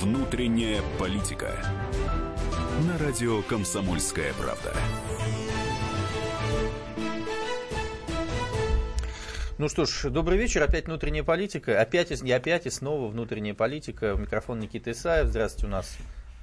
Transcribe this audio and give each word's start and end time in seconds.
Внутренняя 0.00 0.80
политика. 0.96 1.50
На 2.86 2.96
радио 2.98 3.42
«Комсомольская 3.42 4.32
правда». 4.34 4.72
Ну 9.58 9.68
что 9.68 9.86
ж, 9.86 10.08
добрый 10.10 10.38
вечер. 10.38 10.62
Опять 10.62 10.86
внутренняя 10.86 11.24
политика. 11.24 11.80
Опять 11.80 12.12
и 12.12 12.30
опять 12.30 12.66
и 12.66 12.70
снова 12.70 13.10
внутренняя 13.10 13.54
политика. 13.54 14.14
Микрофон 14.14 14.60
Никита 14.60 14.92
Исаев. 14.92 15.26
Здравствуйте, 15.26 15.66
у 15.66 15.70
нас 15.70 15.98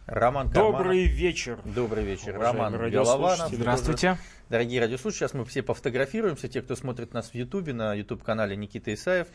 Роман 0.06 0.50
Карманов. 0.52 0.78
Добрый 0.80 1.06
вечер. 1.06 1.58
Добрый 1.64 2.04
вечер. 2.04 2.38
Роман. 2.38 2.74
Голованов. 2.92 3.54
Здравствуйте. 3.54 4.18
Дорогие 4.50 4.80
радиослушатели, 4.80 5.28
сейчас 5.28 5.34
мы 5.34 5.46
все 5.46 5.64
пофотографируемся. 5.64 6.48
Те, 6.48 6.62
кто 6.62 6.76
смотрит 6.76 7.14
нас 7.14 7.30
в 7.30 7.36
Ютубе, 7.36 7.74
на 7.74 7.96
Ютуб-канале 7.96 8.56
Никита 8.56 8.94
Исаев. 8.94 9.28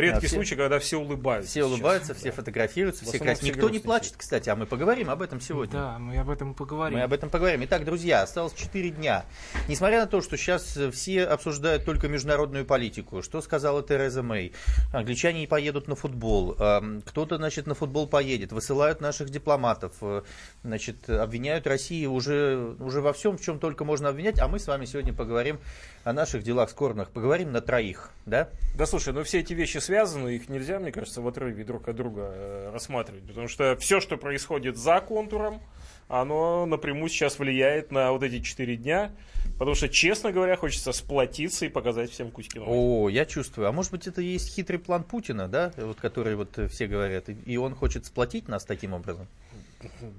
Редкий 0.00 0.26
все- 0.26 0.36
случай, 0.36 0.56
когда 0.56 0.78
все 0.78 0.98
улыбаются. 0.98 1.50
Все 1.50 1.60
сейчас. 1.60 1.70
улыбаются, 1.70 2.14
все 2.14 2.30
Да. 2.30 2.36
фотографируются, 2.36 3.04
В 3.04 3.08
все 3.08 3.18
красивые. 3.18 3.52
Никто 3.54 3.70
не 3.70 3.78
плачет, 3.78 4.14
кстати, 4.16 4.48
а 4.48 4.56
мы 4.56 4.66
поговорим 4.66 5.10
об 5.10 5.22
этом 5.22 5.40
сегодня. 5.40 5.72
Да, 5.72 5.98
мы 5.98 6.16
об 6.18 6.28
этом 6.30 6.54
поговорим. 6.54 6.98
Мы 6.98 7.04
об 7.04 7.12
этом 7.12 7.30
поговорим. 7.30 7.64
Итак, 7.64 7.84
друзья, 7.84 8.22
осталось 8.22 8.52
4 8.54 8.90
дня. 8.90 9.24
Несмотря 9.68 10.00
на 10.00 10.06
то, 10.06 10.20
что 10.20 10.36
сейчас 10.36 10.78
все 10.92 11.24
обсуждают 11.24 11.84
только 11.84 12.08
международную 12.08 12.64
политику, 12.66 13.22
что 13.22 13.40
сказала 13.40 13.82
Тереза 13.82 14.22
Мэй, 14.22 14.52
англичане 14.92 15.40
не 15.40 15.46
поедут 15.46 15.88
на 15.88 15.94
футбол, 15.96 16.54
эм, 16.58 17.02
кто-то, 17.02 17.36
значит, 17.36 17.66
на 17.66 17.74
футбол 17.74 18.06
поедет, 18.06 18.52
высылают 18.52 19.00
наших 19.00 19.30
дипломатов, 19.30 19.92
э, 20.02 20.22
значит, 20.62 21.08
обвиняют 21.08 21.66
Россию 21.66 22.12
уже, 22.12 22.74
уже 22.80 23.00
во 23.00 23.12
всем, 23.12 23.38
в 23.38 23.40
чем 23.40 23.58
только 23.58 23.84
можно 23.84 24.08
обвинять, 24.08 24.38
а 24.40 24.48
мы 24.48 24.58
с 24.58 24.66
вами 24.66 24.84
сегодня 24.84 25.12
поговорим 25.12 25.58
о 26.06 26.12
наших 26.12 26.44
делах 26.44 26.70
скорбных, 26.70 27.10
поговорим 27.10 27.50
на 27.50 27.60
троих, 27.60 28.12
да? 28.26 28.48
Да 28.76 28.86
слушай, 28.86 29.12
ну 29.12 29.24
все 29.24 29.40
эти 29.40 29.54
вещи 29.54 29.78
связаны, 29.78 30.36
их 30.36 30.48
нельзя, 30.48 30.78
мне 30.78 30.92
кажется, 30.92 31.20
в 31.20 31.26
отрыве 31.26 31.64
друг 31.64 31.88
от 31.88 31.96
друга 31.96 32.30
э, 32.32 32.70
рассматривать. 32.72 33.24
Потому 33.26 33.48
что 33.48 33.76
все, 33.80 34.00
что 34.00 34.16
происходит 34.16 34.76
за 34.76 35.00
контуром, 35.00 35.60
оно 36.06 36.64
напрямую 36.64 37.08
сейчас 37.08 37.40
влияет 37.40 37.90
на 37.90 38.12
вот 38.12 38.22
эти 38.22 38.40
четыре 38.40 38.76
дня. 38.76 39.10
Потому 39.58 39.74
что, 39.74 39.88
честно 39.88 40.30
говоря, 40.30 40.54
хочется 40.56 40.92
сплотиться 40.92 41.66
и 41.66 41.68
показать 41.68 42.12
всем 42.12 42.30
кучки. 42.30 42.60
О, 42.64 43.08
я 43.08 43.24
чувствую. 43.24 43.66
А 43.66 43.72
может 43.72 43.90
быть, 43.90 44.06
это 44.06 44.22
и 44.22 44.26
есть 44.26 44.54
хитрый 44.54 44.78
план 44.78 45.02
Путина, 45.02 45.48
да, 45.48 45.72
вот 45.76 45.98
который 46.00 46.36
вот 46.36 46.56
э, 46.56 46.68
все 46.68 46.86
говорят, 46.86 47.28
и- 47.28 47.56
он 47.56 47.74
хочет 47.74 48.06
сплотить 48.06 48.46
нас 48.46 48.64
таким 48.64 48.92
образом? 48.92 49.26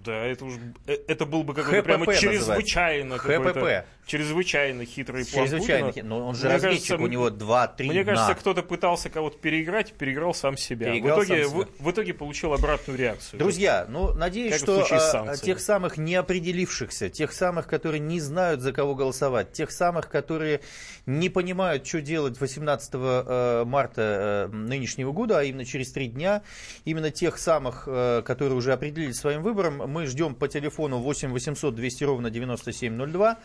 Да, 0.03 0.25
это 0.25 0.43
уж 0.43 0.55
э, 0.85 0.97
это 1.07 1.25
был 1.25 1.43
бы 1.43 1.53
какой-то 1.53 1.83
прямо 1.83 2.13
чрезвычайно 2.13 3.17
ХПП. 3.17 3.85
Чрезвычайно 4.07 4.85
хитрый 4.85 5.25
план 5.25 5.47
Чрезвычайно. 5.47 5.87
Путина. 5.89 6.09
Но 6.09 6.27
он 6.27 6.35
же 6.35 6.45
Мне 6.45 6.53
разведчик, 6.53 6.87
кажется, 6.87 7.05
у 7.05 7.07
него 7.07 7.29
2-3 7.29 7.83
Мне 7.83 8.03
дна. 8.03 8.13
кажется, 8.13 8.35
кто-то 8.35 8.63
пытался 8.63 9.09
кого-то 9.09 9.37
переиграть, 9.37 9.93
переиграл 9.93 10.33
сам 10.33 10.57
себя. 10.57 10.87
Переиграл 10.87 11.19
в, 11.19 11.25
итоге, 11.25 11.43
сам 11.43 11.51
себя. 11.51 11.67
В, 11.77 11.83
в 11.83 11.91
итоге 11.91 12.13
получил 12.13 12.53
обратную 12.53 12.97
реакцию. 12.97 13.39
Друзья, 13.39 13.85
ну, 13.89 14.13
надеюсь, 14.13 14.53
Как 14.53 14.61
что 14.61 14.81
а, 14.89 14.99
санкциями. 14.99 15.45
тех 15.45 15.59
самых 15.59 15.97
неопределившихся, 15.97 17.09
тех 17.09 17.33
самых, 17.33 17.67
которые 17.67 17.99
не 17.99 18.19
знают, 18.19 18.61
за 18.61 18.71
кого 18.71 18.95
голосовать, 18.95 19.51
тех 19.51 19.71
самых, 19.71 20.09
которые 20.09 20.61
не 21.05 21.29
понимают, 21.29 21.85
что 21.85 22.01
делать 22.01 22.39
18 22.39 22.91
э, 22.93 23.63
марта 23.65 24.47
э, 24.51 24.55
нынешнего 24.55 25.11
года, 25.11 25.39
а 25.39 25.43
именно 25.43 25.65
через 25.65 25.91
три 25.91 26.07
дня, 26.07 26.43
именно 26.85 27.11
тех 27.11 27.37
самых, 27.37 27.83
э, 27.87 28.21
которые 28.25 28.57
уже 28.57 28.73
определились 28.73 29.17
своим 29.17 29.41
выбором, 29.41 29.77
мы 29.89 30.05
ждем 30.05 30.33
по 30.35 30.47
телефону 30.47 30.99
8 30.99 31.31
800 31.31 31.75
200 31.75 32.03
ровно 32.03 32.29
9702, 32.29 33.37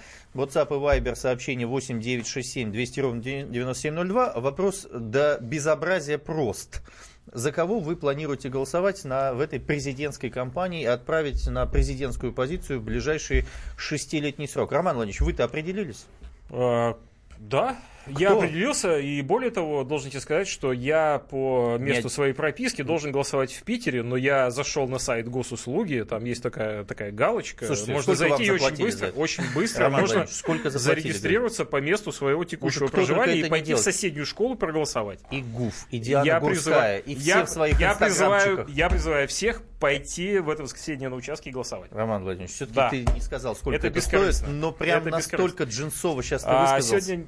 WhatsApp 0.52 0.68
и 0.68 1.00
Viber 1.00 1.14
сообщение 1.14 1.66
8 1.66 2.00
967 2.00 2.72
200 2.72 3.00
ровно 3.00 3.22
9702. 3.22 4.34
Вопрос 4.36 4.86
до 4.92 5.38
безобразия 5.40 6.18
прост. 6.18 6.82
За 7.26 7.52
кого 7.52 7.80
вы 7.80 7.96
планируете 7.96 8.48
голосовать 8.48 9.04
на, 9.04 9.32
в 9.32 9.40
этой 9.40 9.60
президентской 9.60 10.28
кампании 10.28 10.82
и 10.82 10.86
отправить 10.86 11.46
на 11.46 11.64
президентскую 11.66 12.32
позицию 12.32 12.80
в 12.80 12.84
ближайший 12.84 13.46
шестилетний 13.76 14.48
срок? 14.48 14.72
Роман 14.72 14.96
Владимирович, 14.96 15.20
вы-то 15.22 15.44
определились? 15.44 16.04
А, 16.50 16.98
да, 18.06 18.20
я 18.20 18.28
Кто? 18.28 18.38
определился, 18.38 18.98
и 18.98 19.20
более 19.22 19.50
того, 19.50 19.84
должен 19.84 20.10
тебе 20.10 20.20
сказать, 20.20 20.48
что 20.48 20.72
я 20.72 21.22
по 21.30 21.76
месту 21.78 22.04
Нет. 22.04 22.12
своей 22.12 22.32
прописки 22.32 22.82
должен 22.82 23.12
голосовать 23.12 23.52
в 23.52 23.62
Питере, 23.62 24.02
но 24.02 24.16
я 24.16 24.50
зашел 24.50 24.88
на 24.88 24.98
сайт 24.98 25.28
госуслуги, 25.28 26.04
там 26.08 26.24
есть 26.24 26.42
такая, 26.42 26.84
такая 26.84 27.12
галочка, 27.12 27.66
Слушайте, 27.66 27.92
можно 27.92 28.14
зайти 28.14 28.50
очень 28.50 28.76
быстро, 28.76 29.08
очень 29.08 29.44
быстро, 29.54 29.84
Роман 29.84 30.00
можно 30.00 30.26
сколько 30.26 30.70
зарегистрироваться 30.70 31.64
по 31.64 31.80
месту 31.80 32.12
своего 32.12 32.44
текущего 32.44 32.86
кто 32.88 32.96
только 32.96 33.06
проживания 33.14 33.40
и 33.40 33.48
пойти 33.48 33.74
в 33.74 33.78
соседнюю 33.78 34.26
школу 34.26 34.54
проголосовать. 34.56 35.20
И 35.30 35.40
ГУФ, 35.42 35.86
и 35.90 35.98
Диана 35.98 36.24
я 36.26 36.40
Гурская, 36.40 37.02
призываю, 37.02 37.02
и 37.04 37.14
все 37.16 37.28
я, 37.28 37.44
в 37.44 37.48
своих 37.48 37.80
я 37.80 37.94
призываю, 37.94 38.66
я 38.68 38.90
призываю 38.90 39.28
всех 39.28 39.62
пойти 39.80 40.38
в 40.38 40.48
это 40.48 40.62
воскресенье 40.62 41.08
на 41.08 41.16
участке 41.16 41.50
и 41.50 41.52
голосовать. 41.52 41.90
Роман 41.92 42.22
Владимирович, 42.22 42.54
все-таки 42.54 42.76
Да. 42.76 42.90
ты 42.90 43.04
не 43.04 43.20
сказал, 43.20 43.56
сколько 43.56 43.76
Это 43.76 43.88
это, 43.88 44.00
стоит, 44.00 44.44
но 44.48 44.70
прям 44.70 45.00
Это 45.00 45.10
настолько 45.10 45.64
джинсово 45.64 46.22
сейчас 46.22 46.42
ты 46.42 46.48
А 46.50 46.76
высказался. 46.76 47.00
сегодня, 47.00 47.24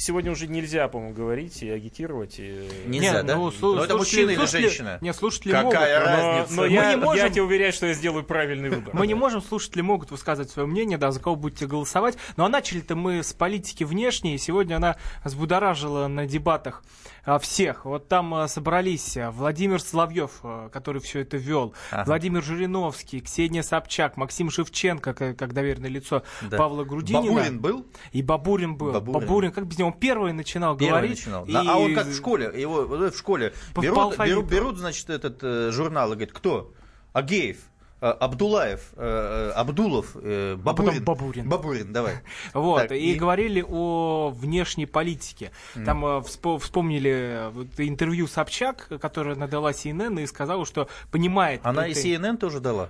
сегодня 0.00 0.32
уже 0.32 0.46
нельзя, 0.48 0.88
по-моему, 0.88 1.14
говорить 1.14 1.62
и 1.62 1.70
агитировать. 1.70 2.36
И... 2.38 2.68
Нельзя, 2.86 3.12
Нет, 3.12 3.26
да? 3.26 3.36
ну, 3.36 3.48
слу- 3.50 3.76
Но 3.76 3.84
это 3.84 3.96
мужчина 3.96 4.30
или 4.30 4.46
женщина? 4.46 4.98
Нет, 5.00 5.14
слушатели 5.14 5.52
Какая 5.52 5.64
могут. 6.00 6.10
Но, 6.10 6.16
разница? 6.16 6.56
но 6.56 6.62
Мы 6.62 6.68
я, 6.70 6.90
не 6.94 6.96
можем- 7.00 7.24
я 7.24 7.30
тебе 7.30 7.42
уверяю, 7.42 7.72
что 7.72 7.86
я 7.86 7.94
сделаю 7.94 8.24
правильный 8.24 8.70
выбор. 8.70 8.94
Мы 8.94 9.06
не 9.06 9.14
можем, 9.14 9.42
слушатели 9.42 9.82
могут 9.82 10.10
высказывать 10.10 10.50
свое 10.50 10.66
мнение, 10.66 10.98
да, 10.98 11.10
за 11.12 11.20
кого 11.20 11.36
будете 11.36 11.66
голосовать. 11.66 12.16
Ну 12.36 12.44
а 12.44 12.48
начали-то 12.48 12.96
мы 12.96 13.22
с 13.22 13.32
политики 13.32 13.84
внешней. 13.84 14.34
и 14.34 14.38
Сегодня 14.38 14.76
она 14.76 14.96
взбудоражила 15.24 16.08
на 16.08 16.26
дебатах 16.26 16.82
а, 17.24 17.38
всех. 17.38 17.84
Вот 17.84 18.08
там 18.08 18.34
а, 18.34 18.48
собрались 18.48 19.16
Владимир 19.32 19.80
Соловьев, 19.80 20.42
который 20.72 21.00
все 21.00 21.20
это 21.20 21.36
вел, 21.36 21.74
Ага. 21.90 22.04
Владимир 22.06 22.42
Жириновский, 22.42 23.20
Ксения 23.20 23.62
Собчак, 23.62 24.16
Максим 24.16 24.50
Шевченко, 24.50 25.14
как, 25.14 25.36
как 25.36 25.52
доверенное 25.52 25.90
лицо 25.90 26.22
Да. 26.42 26.56
Павла 26.56 26.84
Грудинина. 26.84 27.22
Бабурин 27.34 27.60
был? 27.60 27.86
И 28.12 28.22
Бабурин 28.22 28.76
был. 28.76 28.92
Бабурин. 28.92 29.20
Бабурин, 29.20 29.52
как 29.52 29.66
без 29.66 29.78
него? 29.78 29.89
Он 29.90 29.98
первый 29.98 30.32
начинал 30.32 30.76
Первый 30.76 30.90
говорить. 30.90 31.18
начинал. 31.18 31.44
и- 31.46 31.54
А 31.54 31.76
он 31.78 31.94
как 31.94 32.06
в 32.06 32.14
школе, 32.16 32.50
его 32.54 32.84
в 32.86 33.16
школе 33.16 33.52
По- 33.74 33.80
по 33.80 33.84
берут, 33.84 33.98
алфавиту. 33.98 34.36
берут, 34.42 34.50
берут, 34.50 34.78
значит, 34.78 35.10
этот 35.10 35.38
э, 35.42 35.70
журнал 35.72 36.12
и 36.12 36.14
говорят, 36.16 36.32
кто? 36.32 36.72
Агеев. 37.12 37.56
э, 38.02 38.06
Абдулаев, 38.06 38.80
э, 38.96 39.50
э, 39.50 39.52
Абдулов, 39.60 40.16
э, 40.16 40.56
Бабурин. 40.56 41.04
Бабурин. 41.04 41.46
Бабурин, 41.50 41.92
давай. 41.92 42.14
Вот, 42.54 42.88
Так, 42.88 42.92
и, 42.92 43.12
и- 43.12 43.14
говорили 43.14 43.62
о 43.68 44.30
внешней 44.34 44.86
политике. 44.86 45.50
Там 45.84 46.06
э, 46.06 46.08
вспо- 46.20 46.58
вспомнили 46.58 47.52
интервью 47.76 48.26
Собчак, 48.26 48.88
которая 49.02 49.34
надала 49.36 49.72
CNN 49.72 50.18
и 50.22 50.26
сказала, 50.26 50.64
что 50.64 50.88
понимает... 51.10 51.60
Она 51.62 51.86
и 51.88 51.92
CNN 51.92 52.38
тоже 52.38 52.60
дала. 52.60 52.88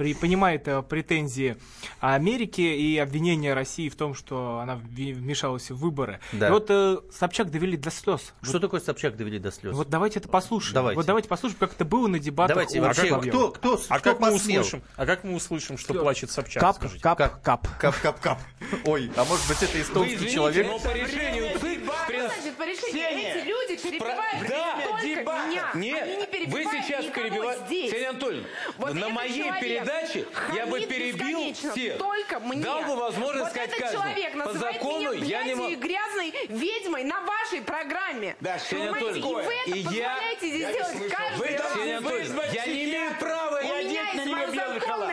При- 0.00 0.14
понимает 0.14 0.66
э, 0.66 0.80
претензии 0.80 1.58
Америки 2.00 2.62
и 2.62 2.96
обвинения 2.96 3.52
России 3.52 3.90
в 3.90 3.96
том, 3.96 4.14
что 4.14 4.58
она 4.60 4.76
вмешалась 4.76 5.70
в 5.70 5.76
выборы. 5.76 6.20
Да. 6.32 6.48
И 6.48 6.50
вот 6.50 6.66
э, 6.70 6.96
Собчак 7.12 7.50
довели 7.50 7.76
до 7.76 7.90
слез. 7.90 8.32
Что 8.40 8.58
такое 8.60 8.80
Собчак 8.80 9.18
довели 9.18 9.38
до 9.38 9.52
слез? 9.52 9.74
Вот 9.74 9.90
давайте 9.90 10.18
это 10.20 10.28
послушаем. 10.30 10.72
Давайте. 10.74 10.96
Вот 10.96 11.04
давайте 11.04 11.28
послушаем, 11.28 11.58
как 11.60 11.74
это 11.74 11.84
было 11.84 12.06
на 12.06 12.18
дебатах 12.18 12.54
Давайте 12.56 12.80
вообще, 12.80 13.08
Соловьева. 13.08 13.50
кто, 13.50 13.50
кто, 13.50 13.80
А 13.90 13.98
кто 13.98 14.10
как, 14.12 14.20
мы 14.20 14.32
услышим, 14.32 14.82
а 14.96 15.04
как 15.04 15.22
мы 15.22 15.34
услышим, 15.34 15.76
что 15.76 15.92
Кто? 15.92 16.02
плачет 16.02 16.30
Собчак? 16.30 16.62
Кап, 16.62 16.76
скажите? 16.76 17.02
кап, 17.02 17.18
Как? 17.18 17.42
кап. 17.42 17.68
Кап-кап-кап. 17.78 18.38
Ой, 18.86 19.10
а 19.16 19.24
может 19.26 19.46
быть 19.48 19.62
это 19.62 19.82
эстонский 19.82 20.30
человек? 20.30 20.66
но 20.66 20.78
по 20.78 20.94
решению. 20.94 21.58
Значит, 21.58 22.56
по 22.56 22.62
решению 22.62 23.06
эти 23.10 23.46
люди 23.46 23.82
перебивают 23.82 24.48
Да, 24.48 24.80
только 24.82 25.06
дебат. 25.06 25.46
меня. 25.48 25.70
Нет, 25.74 26.02
Они 26.04 26.16
не 26.16 26.26
вы 26.50 26.64
сейчас 26.64 27.04
перебиваете. 27.06 27.88
Ксения 27.88 28.10
Анатольевна, 28.10 28.48
Вот 28.78 28.94
на 28.94 29.08
моей 29.08 29.50
передаче 29.60 30.26
я 30.54 30.66
бы 30.66 30.80
перебил 30.80 31.52
всех. 31.54 31.98
Только 31.98 32.40
мне. 32.40 32.62
Дал 32.62 32.82
бы 32.82 32.96
возможность 32.96 33.44
вот 33.44 33.50
сказать 33.50 33.68
этот 33.70 33.80
каждому. 33.80 34.04
человек 34.04 34.44
По 34.44 34.52
закону 34.52 35.12
я 35.12 35.42
не 35.44 35.54
могу. 35.54 35.76
грязной 35.76 36.34
ведьмой 36.48 37.04
на 37.04 37.20
вашей 37.22 37.62
программе. 37.62 38.36
Да, 38.40 38.58
Ксения 38.58 38.92
Понимаете? 38.92 39.18
И 39.18 39.22
вы 39.22 39.28
Анатольевна, 39.30 39.50
это 39.66 39.70
я- 39.76 39.84
позволяете 40.10 40.48
здесь 40.48 40.60
я 40.60 40.72
делать 40.72 41.12
каждый 41.12 41.38
Вы, 41.38 41.46
раз. 41.56 41.76
Анатольевна, 41.76 42.44
я 42.52 42.66
не 42.66 42.84
имею 42.84 43.14
права 43.18 43.62
меня 43.62 43.76
одеть 43.78 44.14
на 44.14 44.29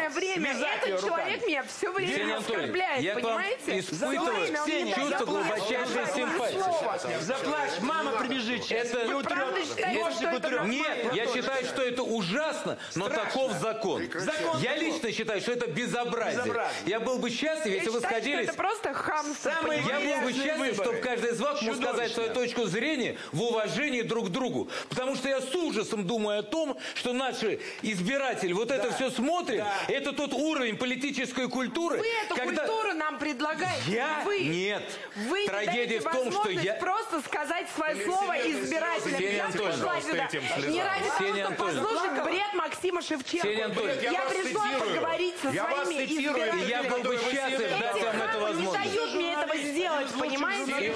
халат. 0.07 0.13
время. 0.13 0.51
Этот 0.51 1.01
человек 1.01 1.47
меня 1.47 1.63
все 1.63 1.91
время 1.91 2.37
оскорбляет, 2.37 3.15
понимаете? 3.15 3.79
испытываю 3.79 4.93
чувство 4.95 5.25
глубочайшей 5.25 6.05
симпатии. 6.15 7.21
Заплачь, 7.21 7.79
мама 7.81 8.11
прибежит 8.13 8.63
сейчас. 8.63 8.87
Это- 8.87 9.05
и 9.05 9.13
Вы 9.13 9.23
правда 9.23 9.59
считаете, 9.65 10.11
что 10.11 10.27
это? 10.29 10.59
Нет, 10.65 11.13
я 11.13 11.27
считаю, 11.27 11.65
что 11.65 11.81
это 11.81 12.03
ужасно, 12.03 12.77
но 12.95 13.09
таков 13.09 13.53
закон. 13.53 14.03
Закон 14.13 14.61
Я 14.61 14.75
лично 14.75 15.11
считаю, 15.11 15.41
что 15.41 15.51
это 15.51 15.67
безобразие. 15.67 16.43
Я 16.85 16.99
был 16.99 17.17
бы 17.19 17.29
счастлив, 17.29 17.73
если 17.73 17.89
что 17.89 18.01
сходились... 18.01 18.49
это 18.49 18.57
просто 18.57 18.93
хамство, 18.93 19.51
Я 19.71 19.99
был 19.99 20.27
бы 20.27 20.33
счастлив, 20.33 20.73
чтобы 20.75 20.97
каждый 20.97 21.31
из 21.31 21.39
вас 21.39 21.61
мог 21.61 21.75
сказать 21.75 22.11
свою 22.11 22.33
точку 22.33 22.65
зрения 22.65 23.17
в 23.31 23.41
уважении 23.41 24.01
друг 24.01 24.27
к 24.27 24.29
другу. 24.29 24.69
Потому 24.89 25.15
что 25.15 25.29
я 25.29 25.41
с 25.41 25.53
ужасом 25.55 26.05
думаю 26.05 26.39
о 26.39 26.43
том, 26.43 26.77
что 26.95 27.13
наши 27.13 27.59
избиратели 27.81 28.53
вот 28.53 28.71
это 28.71 28.91
все 28.93 29.09
смотрят. 29.09 29.59
Да. 29.59 29.93
Это 29.97 30.13
тот 30.13 30.31
уровень 30.33 30.77
политической 30.77 31.49
культуры. 31.49 31.97
Вы 31.97 32.05
эту 32.25 32.35
когда... 32.35 32.65
культуру 32.67 32.93
нам 32.93 33.17
предлагаете. 33.17 33.81
Я? 33.91 34.21
Вы. 34.25 34.39
Нет. 34.41 34.83
Вы 35.15 35.41
не 35.41 35.47
Трагедия 35.47 35.73
даете 35.87 35.99
в 35.99 36.03
том, 36.03 36.13
что 36.31 36.37
возможность 36.43 36.65
я... 36.65 36.73
просто 36.75 37.21
сказать 37.21 37.67
свое 37.75 38.05
слово 38.05 38.33
избирателя. 38.37 39.15
Ксения 39.17 39.37
Я 39.37 39.47
пришла 39.47 40.01
сюда 40.01 40.25
этим 40.27 40.41
не 40.71 40.83
ради 40.83 41.03
того, 41.03 41.15
Ксения 41.17 41.45
чтобы 41.45 41.63
Анатольевна. 41.65 41.83
послушать 41.89 42.23
бред 42.25 42.53
Максима 42.53 43.01
Шевченко. 43.01 43.47
Ксения 43.47 43.65
Анатольевна, 43.65 44.01
Я 44.03 44.11
я 44.11 44.21
пришла 44.29 44.67
цитирую. 44.67 44.79
поговорить 44.95 45.35
со 45.41 45.49
Я 45.49 45.65
своими 45.83 46.05
избирателями. 46.05 46.69
Я 46.69 46.83
был 46.83 46.97
бы 46.99 47.17
счастлив 47.17 47.69
дать 47.79 47.93
вам 48.03 48.21
эту 48.21 48.39
хамы 48.39 48.59
не 48.61 48.65
возможность. 48.67 48.93
дают 48.93 49.13
мне 49.15 49.33
этого 49.33 49.57
сделать, 49.57 50.07
понимаете? 50.19 50.95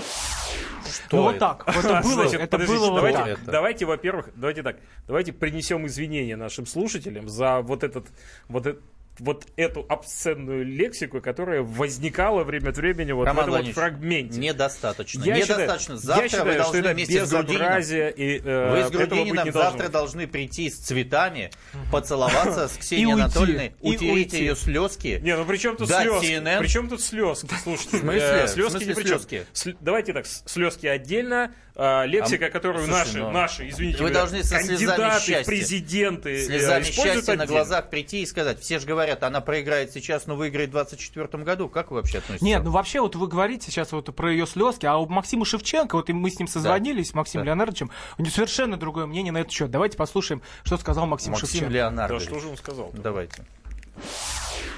Ну 1.12 1.22
вот 1.24 1.40
так. 1.40 1.66
Вот 1.68 1.86
это 1.86 2.02
было, 2.04 2.14
Значит, 2.14 2.42
это 2.42 2.58
было 2.58 2.90
вот 2.90 2.96
давайте, 2.96 3.36
так. 3.36 3.46
давайте, 3.46 3.86
во-первых, 3.86 4.30
давайте 4.36 4.64
так, 4.64 4.78
давайте 5.08 5.34
принесем 5.34 5.86
извинения 5.88 6.36
нашим 6.36 6.66
слушателям 6.66 7.30
за 7.30 7.62
вот 7.62 7.84
этот, 7.84 8.08
вот 8.48 8.66
этот 8.68 8.82
вот 9.22 9.46
эту 9.56 9.86
обсценную 9.88 10.66
лексику, 10.66 11.22
которая 11.22 11.62
возникала 11.62 12.44
время 12.44 12.70
от 12.70 12.78
времени 12.78 13.12
вот 13.12 13.26
Роман 13.26 13.52
в 13.52 13.54
этом 13.54 13.66
вот 13.68 13.76
фрагменте. 13.76 14.40
Недостаточно. 14.40 15.24
Я 15.24 15.36
Недостаточно. 15.36 15.78
считаю, 15.78 16.00
Завтра 16.00 16.24
я 16.24 16.30
считаю, 16.30 16.46
вы 16.46 16.52
что 16.54 16.62
должны 16.64 16.78
это 16.80 16.94
вместе 16.94 17.26
с 17.26 17.30
Грудининым 17.30 18.14
и, 18.18 18.42
э, 18.44 18.72
Вы 18.72 18.84
с 18.84 18.90
Грудининым 18.90 19.46
не 19.46 19.52
завтра 19.52 19.78
должно. 19.78 19.90
должны 19.92 20.28
прийти 20.28 20.72
с 20.72 20.78
цветами, 20.78 21.52
поцеловаться 21.92 22.68
с 22.68 22.78
Ксенией. 22.78 23.14
Анатольевной, 23.14 23.74
И 23.82 23.96
утереть 23.96 24.34
уйти. 24.34 24.38
ее 24.40 24.56
слезки. 24.56 25.20
Не, 25.22 25.38
ну 25.38 25.46
при 25.46 25.58
чем 25.58 25.78
тут 25.78 25.90
слезки? 25.90 26.40
При 26.60 26.68
чем 26.68 26.90
тут 26.90 27.02
слезки? 27.02 27.54
Слушайте, 27.62 28.48
слезки 28.48 28.84
ни 28.84 28.94
при 28.94 29.04
чем. 29.04 29.78
Давайте 29.82 30.14
так, 30.14 30.26
слезки 30.26 30.88
отдельно, 30.88 31.54
а, 31.76 32.06
лексика, 32.06 32.48
А, 32.48 32.50
которую 32.50 32.88
наши, 32.88 33.20
ну, 33.20 33.32
наши, 33.32 33.70
извините, 33.70 34.04
вы 34.04 34.10
должны 34.12 34.44
со 34.44 34.60
слезами 34.60 34.98
кандидаты 34.98 35.44
президенты 35.46 36.30
э, 36.32 36.46
Слезами 36.46 36.84
счастья 36.84 37.36
на 37.36 37.46
глазах 37.46 37.90
прийти 37.90 38.22
и 38.22 38.26
сказать, 38.26 38.60
все 38.60 38.80
же 38.80 38.86
говорят, 38.86 39.11
она 39.22 39.42
проиграет 39.42 39.92
сейчас, 39.92 40.28
но 40.28 40.36
выиграет 40.36 40.70
в 40.70 40.74
2024 40.74 41.44
году. 41.44 41.70
Как 41.70 41.92
вы 41.92 41.98
вообще 41.98 42.20
относитесь? 42.20 42.42
Нет, 42.46 42.64
ну 42.64 42.72
вообще 42.72 43.02
вот 43.02 43.16
вы 43.16 43.28
говорите 43.28 43.70
сейчас 43.72 43.92
вот 43.92 44.14
про 44.16 44.32
ее 44.32 44.48
слезки, 44.48 44.86
а 44.86 44.98
у 44.98 45.08
Максима 45.08 45.46
Шевченко, 45.46 45.96
вот 45.96 46.10
и 46.10 46.14
мы 46.14 46.30
с 46.30 46.40
ним 46.40 46.48
созвонились, 46.48 47.14
Максим 47.14 47.42
Да. 47.42 47.48
Леонардовичем, 47.48 47.92
у 48.18 48.22
него 48.22 48.32
совершенно 48.32 48.78
другое 48.78 49.06
мнение 49.06 49.32
на 49.32 49.40
этот 49.40 49.52
счет. 49.52 49.70
Давайте 49.70 49.98
послушаем, 49.98 50.42
что 50.64 50.78
сказал 50.78 51.06
Максим, 51.06 51.32
Максим 51.32 51.48
Шевченко. 51.48 51.68
Да 51.72 51.74
Леонардович. 51.74 52.24
что 52.24 52.40
же 52.40 52.48
он 52.48 52.58
сказал? 52.58 52.92
Давайте. 52.94 53.46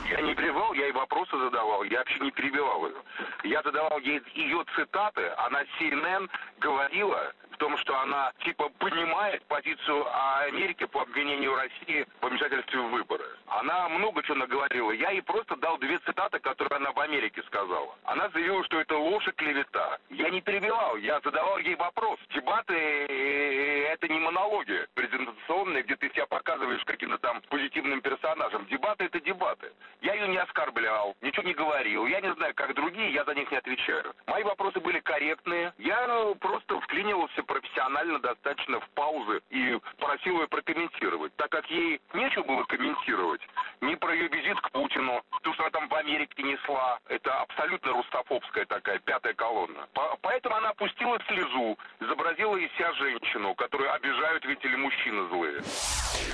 Я 0.09 0.21
не 0.21 0.35
перебивал, 0.35 0.73
я 0.73 0.87
и 0.89 0.91
вопросы 0.91 1.31
задавал, 1.37 1.83
я 1.83 1.99
вообще 1.99 2.19
не 2.19 2.31
перебивал 2.31 2.85
ее. 2.87 2.95
Я 3.43 3.61
задавал 3.63 3.97
ей 3.99 4.21
ее 4.35 4.63
цитаты, 4.75 5.21
она 5.37 5.61
CNN 5.79 6.29
говорила 6.59 7.31
в 7.53 7.57
том, 7.57 7.77
что 7.77 7.99
она 7.99 8.31
типа 8.43 8.69
понимает 8.79 9.43
позицию 9.45 10.05
Америки 10.47 10.85
по 10.85 11.01
обвинению 11.01 11.55
России 11.55 12.05
в 12.21 12.27
вмешательстве 12.27 12.79
в 12.79 12.89
выборы. 12.89 13.25
Она 13.47 13.87
много 13.89 14.23
чего 14.23 14.35
наговорила. 14.35 14.91
Я 14.91 15.11
ей 15.11 15.21
просто 15.21 15.55
дал 15.57 15.77
две 15.77 15.99
цитаты, 15.99 16.39
которые 16.39 16.77
она 16.77 16.91
в 16.91 16.99
Америке 16.99 17.41
сказала. 17.43 17.95
Она 18.05 18.29
заявила, 18.29 18.63
что 18.65 18.79
это 18.79 18.97
ложь 18.97 19.27
и 19.27 19.31
клевета. 19.31 19.97
Я 20.09 20.29
не 20.29 20.41
перебивал, 20.41 20.97
я 20.97 21.19
задавал 21.21 21.57
ей 21.59 21.75
вопрос. 21.75 22.19
Дебаты 22.33 22.73
э, 22.73 23.93
это 23.93 24.07
не 24.07 24.19
монологи 24.19 24.87
презентационные, 24.95 25.83
где 25.83 25.95
ты 25.95 26.09
себя 26.09 26.25
показываешь 26.25 26.83
каким-то 26.85 27.17
там 27.19 27.41
позитивным 27.49 28.01
персонажем. 28.01 28.65
Дебаты 28.65 29.05
это 29.05 29.19
дебаты. 29.19 29.71
Я 30.01 30.13
ее 30.15 30.27
не 30.27 30.37
оскорблял, 30.37 31.15
ничего 31.21 31.43
не 31.43 31.53
говорил. 31.53 32.07
Я 32.07 32.21
не 32.21 32.33
знаю, 32.33 32.53
как 32.55 32.73
другие, 32.73 33.13
я 33.13 33.23
за 33.23 33.35
них 33.35 33.49
не 33.51 33.57
отвечаю. 33.57 34.13
Мои 34.27 34.43
вопросы 34.43 34.79
были 34.79 34.99
корректные. 34.99 35.73
Я 35.77 36.33
просто 36.39 36.79
вклинивался 36.81 37.43
профессионально 37.53 38.17
достаточно 38.19 38.79
в 38.79 38.89
паузы 38.95 39.41
и 39.51 39.77
просил 39.99 40.41
ее 40.41 40.47
прокомментировать. 40.47 41.35
Так 41.35 41.51
как 41.51 41.69
ей 41.69 42.01
нечего 42.13 42.43
было 42.43 42.63
комментировать 42.63 43.41
ни 43.81 43.93
про 43.95 44.13
ее 44.15 44.27
визит 44.29 44.59
к 44.61 44.71
Путину, 44.71 45.21
то, 45.43 45.53
что 45.53 45.63
она 45.63 45.71
там 45.71 45.87
в 45.87 45.93
Америке 45.93 46.41
несла, 46.41 46.99
это 47.09 47.41
абсолютно 47.41 47.91
русофобская 47.93 48.65
такая 48.65 48.97
пятая 48.99 49.33
колонна. 49.33 49.87
По- 49.93 50.17
поэтому 50.21 50.55
она 50.55 50.69
опустила 50.69 51.19
слезу, 51.27 51.77
изобразила 51.99 52.55
из 52.55 52.71
себя 52.73 52.91
женщину, 52.93 53.53
которую 53.55 53.93
обижают, 53.93 54.43
видите 54.45 54.69
ли, 54.69 54.77
мужчины 54.77 55.27
злые. 55.29 55.61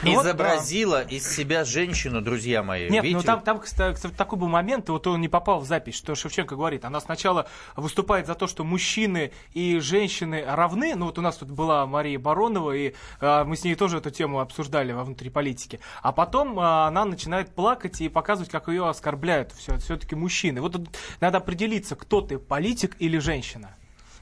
Ну 0.04 0.14
вот, 0.14 0.26
Изобразила 0.26 1.04
из 1.04 1.36
себя 1.36 1.66
женщину, 1.66 2.22
друзья 2.22 2.64
мои. 2.64 2.90
Нет, 2.90 3.04
Видите? 3.04 3.18
ну 3.18 3.24
там, 3.24 3.42
там 3.42 3.60
кстати, 3.60 3.96
кстати, 3.96 4.14
такой 4.14 4.40
был 4.40 4.48
момент, 4.48 4.88
и 4.88 4.92
вот 4.92 5.06
он 5.08 5.20
не 5.20 5.28
попал 5.28 5.60
в 5.60 5.66
запись, 5.66 5.98
что 5.98 6.16
Шевченко 6.16 6.56
говорит. 6.56 6.86
Она 6.86 7.00
сначала 7.02 7.48
выступает 7.76 8.26
за 8.28 8.36
то, 8.36 8.48
что 8.48 8.64
мужчины 8.64 9.34
и 9.54 9.80
женщины 9.80 10.46
равны. 10.48 10.96
Ну 11.00 11.06
вот 11.06 11.18
у 11.18 11.22
нас 11.22 11.38
тут 11.38 11.50
была 11.50 11.86
Мария 11.86 12.20
Баронова, 12.20 12.76
и 12.76 12.94
а, 13.22 13.46
мы 13.46 13.56
с 13.56 13.64
ней 13.64 13.76
тоже 13.76 14.00
эту 14.00 14.12
тему 14.12 14.42
обсуждали 14.42 14.92
во 14.92 15.06
внутри 15.06 15.30
политики. 15.30 15.80
А 16.02 16.12
потом 16.12 16.60
а, 16.60 16.88
она 16.88 17.06
начинает 17.06 17.50
плакать 17.56 18.02
и 18.02 18.10
показывать, 18.10 18.52
как 18.52 18.68
ее 18.68 18.88
оскорбляют 18.88 19.54
все, 19.54 19.78
все-таки 19.78 20.16
мужчины. 20.16 20.60
Вот 20.60 20.74
тут 20.74 20.90
надо 21.22 21.38
определиться, 21.38 21.96
кто 21.96 22.20
ты, 22.20 22.38
политик 22.38 22.98
или 23.00 23.18
женщина. 23.18 23.70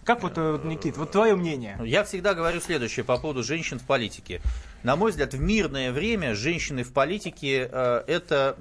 Как 0.03 0.21
вот, 0.21 0.33
э, 0.37 0.59
Никит, 0.63 0.97
вот 0.97 1.11
твое 1.11 1.35
мнение? 1.35 1.79
Я 1.83 2.03
всегда 2.03 2.35
говорю 2.35 2.61
следующее 2.61 3.03
по 3.03 3.17
поводу 3.17 3.43
женщин 3.43 3.79
в 3.79 3.83
политике. 3.83 4.39
На 4.83 4.95
мой 4.95 5.09
взгляд, 5.09 5.33
в 5.33 5.41
мирное 5.41 5.91
время 5.91 6.35
женщины 6.35 6.83
в 6.83 6.93
политике 6.93 7.67
э, 7.69 8.03
это 8.07 8.55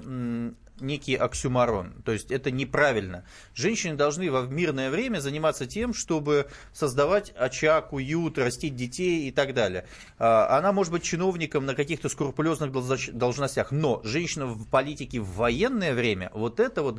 некий 0.80 1.14
оксюмарон. 1.14 2.02
То 2.04 2.12
есть 2.12 2.30
это 2.30 2.50
неправильно. 2.50 3.24
Женщины 3.54 3.94
должны 3.94 4.30
в 4.30 4.50
мирное 4.50 4.90
время 4.90 5.20
заниматься 5.20 5.66
тем, 5.66 5.94
чтобы 5.94 6.48
создавать 6.72 7.32
очаг, 7.36 7.92
уют, 7.92 8.38
растить 8.38 8.76
детей 8.76 9.28
и 9.28 9.30
так 9.30 9.54
далее. 9.54 9.86
А, 10.18 10.58
Она 10.58 10.72
может 10.72 10.92
быть 10.92 11.02
чиновником 11.02 11.66
на 11.66 11.74
каких-то 11.74 12.08
скрупулезных 12.08 12.72
должно- 12.72 13.12
должностях, 13.12 13.70
но 13.72 14.00
женщина 14.04 14.46
в 14.46 14.66
политике 14.68 15.20
в 15.20 15.34
военное 15.34 15.94
время, 15.94 16.30
вот 16.34 16.60
это 16.60 16.82
вот, 16.82 16.98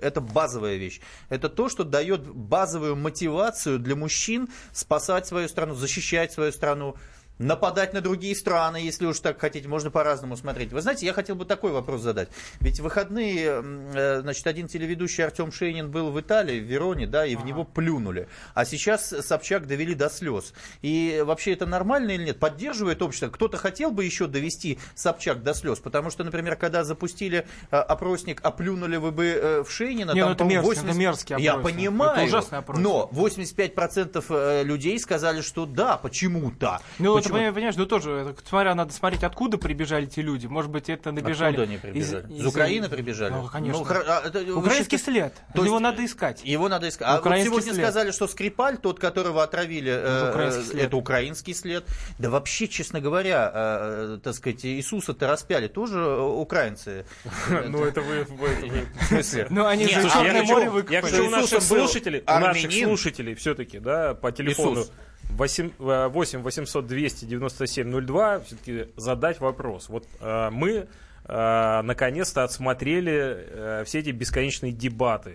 это 0.00 0.20
базовая 0.20 0.76
вещь. 0.76 1.00
Это 1.28 1.48
то, 1.48 1.68
что 1.68 1.84
дает 1.84 2.26
базовую 2.28 2.96
мотивацию 2.96 3.78
для 3.78 3.96
мужчин 3.96 4.48
спасать 4.72 5.26
свою 5.26 5.48
страну, 5.48 5.74
защищать 5.74 6.32
свою 6.32 6.52
страну, 6.52 6.96
нападать 7.38 7.92
на 7.92 8.00
другие 8.00 8.34
страны, 8.34 8.76
если 8.78 9.06
уж 9.06 9.20
так 9.20 9.40
хотите, 9.40 9.68
можно 9.68 9.90
по-разному 9.90 10.36
смотреть. 10.36 10.72
Вы 10.72 10.80
знаете, 10.80 11.06
я 11.06 11.12
хотел 11.12 11.36
бы 11.36 11.44
такой 11.44 11.72
вопрос 11.72 12.02
задать. 12.02 12.28
Ведь 12.60 12.80
в 12.80 12.82
выходные, 12.82 13.62
э, 13.94 14.20
значит, 14.22 14.46
один 14.46 14.66
телеведущий 14.68 15.24
Артем 15.24 15.52
Шейнин 15.52 15.90
был 15.90 16.10
в 16.10 16.20
Италии, 16.20 16.60
в 16.60 16.64
Вероне, 16.64 17.06
да, 17.06 17.26
и 17.26 17.36
в 17.36 17.44
него 17.44 17.64
плюнули. 17.64 18.28
А 18.54 18.64
сейчас 18.64 19.08
Собчак 19.08 19.66
довели 19.66 19.94
до 19.94 20.08
слез. 20.08 20.52
И 20.82 21.22
вообще 21.24 21.52
это 21.52 21.66
нормально 21.66 22.12
или 22.12 22.24
нет? 22.24 22.38
Поддерживает 22.38 23.02
общество? 23.02 23.28
Кто-то 23.28 23.56
хотел 23.56 23.90
бы 23.90 24.04
еще 24.04 24.26
довести 24.26 24.78
Собчак 24.94 25.42
до 25.42 25.54
слез? 25.54 25.78
Потому 25.78 26.10
что, 26.10 26.24
например, 26.24 26.56
когда 26.56 26.82
запустили 26.84 27.46
э, 27.70 27.76
опросник, 27.76 28.40
а 28.42 28.50
плюнули 28.50 28.96
вы 28.96 29.12
бы 29.12 29.26
э, 29.26 29.62
в 29.62 29.70
Шейнина, 29.70 30.12
Не, 30.12 30.24
ну 30.24 30.34
там, 30.34 30.48
это 30.48 30.56
мерзкий, 30.56 30.88
это 30.88 30.98
мерзкий 30.98 31.36
Я 31.38 31.54
опросник. 31.54 31.76
понимаю, 31.76 32.12
Это 32.16 32.24
ужасный 32.24 32.58
опросник. 32.58 32.84
но 32.84 33.10
85% 33.12 34.24
э, 34.28 34.62
людей 34.64 34.98
сказали, 34.98 35.40
что 35.40 35.66
да, 35.66 35.96
почему-то. 35.96 36.80
Ну, 36.98 37.14
Почему? 37.16 37.27
Понимаешь, 37.32 37.54
понимаешь, 37.54 37.76
ну 37.76 37.86
тоже, 37.86 38.10
это, 38.10 38.36
смотря, 38.48 38.74
надо 38.74 38.92
смотреть, 38.92 39.24
откуда 39.24 39.58
прибежали 39.58 40.06
те 40.06 40.22
люди. 40.22 40.46
Может 40.46 40.70
быть, 40.70 40.88
это 40.88 41.12
набежали... 41.12 41.54
Откуда 41.54 41.62
они 41.62 41.78
прибежали? 41.78 42.32
Из, 42.32 42.46
Украины 42.46 42.88
прибежали? 42.88 43.32
Ну, 43.32 43.46
конечно. 43.46 43.82
хра- 43.82 44.04
а, 44.06 44.22
это 44.26 44.40
Украинский 44.56 44.98
считаете- 44.98 45.04
след. 45.04 45.34
То 45.54 45.64
Его 45.64 45.80
надо 45.80 46.04
искать. 46.04 46.44
Его 46.44 46.68
надо 46.68 46.88
искать. 46.88 47.08
А 47.08 47.12
вот 47.12 47.20
Украинский 47.20 47.50
сегодня 47.50 47.72
след. 47.72 47.84
сказали, 47.84 48.10
что 48.10 48.26
Скрипаль, 48.26 48.78
тот, 48.78 48.98
которого 48.98 49.42
отравили, 49.42 49.90
э, 49.90 50.30
украинский 50.30 50.62
э, 50.62 50.66
след. 50.66 50.84
это 50.84 50.96
украинский 50.96 51.54
след. 51.54 51.84
Да 52.18 52.30
вообще, 52.30 52.68
честно 52.68 53.00
говоря, 53.00 53.50
э, 53.52 54.14
э, 54.16 54.18
так 54.22 54.34
сказать, 54.34 54.64
Иисуса-то 54.64 55.26
распяли 55.26 55.68
тоже 55.68 55.98
э, 55.98 56.20
украинцы. 56.20 57.04
Ну, 57.68 57.84
это 57.84 58.00
вы... 58.00 58.16
это 58.16 58.88
В 59.00 59.04
смысле? 59.04 59.46
Ну, 59.50 59.66
они 59.66 59.86
же 59.86 60.00
я 60.00 60.08
Черное 60.08 60.46
хочу, 60.46 60.88
я 60.90 61.26
у 61.26 61.30
наших 61.30 61.62
слушателей, 61.62 62.22
у 62.26 62.38
наших 62.38 62.72
слушателей 62.72 63.34
все-таки, 63.34 63.78
да, 63.78 64.14
по 64.14 64.32
телефону. 64.32 64.84
8, 65.30 65.70
э, 65.78 66.08
8 66.08 66.42
800 66.42 66.86
297 66.86 68.00
02 68.06 68.40
все-таки 68.40 68.88
задать 68.96 69.40
вопрос. 69.40 69.88
Вот 69.88 70.06
э, 70.20 70.50
мы 70.50 70.88
э, 71.24 71.82
наконец-то 71.82 72.44
отсмотрели 72.44 73.12
э, 73.36 73.84
все 73.84 73.98
эти 74.00 74.10
бесконечные 74.10 74.72
дебаты. 74.72 75.30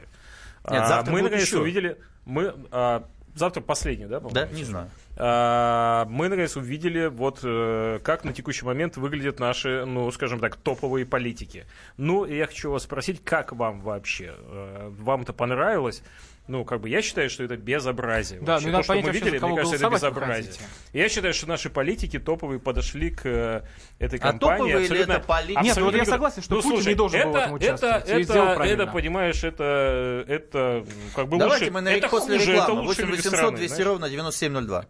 Нет, 0.69 0.81
А, 0.81 0.87
завтра 0.87 1.11
мы 1.11 1.19
будет 1.19 1.31
наконец 1.31 1.47
еще. 1.47 1.59
увидели, 1.59 1.97
мы 2.25 2.53
а, 2.71 3.03
завтра 3.35 3.61
последний, 3.61 4.05
да? 4.05 4.19
Да, 4.19 4.47
не 4.47 4.63
знаю. 4.63 4.89
А, 5.17 6.05
мы 6.05 6.29
наконец 6.29 6.55
увидели, 6.55 7.07
вот 7.07 7.39
э, 7.43 7.99
как 8.03 8.23
на 8.23 8.33
текущий 8.33 8.65
момент 8.65 8.97
выглядят 8.97 9.39
наши, 9.39 9.85
ну, 9.85 10.09
скажем 10.11 10.39
так, 10.39 10.55
топовые 10.55 11.05
политики. 11.05 11.65
Ну, 11.97 12.25
я 12.25 12.47
хочу 12.47 12.71
вас 12.71 12.83
спросить, 12.83 13.23
как 13.23 13.51
вам 13.51 13.81
вообще? 13.81 14.33
Э, 14.37 14.89
Вам 14.99 15.21
это 15.21 15.33
понравилось? 15.33 16.01
Ну, 16.45 16.65
как 16.65 16.81
бы 16.81 16.89
я 16.89 17.01
считаю, 17.01 17.29
что 17.29 17.43
это 17.45 17.55
безобразие. 17.55 18.41
Да, 18.41 18.53
вообще. 18.55 18.67
ну 18.67 18.77
То, 18.79 18.83
что 18.83 18.87
понять 18.93 19.05
мы 19.05 19.11
видели, 19.13 19.39
мне 19.39 19.55
кажется, 19.55 19.75
это 19.77 19.89
безобразие. 19.89 20.53
Я 20.91 21.07
считаю, 21.07 21.33
что 21.33 21.47
наши 21.47 21.69
политики 21.69 22.19
топовые 22.19 22.59
подошли 22.59 23.11
к 23.11 23.21
э, 23.25 23.61
этой 23.99 24.19
А 24.19 24.21
кампании. 24.21 24.57
топовые 24.57 24.77
ли 24.79 24.83
абсолютно- 24.83 25.11
это 25.13 25.25
политики? 25.25 25.63
Нет, 25.63 25.77
ну 25.77 25.85
вот 25.85 25.95
я 25.95 26.01
абсолютно- 26.01 26.11
согласен, 26.11 26.41
что 26.43 26.55
Ну, 26.55 26.61
Путин 26.61 26.75
слушай, 26.75 26.87
не 26.89 26.95
должен 26.95 27.21
был 27.23 27.27
в 27.31 27.35
это- 27.35 27.39
этом 27.43 27.53
участвовать. 27.53 28.03
Это, 28.09 28.15
это, 28.33 28.63
это, 28.65 28.87
понимаешь, 28.87 29.43
это, 29.45 30.25
это 30.27 30.85
как 31.15 31.29
бы 31.29 31.37
Давайте 31.37 31.65
лучше, 31.65 31.73
мы 31.73 31.79
на 31.81 31.89
это 31.93 32.09
после 32.09 32.37
хуже, 32.37 32.51
это 32.51 32.61
рекламы. 32.61 32.81
лучше 32.81 33.01
8 33.03 33.03
люди 33.05 33.17
800 33.21 33.33
страны, 33.39 33.57
200 33.57 33.73
знаешь. 33.75 33.87
ровно 33.87 34.09
9702. 34.09 34.85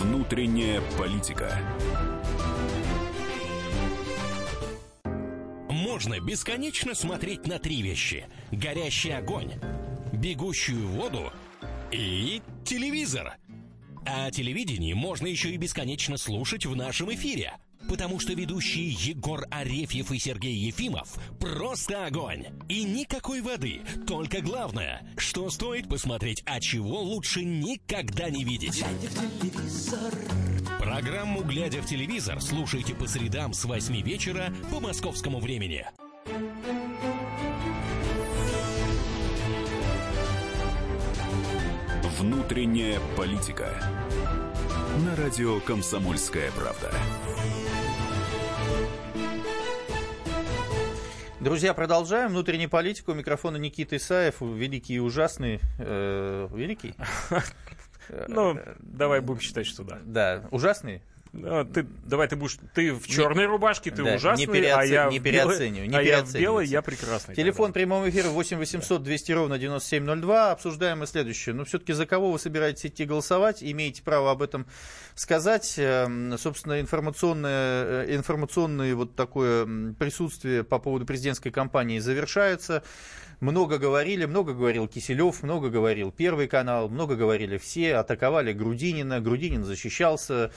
Внутренняя 0.00 0.80
политика. 0.98 1.58
Можно 5.74 6.20
бесконечно 6.20 6.94
смотреть 6.94 7.46
на 7.46 7.58
три 7.58 7.82
вещи. 7.82 8.26
Горящий 8.52 9.10
огонь, 9.10 9.52
бегущую 10.12 10.86
воду 10.86 11.32
и 11.90 12.40
телевизор. 12.64 13.34
А 14.06 14.30
телевидение 14.30 14.94
можно 14.94 15.26
еще 15.26 15.50
и 15.50 15.56
бесконечно 15.56 16.16
слушать 16.16 16.64
в 16.64 16.76
нашем 16.76 17.12
эфире. 17.14 17.54
Потому 17.88 18.18
что 18.18 18.32
ведущие 18.32 18.90
Егор 18.90 19.44
Арефьев 19.50 20.10
и 20.10 20.18
Сергей 20.18 20.54
Ефимов 20.54 21.18
просто 21.38 22.06
огонь. 22.06 22.46
И 22.68 22.84
никакой 22.84 23.42
воды. 23.42 23.80
Только 24.06 24.40
главное, 24.40 25.06
что 25.18 25.50
стоит 25.50 25.88
посмотреть, 25.88 26.42
а 26.46 26.60
чего 26.60 27.00
лучше 27.02 27.44
никогда 27.44 28.30
не 28.30 28.44
видеть. 28.44 28.84
Программу 30.94 31.42
«Глядя 31.42 31.82
в 31.82 31.86
телевизор» 31.86 32.40
слушайте 32.40 32.94
по 32.94 33.08
средам 33.08 33.52
с 33.52 33.64
8 33.64 34.00
вечера 34.02 34.54
по 34.70 34.78
московскому 34.78 35.40
времени. 35.40 35.84
Внутренняя 42.16 43.00
политика. 43.16 43.74
На 45.04 45.16
радио 45.16 45.58
«Комсомольская 45.58 46.52
правда». 46.52 46.92
Друзья, 51.40 51.74
продолжаем 51.74 52.30
внутреннюю 52.30 52.70
политику. 52.70 53.10
У 53.10 53.14
микрофона 53.16 53.56
Никита 53.56 53.96
Исаев, 53.96 54.40
великий 54.40 54.94
и 54.94 54.98
ужасный. 55.00 55.58
э, 55.80 56.48
великий? 56.54 56.94
Ну, 58.28 58.58
давай 58.80 59.20
будем 59.20 59.40
считать, 59.40 59.66
что 59.66 59.82
да. 59.84 59.98
Да, 60.04 60.44
ужасный? 60.50 61.02
А, 61.42 61.64
Ты, 61.64 61.84
давай 62.04 62.28
ты 62.28 62.36
будешь, 62.36 62.58
ты 62.74 62.92
в 62.92 63.08
черной 63.08 63.46
рубашке, 63.46 63.90
ты 63.90 64.04
Да, 64.04 64.14
ужасный, 64.14 64.46
не 64.46 64.52
переоце- 64.52 64.72
а 64.76 64.84
я 64.84 65.08
не 65.08 65.18
переоцениваю, 65.18 65.88
не 65.90 65.96
а 65.96 66.00
я 66.00 66.22
в 66.22 66.32
белой, 66.32 66.64
я 66.66 66.80
прекрасный. 66.80 67.34
Телефон 67.34 67.72
прямого 67.72 68.08
эфира 68.08 68.28
8 68.28 68.56
800 68.56 69.02
200 69.02 69.32
ровно 69.32 69.58
9702. 69.58 70.52
Обсуждаем 70.52 71.00
мы 71.00 71.06
следующее. 71.08 71.54
Ну, 71.56 71.64
все-таки 71.64 71.92
за 71.92 72.06
кого 72.06 72.30
вы 72.30 72.38
собираетесь 72.38 72.86
идти 72.86 73.04
голосовать? 73.04 73.64
Имеете 73.64 74.02
право 74.04 74.30
об 74.30 74.42
этом 74.42 74.66
сказать. 75.16 75.74
Эм, 75.76 76.38
Собственно, 76.38 76.80
информационное, 76.80 78.04
э, 78.06 78.14
информационное 78.14 78.94
вот 78.94 79.16
такое 79.16 79.66
присутствие 79.98 80.62
по 80.62 80.78
поводу 80.78 81.04
президентской 81.04 81.50
кампании 81.50 81.98
завершается. 81.98 82.84
Много 83.44 83.76
говорили, 83.76 84.24
много 84.24 84.54
говорил 84.54 84.88
Киселев, 84.88 85.42
много 85.42 85.68
говорил 85.68 86.10
Первый 86.10 86.48
канал, 86.48 86.88
много 86.88 87.14
говорили 87.14 87.58
все, 87.58 87.96
атаковали 87.96 88.54
Грудинина, 88.54 89.20
Грудинин 89.20 89.64
защищался, 89.64 90.50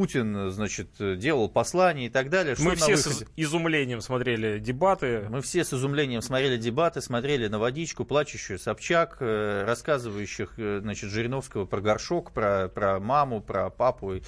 Путин, 0.00 0.50
значит, 0.50 1.18
делал 1.18 1.50
послания 1.50 2.06
и 2.06 2.08
так 2.08 2.30
далее. 2.30 2.54
Что 2.54 2.64
Мы 2.64 2.74
все 2.74 2.96
выходе? 2.96 3.26
с 3.26 3.28
изумлением 3.36 4.00
смотрели 4.00 4.58
дебаты. 4.58 5.26
Мы 5.28 5.42
все 5.42 5.62
с 5.62 5.74
изумлением 5.74 6.22
смотрели 6.22 6.56
дебаты, 6.56 7.02
смотрели 7.02 7.48
на 7.48 7.58
водичку, 7.58 8.06
плачущую 8.06 8.58
Собчак, 8.58 9.18
э, 9.20 9.64
рассказывающих, 9.66 10.54
э, 10.56 10.78
значит, 10.80 11.10
Жириновского 11.10 11.66
про 11.66 11.82
горшок, 11.82 12.32
про, 12.32 12.68
про 12.68 12.98
маму, 12.98 13.42
про 13.42 13.68
папу 13.68 14.14
и, 14.14 14.22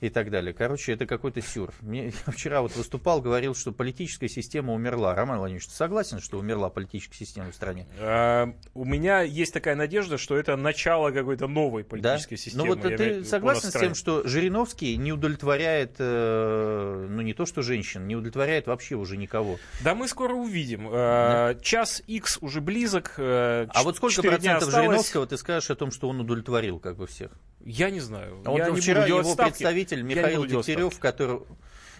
и 0.00 0.10
так 0.10 0.30
далее. 0.30 0.54
Короче, 0.54 0.92
это 0.92 1.06
какой-то 1.06 1.40
сюр. 1.40 1.72
Мне, 1.80 2.06
я 2.26 2.32
вчера 2.32 2.62
вот 2.62 2.76
выступал, 2.76 3.20
говорил, 3.20 3.56
что 3.56 3.72
политическая 3.72 4.28
система 4.28 4.74
умерла. 4.74 5.16
Роман 5.16 5.38
Владимирович, 5.38 5.66
ты 5.66 5.74
согласен, 5.74 6.20
что 6.20 6.38
умерла 6.38 6.68
политическая 6.68 7.16
система 7.16 7.50
в 7.50 7.54
стране? 7.56 7.88
А, 7.98 8.54
у 8.74 8.84
меня 8.84 9.22
есть 9.22 9.52
такая 9.52 9.74
надежда, 9.74 10.18
что 10.18 10.36
это 10.36 10.54
начало 10.56 11.10
какой-то 11.10 11.48
новой 11.48 11.82
политической 11.82 12.36
системы. 12.36 12.68
Ну 12.68 12.74
вот 12.76 12.88
Я 12.88 12.96
ты 12.96 13.24
согласен 13.24 13.70
с 13.70 13.72
тем, 13.72 13.96
что 13.96 14.22
Жириновский 14.24 14.96
не 14.96 15.15
удовлетворяет, 15.16 15.96
э, 15.98 17.06
ну 17.10 17.20
не 17.22 17.34
то 17.34 17.44
что 17.46 17.62
женщин, 17.62 18.06
не 18.06 18.14
удовлетворяет 18.16 18.66
вообще 18.66 18.94
уже 18.94 19.16
никого. 19.16 19.58
Да 19.82 19.94
мы 19.94 20.08
скоро 20.08 20.34
увидим. 20.34 20.88
А, 20.90 21.54
Час 21.56 22.02
X 22.06 22.38
уже 22.40 22.60
близок. 22.60 23.14
э, 23.18 23.66
А 23.68 23.82
вот 23.82 23.96
сколько 23.96 24.22
процентов. 24.22 24.70
Жириновского 24.70 25.26
ты 25.26 25.36
скажешь 25.36 25.70
о 25.70 25.74
том, 25.74 25.90
что 25.90 26.08
он 26.08 26.20
удовлетворил 26.20 26.78
как 26.78 26.96
бы 26.96 27.06
всех? 27.06 27.30
Я 27.64 27.90
не 27.90 28.00
знаю. 28.00 28.40
А 28.44 28.50
вот 28.50 28.58
Я 28.58 28.72
вчера 28.72 29.06
его 29.06 29.34
представитель 29.34 30.02
Михаил 30.02 30.46
Дегтярев, 30.46 30.98
который 31.00 31.36
э, 31.36 31.40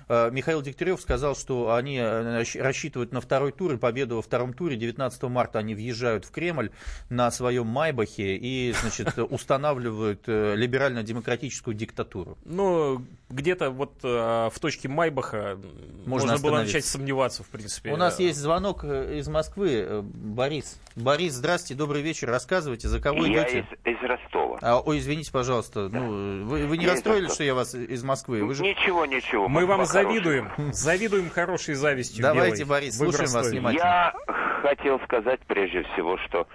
Михаил 0.08 0.62
Дегтярев 0.62 1.00
сказал, 1.00 1.34
что 1.34 1.74
они 1.74 1.98
э, 1.98 2.44
рассчитывают 2.60 3.12
на 3.12 3.20
второй 3.20 3.52
тур 3.52 3.72
и 3.72 3.76
победу 3.76 4.16
во 4.16 4.22
втором 4.22 4.52
туре. 4.52 4.76
19 4.76 5.22
марта 5.24 5.58
они 5.58 5.74
въезжают 5.74 6.24
в 6.24 6.30
Кремль 6.30 6.70
на 7.10 7.30
своем 7.30 7.66
Майбахе 7.66 8.36
и, 8.36 8.72
значит, 8.72 9.18
устанавливают 9.30 10.22
э, 10.26 10.54
либерально-демократическую 10.54 11.74
диктатуру. 11.74 12.38
Ну, 12.44 13.04
где-то 13.28 13.70
вот 13.70 13.94
э, 14.04 14.08
в 14.52 14.58
точке 14.60 14.88
Майбаха 14.88 15.58
Можно 16.04 16.32
можно, 16.32 16.38
было 16.38 16.58
начать 16.58 16.84
сомневаться, 16.84 17.42
в 17.42 17.48
принципе. 17.48 17.92
У 17.92 17.96
нас 17.96 18.20
есть 18.20 18.38
звонок 18.38 18.84
э, 18.84 19.18
из 19.18 19.28
Москвы. 19.28 19.84
Э, 19.86 20.02
Борис. 20.02 20.80
Борис, 20.94 21.34
здрасте, 21.34 21.74
добрый 21.74 22.02
вечер. 22.02 22.28
Рассказывайте, 22.28 22.88
за 22.88 23.00
кого 23.00 23.26
Я 23.26 23.42
идете? 23.42 23.66
из, 23.84 23.96
из 23.96 24.02
Ростова. 24.02 24.58
А, 24.62 24.80
ой, 24.80 24.98
извините, 24.98 25.32
пожалуйста. 25.32 25.88
Ну, 25.88 26.44
вы, 26.44 26.66
вы 26.66 26.76
не 26.76 26.84
Я 26.84 26.92
расстроились, 26.92 27.32
что 27.32 27.42
я 27.42 27.54
вас 27.54 27.74
из 27.74 28.04
Москвы? 28.04 28.44
Вы 28.44 28.54
же... 28.54 28.62
Ничего, 28.62 29.04
ничего. 29.06 29.48
Мы 29.48 29.66
вам 29.66 29.78
Москва 29.78 29.95
завидуем. 30.02 30.50
Завидуем 30.72 31.30
хорошей 31.30 31.74
завистью. 31.74 32.22
Давайте, 32.22 32.64
белой. 32.64 32.80
Борис, 32.80 32.98
Вы 32.98 33.12
слушаем 33.12 33.30
вас 33.30 33.50
внимательно. 33.50 33.82
Я 33.82 34.14
хотел 34.62 35.00
сказать 35.00 35.40
прежде 35.46 35.82
всего, 35.82 36.18
что 36.18 36.46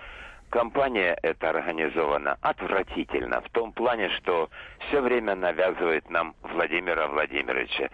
компания 0.49 1.17
эта 1.23 1.49
организована 1.49 2.37
отвратительно. 2.41 3.41
В 3.41 3.49
том 3.49 3.71
плане, 3.71 4.09
что 4.17 4.49
все 4.87 5.01
время 5.01 5.35
навязывает 5.35 6.09
нам 6.09 6.35
Владимира 6.41 7.07
Владимировича. 7.07 7.89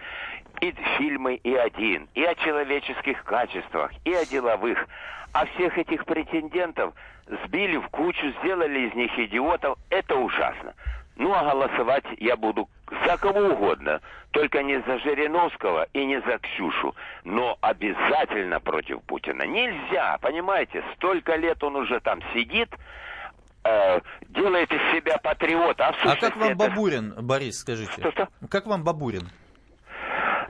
И 0.59 0.73
фильмы, 0.97 1.35
и 1.35 1.53
один, 1.53 2.09
и 2.15 2.23
о 2.23 2.33
человеческих 2.35 3.23
качествах, 3.23 3.91
и 4.05 4.13
о 4.13 4.25
деловых. 4.25 4.87
А 5.33 5.45
всех 5.45 5.77
этих 5.77 6.03
претендентов 6.05 6.93
сбили 7.45 7.77
в 7.77 7.87
кучу, 7.89 8.33
сделали 8.41 8.87
из 8.87 8.93
них 8.95 9.11
идиотов. 9.19 9.77
Это 9.89 10.15
ужасно. 10.15 10.73
Ну, 11.17 11.33
а 11.33 11.43
голосовать 11.43 12.05
я 12.19 12.35
буду 12.37 12.69
за 13.05 13.17
кого 13.17 13.39
угодно, 13.39 14.01
только 14.31 14.61
не 14.63 14.79
за 14.83 14.99
Жириновского 14.99 15.87
и 15.93 16.05
не 16.05 16.21
за 16.21 16.37
Ксюшу, 16.37 16.95
но 17.23 17.57
обязательно 17.61 18.59
против 18.59 19.01
Путина. 19.03 19.43
Нельзя, 19.43 20.17
понимаете, 20.21 20.83
столько 20.95 21.35
лет 21.35 21.63
он 21.63 21.75
уже 21.75 21.99
там 22.01 22.21
сидит, 22.33 22.69
э, 23.63 23.99
делает 24.29 24.71
из 24.71 24.79
себя 24.95 25.17
патриота. 25.17 25.87
А, 25.87 26.11
А 26.11 26.15
как 26.15 26.35
вам 26.37 26.49
это- 26.49 26.55
Бабурин, 26.55 27.13
Борис, 27.21 27.59
скажите? 27.59 27.91
Что-что? 27.93 28.29
Как 28.49 28.67
вам 28.67 28.83
Бабурин? 28.83 29.27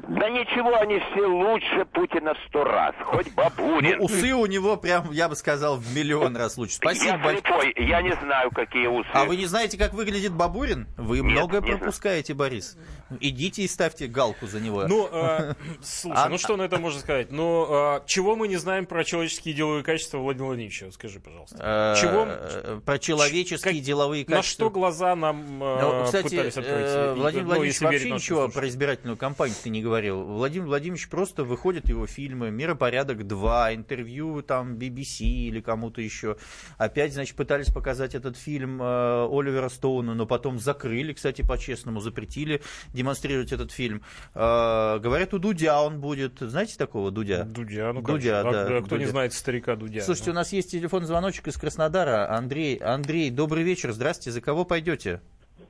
Да 0.08 0.30
ничего, 0.30 0.76
они 0.80 1.00
все 1.00 1.26
лучше 1.26 1.86
Путина 1.94 2.34
сто 2.48 2.64
раз. 2.64 2.94
Хоть 3.04 3.32
Бабурин. 3.34 3.98
Ну, 3.98 4.06
усы 4.06 4.34
у 4.34 4.46
него 4.46 4.78
прям, 4.78 5.12
я 5.12 5.28
бы 5.28 5.36
сказал, 5.36 5.78
в 5.78 5.96
миллион 5.96 6.36
раз 6.38 6.58
лучше. 6.58 6.76
Спасибо 6.76 7.18
я 7.32 7.38
слепой, 7.38 7.74
я 7.78 8.02
не 8.02 8.14
знаю, 8.16 8.52
какие 8.52 8.88
усы. 8.88 9.08
А 9.14 9.26
вы 9.26 9.36
не 9.38 9.46
знаете, 9.48 9.78
как 9.78 9.94
выглядит 9.94 10.34
Бабурин? 10.34 10.88
Вы 10.98 11.18
Нет, 11.18 11.26
многое 11.26 11.62
не 11.62 11.68
знаю. 11.68 11.80
пропускаете, 11.80 12.34
Борис. 12.34 12.78
Идите 13.20 13.64
и 13.64 13.68
ставьте 13.68 14.08
галку 14.08 14.48
за 14.48 14.60
него. 14.60 14.86
Ну, 14.88 15.08
э, 15.12 15.54
слушай, 15.82 16.18
А- 16.18 16.30
ну 16.30 16.38
что 16.38 16.58
на 16.58 16.64
это 16.64 16.78
можно 16.78 17.00
сказать? 17.00 17.32
Ну, 17.32 17.66
э, 17.98 18.02
чего 18.06 18.36
мы 18.36 18.48
не 18.48 18.58
знаем 18.58 18.86
про 18.86 19.04
человеческие 19.04 19.54
деловые 19.56 19.84
качества 19.84 20.18
Владимира 20.20 20.48
Владимировича? 20.48 20.92
Скажи, 20.92 21.20
пожалуйста. 21.20 21.58
Э, 21.60 21.96
Чего? 22.02 22.82
Про 22.82 23.00
человеческие 23.00 23.74
Как- 23.76 23.82
деловые 23.82 24.26
На 24.28 24.38
качества. 24.38 24.66
что 24.66 24.70
глаза 24.70 25.16
нам 25.16 25.64
э, 25.64 25.82
Ну, 25.82 26.04
кстати, 26.06 26.24
пытались 26.30 26.58
открыть? 26.58 26.76
э, 26.86 27.14
И- 27.16 27.20
Владимир 27.20 27.44
ну, 27.44 27.48
Владимирович 27.50 27.74
если 27.74 27.86
вообще 27.86 28.12
ничего 28.12 28.50
про 28.50 28.68
избирательную 28.68 29.18
кампанию 29.18 29.56
ты 29.64 29.70
не 29.70 29.82
говорил. 29.88 30.22
Владимир 30.24 30.66
Владимирович 30.68 31.08
просто 31.08 31.46
выходит 31.46 31.88
его 31.88 32.06
фильмы 32.08 32.52
«Миропорядок 32.52 33.20
2», 33.22 33.74
интервью 33.76 34.42
там 34.42 34.76
BBC 34.76 35.24
или 35.24 35.62
кому-то 35.62 36.02
еще. 36.02 36.36
Опять, 36.78 37.14
значит, 37.14 37.38
пытались 37.38 37.68
показать 37.72 38.16
этот 38.16 38.36
фильм 38.36 38.82
э, 38.82 39.28
Оливера 39.32 39.70
Стоуна, 39.70 40.14
но 40.14 40.26
потом 40.26 40.60
закрыли, 40.60 41.14
кстати, 41.14 41.42
по-честному, 41.42 42.02
запретили 42.02 42.62
демонстрировать 42.94 43.54
этот 43.54 43.72
фильм. 43.72 44.04
Э, 44.36 45.00
говорят, 45.00 45.34
у 45.34 45.40
Дудя 45.40 45.82
он 45.82 46.02
будет. 46.02 46.40
Знаете 46.40 46.78
такого 46.78 47.10
Дудя? 47.10 47.46
Дудя, 47.46 47.94
ну 47.94 48.02
Дудя, 48.02 48.44
конечно. 48.44 48.66
да, 48.70 48.78
А 48.78 48.82
кто 48.82 48.98
не 48.98 49.04
Дудя. 49.06 49.12
знает 49.12 49.32
старика 49.34 49.78
Дудя? 49.78 50.02
Слушайте, 50.02 50.32
у 50.32 50.34
нас 50.34 50.52
есть 50.52 50.70
телефон 50.72 51.06
звоночек 51.06 51.48
из 51.48 51.56
Краснодара. 51.56 52.30
Андрей, 52.36 52.76
Андрей, 52.76 53.30
добрый 53.30 53.64
вечер. 53.64 53.94
Здрасте. 53.94 54.32
За 54.32 54.42
кого 54.42 54.66
пойдете? 54.66 55.22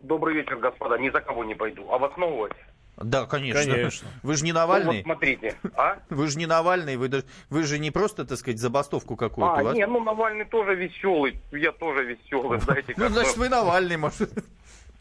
Добрый 0.02 0.36
вечер, 0.36 0.58
господа. 0.58 0.98
Ни 0.98 1.10
за 1.12 1.22
кого 1.22 1.44
не 1.44 1.54
пойду. 1.56 1.88
Обосновывать? 1.92 2.54
Да, 2.98 3.26
конечно. 3.26 3.62
Конечно. 3.64 4.08
Вы 4.24 4.36
же 4.38 4.44
не 4.44 4.54
Ну, 4.54 4.60
Навальный. 4.60 4.96
вот 4.98 5.04
смотрите. 5.04 5.56
А? 5.76 6.00
Вы 6.10 6.28
же 6.28 6.38
не 6.38 6.46
Навальный, 6.48 6.98
вы, 6.98 7.08
даже- 7.10 7.26
вы 7.50 7.64
же 7.64 7.78
не 7.80 7.92
просто, 7.92 8.26
так 8.26 8.38
сказать, 8.40 8.60
забастовку 8.60 9.16
какую-то. 9.16 9.60
А, 9.60 9.64
вас- 9.64 9.76
не, 9.76 9.86
ну 9.86 10.00
Навальный 10.04 10.46
тоже 10.46 10.74
веселый. 10.76 11.40
Я 11.52 11.72
тоже 11.74 12.04
веселый, 12.06 12.60
знаете. 12.60 12.94
Ну, 12.98 13.10
значит, 13.10 13.38
вы 13.38 13.50
Навальный, 13.50 13.98
может. 13.98 14.32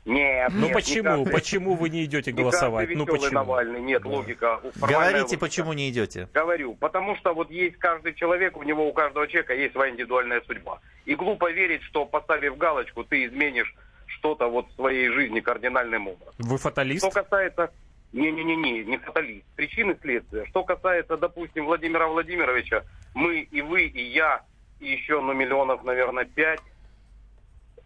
Нет, 0.04 0.52
Ну 0.54 0.66
нет, 0.66 0.72
почему? 0.74 0.96
не 1.16 1.24
каждый- 1.24 1.32
Почему 1.32 1.74
вы 1.74 1.88
не 1.88 2.04
идете 2.04 2.32
не 2.32 2.38
голосовать? 2.40 2.86
каждый 2.86 2.96
Ну 2.98 3.06
почему? 3.06 3.32
Навальный, 3.32 3.80
нет, 3.80 4.04
логика. 4.04 4.60
формальная 4.74 4.98
Говорите, 5.00 5.22
логика. 5.24 5.40
почему 5.40 5.72
не 5.72 5.90
идете. 5.90 6.28
Говорю, 6.32 6.74
потому 6.74 7.16
что 7.16 7.34
вот 7.34 7.50
есть 7.50 7.76
каждый 7.78 8.14
человек, 8.14 8.56
у 8.56 8.62
него 8.62 8.88
у 8.88 8.92
каждого 8.92 9.26
человека 9.26 9.54
есть 9.54 9.72
своя 9.72 9.90
индивидуальная 9.90 10.42
судьба. 10.46 10.78
И 11.06 11.16
глупо 11.16 11.50
верить, 11.50 11.82
что 11.82 12.04
поставив 12.06 12.56
галочку, 12.56 13.02
ты 13.02 13.24
изменишь 13.26 13.74
что-то 14.06 14.46
вот 14.48 14.68
в 14.70 14.74
своей 14.76 15.08
жизни 15.08 15.40
кардинальным 15.40 16.06
образом. 16.06 16.34
Вы 16.38 16.56
фаталист? 16.58 17.04
Что 17.04 17.10
касается... 17.22 17.72
Не-не-не, 18.12 18.84
не 18.84 18.98
фаталист. 18.98 19.46
Причины 19.56 19.96
следствия. 20.00 20.46
Что 20.46 20.62
касается, 20.62 21.16
допустим, 21.16 21.66
Владимира 21.66 22.08
Владимировича, 22.08 22.84
мы 23.14 23.40
и 23.40 23.60
вы, 23.62 23.82
и 23.82 24.02
я, 24.02 24.42
и 24.80 24.92
еще, 24.92 25.20
ну, 25.20 25.32
миллионов, 25.32 25.84
наверное, 25.84 26.24
пять, 26.24 26.60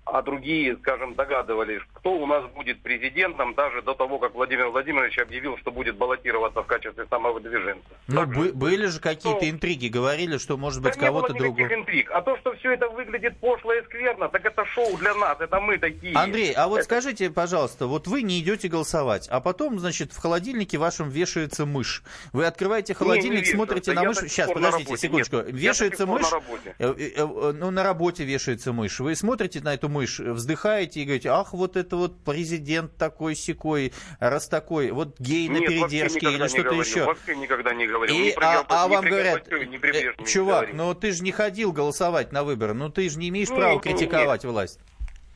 а 0.05 0.23
другие, 0.23 0.77
скажем, 0.79 1.15
догадывались, 1.15 1.81
кто 1.95 2.13
у 2.13 2.27
нас 2.27 2.45
будет 2.53 2.81
президентом 2.83 3.55
даже 3.55 3.83
до 3.83 3.95
того, 3.95 4.19
как 4.19 4.35
Владимир 4.35 4.69
Владимирович 4.69 5.19
объявил, 5.19 5.57
что 5.59 5.71
будет 5.71 5.97
баллотироваться 5.97 6.63
в 6.63 6.67
качестве 6.67 7.07
самовыдвиженца. 7.09 7.85
Ну, 8.09 8.27
бы- 8.27 8.53
были 8.53 8.87
же 8.87 8.99
какие-то 9.01 9.49
интриги, 9.49 9.87
говорили, 9.89 10.39
что, 10.39 10.57
может 10.57 10.83
быть, 10.83 10.95
Да 10.95 11.01
не 11.01 11.07
кого-то 11.07 11.33
другого. 11.35 11.73
интриг. 11.73 12.11
А 12.11 12.23
то, 12.23 12.37
что 12.39 12.55
все 12.57 12.73
это 12.73 12.89
выглядит 12.89 13.37
пошло 13.39 13.73
и 13.73 13.83
скверно, 13.85 14.29
так 14.29 14.45
это 14.45 14.65
шоу 14.67 14.97
для 14.97 15.15
нас, 15.15 15.39
это 15.41 15.61
мы 15.61 15.79
такие. 15.79 16.17
Андрей, 16.17 16.53
а 16.55 16.67
вот 16.67 16.79
Это- 16.79 16.85
скажите, 16.87 17.31
пожалуйста, 17.31 17.87
вот 17.87 18.09
вы 18.09 18.23
не 18.23 18.41
идете 18.41 18.67
голосовать, 18.69 19.29
а 19.29 19.41
потом, 19.41 19.79
значит, 19.79 20.13
в 20.13 20.19
холодильнике 20.19 20.79
вашем 20.79 21.09
вешается 21.09 21.67
мышь. 21.67 22.03
Вы 22.33 22.47
открываете 22.47 22.95
холодильник, 22.95 23.41
вешается. 23.43 23.55
смотрите 23.57 23.93
на 23.93 24.03
мышь. 24.05 24.17
Сейчас, 24.19 24.49
на 24.49 24.55
подождите, 24.55 24.97
секундочку. 24.97 25.37
Нет, 25.37 25.47
вешается 25.53 26.07
мышь. 26.07 26.23
на 26.23 26.31
работе. 26.31 26.75
э, 26.79 26.95
э, 26.99 27.11
э, 27.17 27.53
Ну, 27.61 27.71
на 27.71 27.83
работе 27.85 28.25
вешается 28.25 28.73
мышь. 28.73 28.99
Вы 29.01 29.15
смотрите 29.15 29.61
на 29.61 29.75
эту 29.75 29.89
мышь, 29.91 30.21
вздыхаете 30.21 31.01
и 31.01 31.05
говорите, 31.05 31.29
ах, 31.29 31.53
вот 31.53 31.77
это 31.77 31.97
вот 31.97 32.25
президент 32.25 32.97
такой 32.97 33.35
секой, 33.35 33.93
раз 34.19 34.49
такой, 34.49 34.91
вот 34.93 35.19
гей 35.19 35.49
на 35.49 35.59
Нет, 35.59 35.67
передержке 35.69 36.27
или 36.27 36.41
не 36.41 36.49
что-то 36.49 36.63
говорил, 36.63 36.83
еще. 36.83 37.05
Вообще 37.05 37.37
никогда 37.37 37.75
не 37.75 37.87
говорил. 37.87 38.17
И, 38.17 38.19
Ни 38.19 38.31
при 38.31 38.45
а, 38.45 38.65
а 38.69 38.89
вам 38.89 39.03
при 39.03 39.11
говорят, 39.11 39.45
при 39.45 39.63
э, 39.63 40.15
не 40.19 40.27
чувак, 40.27 40.69
говорил. 40.69 40.77
ну 40.77 40.95
ты 40.95 41.13
же 41.13 41.23
не 41.23 41.33
ходил 41.33 41.73
голосовать 41.73 42.33
на 42.33 42.45
выборы, 42.45 42.73
ну 42.73 42.89
ты 42.89 43.09
же 43.11 43.19
не 43.19 43.29
имеешь 43.29 43.51
Нет, 43.51 43.59
права 43.59 43.73
нет, 43.75 43.83
критиковать 43.83 44.45
нет. 44.45 44.53
власть. 44.53 44.81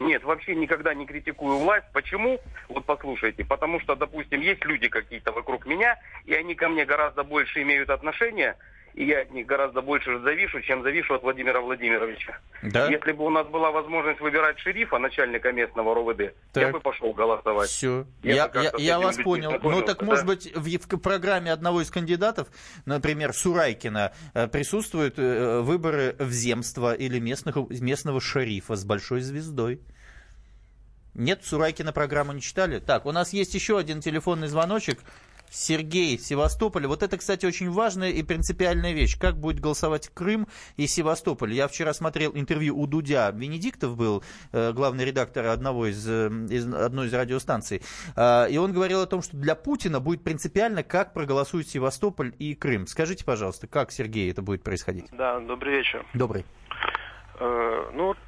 Нет, 0.00 0.24
вообще 0.24 0.54
никогда 0.54 0.92
не 0.92 1.06
критикую 1.06 1.58
власть. 1.58 1.86
Почему? 1.92 2.40
Вот 2.68 2.84
послушайте. 2.84 3.44
Потому 3.44 3.80
что, 3.80 3.94
допустим, 3.94 4.40
есть 4.40 4.64
люди 4.64 4.88
какие-то 4.88 5.32
вокруг 5.32 5.66
меня, 5.66 5.98
и 6.24 6.34
они 6.34 6.54
ко 6.54 6.68
мне 6.68 6.84
гораздо 6.84 7.22
больше 7.22 7.62
имеют 7.62 7.90
отношения, 7.90 8.56
и 8.94 9.04
я 9.06 9.22
от 9.22 9.30
них 9.32 9.46
гораздо 9.46 9.82
больше 9.82 10.20
завишу, 10.20 10.60
чем 10.62 10.82
завишу 10.82 11.14
от 11.14 11.22
Владимира 11.22 11.60
Владимировича. 11.60 12.38
Да? 12.62 12.88
Если 12.88 13.12
бы 13.12 13.24
у 13.24 13.30
нас 13.30 13.46
была 13.48 13.70
возможность 13.72 14.20
выбирать 14.20 14.58
шерифа, 14.60 14.98
начальника 14.98 15.50
местного 15.52 15.94
РОВД, 15.94 16.20
я 16.20 16.30
Так. 16.52 16.72
бы 16.72 16.80
пошел 16.80 17.12
голосовать. 17.12 17.68
Все. 17.70 18.06
Я 18.22 18.34
Я, 18.34 18.50
я- 18.62 18.72
я 18.78 19.00
вас 19.00 19.16
понял. 19.16 19.52
Ну 19.62 19.82
так, 19.82 19.98
да. 19.98 20.04
может 20.06 20.26
быть, 20.26 20.54
в, 20.54 20.64
в 20.66 20.98
программе 20.98 21.52
одного 21.52 21.80
из 21.80 21.90
кандидатов, 21.90 22.48
например, 22.86 23.32
Сурайкина, 23.32 24.12
э, 24.32 24.46
присутствуют 24.48 25.18
э, 25.18 25.60
выборы 25.60 26.14
в 26.18 26.30
земство 26.30 26.94
или 26.94 27.18
местных, 27.18 27.56
местного 27.80 28.20
шерифа 28.20 28.76
с 28.76 28.84
большой 28.84 29.20
звездой. 29.20 29.80
Нет, 31.14 31.44
Сурайкина 31.44 31.92
программу 31.92 32.32
не 32.32 32.40
читали? 32.40 32.78
Так, 32.80 33.06
у 33.06 33.12
нас 33.12 33.32
есть 33.32 33.54
еще 33.54 33.78
один 33.78 34.00
телефонный 34.00 34.48
звоночек. 34.48 34.98
Сергей, 35.54 36.18
Севастополь. 36.18 36.86
Вот 36.86 37.02
это, 37.02 37.16
кстати, 37.16 37.46
очень 37.46 37.70
важная 37.70 38.10
и 38.10 38.22
принципиальная 38.22 38.92
вещь. 38.92 39.16
Как 39.18 39.36
будет 39.38 39.60
голосовать 39.60 40.08
Крым 40.12 40.48
и 40.76 40.86
Севастополь? 40.86 41.52
Я 41.52 41.68
вчера 41.68 41.94
смотрел 41.94 42.32
интервью 42.34 42.76
у 42.78 42.86
Дудя. 42.86 43.30
Венедиктов 43.30 43.96
был 43.96 44.22
э, 44.52 44.72
главный 44.72 45.04
редактор 45.04 45.46
одного 45.46 45.86
из, 45.86 46.04
э, 46.08 46.28
из- 46.50 46.72
одной 46.74 47.06
из 47.06 47.14
радиостанций. 47.14 47.82
А, 48.16 48.46
и 48.46 48.56
он 48.58 48.72
говорил 48.72 49.00
о 49.02 49.06
том, 49.06 49.22
что 49.22 49.36
для 49.36 49.54
Путина 49.54 50.00
будет 50.00 50.24
принципиально, 50.24 50.82
как 50.82 51.12
проголосуют 51.12 51.68
Севастополь 51.68 52.34
и 52.38 52.54
Крым. 52.54 52.86
Скажите, 52.86 53.24
пожалуйста, 53.24 53.66
как, 53.68 53.92
Сергей, 53.92 54.30
это 54.30 54.42
будет 54.42 54.62
происходить? 54.64 55.06
Да, 55.12 55.38
добрый 55.40 55.76
вечер. 55.78 56.04
Добрый. 56.14 56.44
Э, 57.38 57.90
Ну 57.94 58.06
вот, 58.06 58.18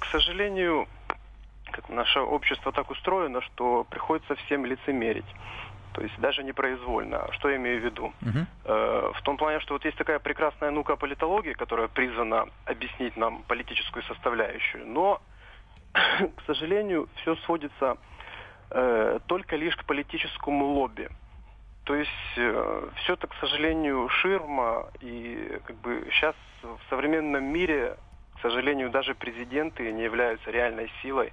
к 0.00 0.04
сожалению, 0.10 0.86
как 1.70 1.88
наше 1.88 2.20
общество 2.20 2.72
так 2.72 2.90
устроено, 2.90 3.40
что 3.40 3.84
приходится 3.84 4.34
всем 4.34 4.66
лицемерить. 4.66 5.24
То 5.92 6.02
есть 6.02 6.18
даже 6.18 6.42
непроизвольно. 6.42 7.26
Что 7.32 7.50
я 7.50 7.56
имею 7.56 7.80
в 7.80 7.84
виду? 7.84 8.12
Мгм. 8.20 8.46
Э, 8.64 9.12
В 9.14 9.22
том 9.22 9.36
плане, 9.36 9.60
что 9.60 9.74
вот 9.74 9.84
есть 9.84 9.98
такая 9.98 10.18
прекрасная 10.18 10.70
наука 10.70 10.96
политологии, 10.96 11.52
которая 11.52 11.88
призвана 11.88 12.46
объяснить 12.64 13.16
нам 13.16 13.42
политическую 13.42 14.02
составляющую, 14.04 14.86
но, 14.86 15.20
к 15.94 16.42
сожалению, 16.46 17.08
все 17.16 17.36
сводится 17.36 17.96
э, 18.70 19.18
только 19.26 19.56
лишь 19.56 19.76
к 19.76 19.84
политическому 19.84 20.66
лобби. 20.66 21.08
То 21.84 21.96
есть 21.96 22.10
все 22.32 23.12
это, 23.14 23.26
к 23.26 23.34
сожалению, 23.40 24.08
ширма, 24.08 24.86
и 25.00 25.58
как 25.66 25.76
бы 25.76 26.06
сейчас 26.12 26.36
в 26.62 26.78
современном 26.88 27.44
мире, 27.44 27.96
к 28.36 28.40
сожалению, 28.40 28.90
даже 28.90 29.14
президенты 29.16 29.90
не 29.90 30.04
являются 30.04 30.50
реальной 30.50 30.90
силой. 31.02 31.32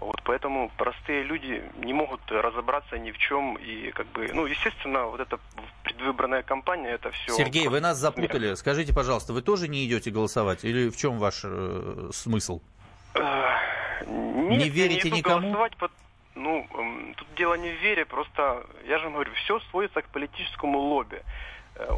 Вот, 0.00 0.22
поэтому 0.22 0.70
простые 0.76 1.24
люди 1.24 1.62
не 1.76 1.92
могут 1.92 2.20
разобраться 2.30 2.98
ни 2.98 3.10
в 3.10 3.18
чем. 3.18 3.56
И 3.56 3.90
как 3.90 4.06
бы, 4.08 4.30
ну, 4.32 4.46
естественно, 4.46 5.06
вот 5.06 5.20
эта 5.20 5.40
предвыборная 5.82 6.42
кампания, 6.42 6.90
это 6.90 7.10
все. 7.10 7.32
Сергей, 7.32 7.66
вы 7.66 7.80
нас 7.80 7.98
запутали. 7.98 8.54
Скажите, 8.54 8.94
пожалуйста, 8.94 9.32
вы 9.32 9.42
тоже 9.42 9.66
не 9.66 9.84
идете 9.86 10.10
голосовать? 10.10 10.64
Или 10.64 10.88
в 10.88 10.96
чем 10.96 11.18
ваш 11.18 11.40
э, 11.44 12.10
смысл? 12.12 12.60
Нет, 13.14 14.62
я 14.62 14.68
верите 14.68 15.08
иду 15.08 15.16
никому? 15.16 15.40
голосовать 15.40 15.72
Ну, 16.36 16.66
эм, 16.72 17.14
тут 17.16 17.26
дело 17.36 17.54
не 17.54 17.70
в 17.70 17.82
вере, 17.82 18.04
просто, 18.04 18.64
я 18.86 18.98
же 18.98 19.10
говорю, 19.10 19.32
все 19.32 19.58
сводится 19.70 20.02
к 20.02 20.08
политическому 20.10 20.78
лобби. 20.78 21.20
Э, 21.78 21.88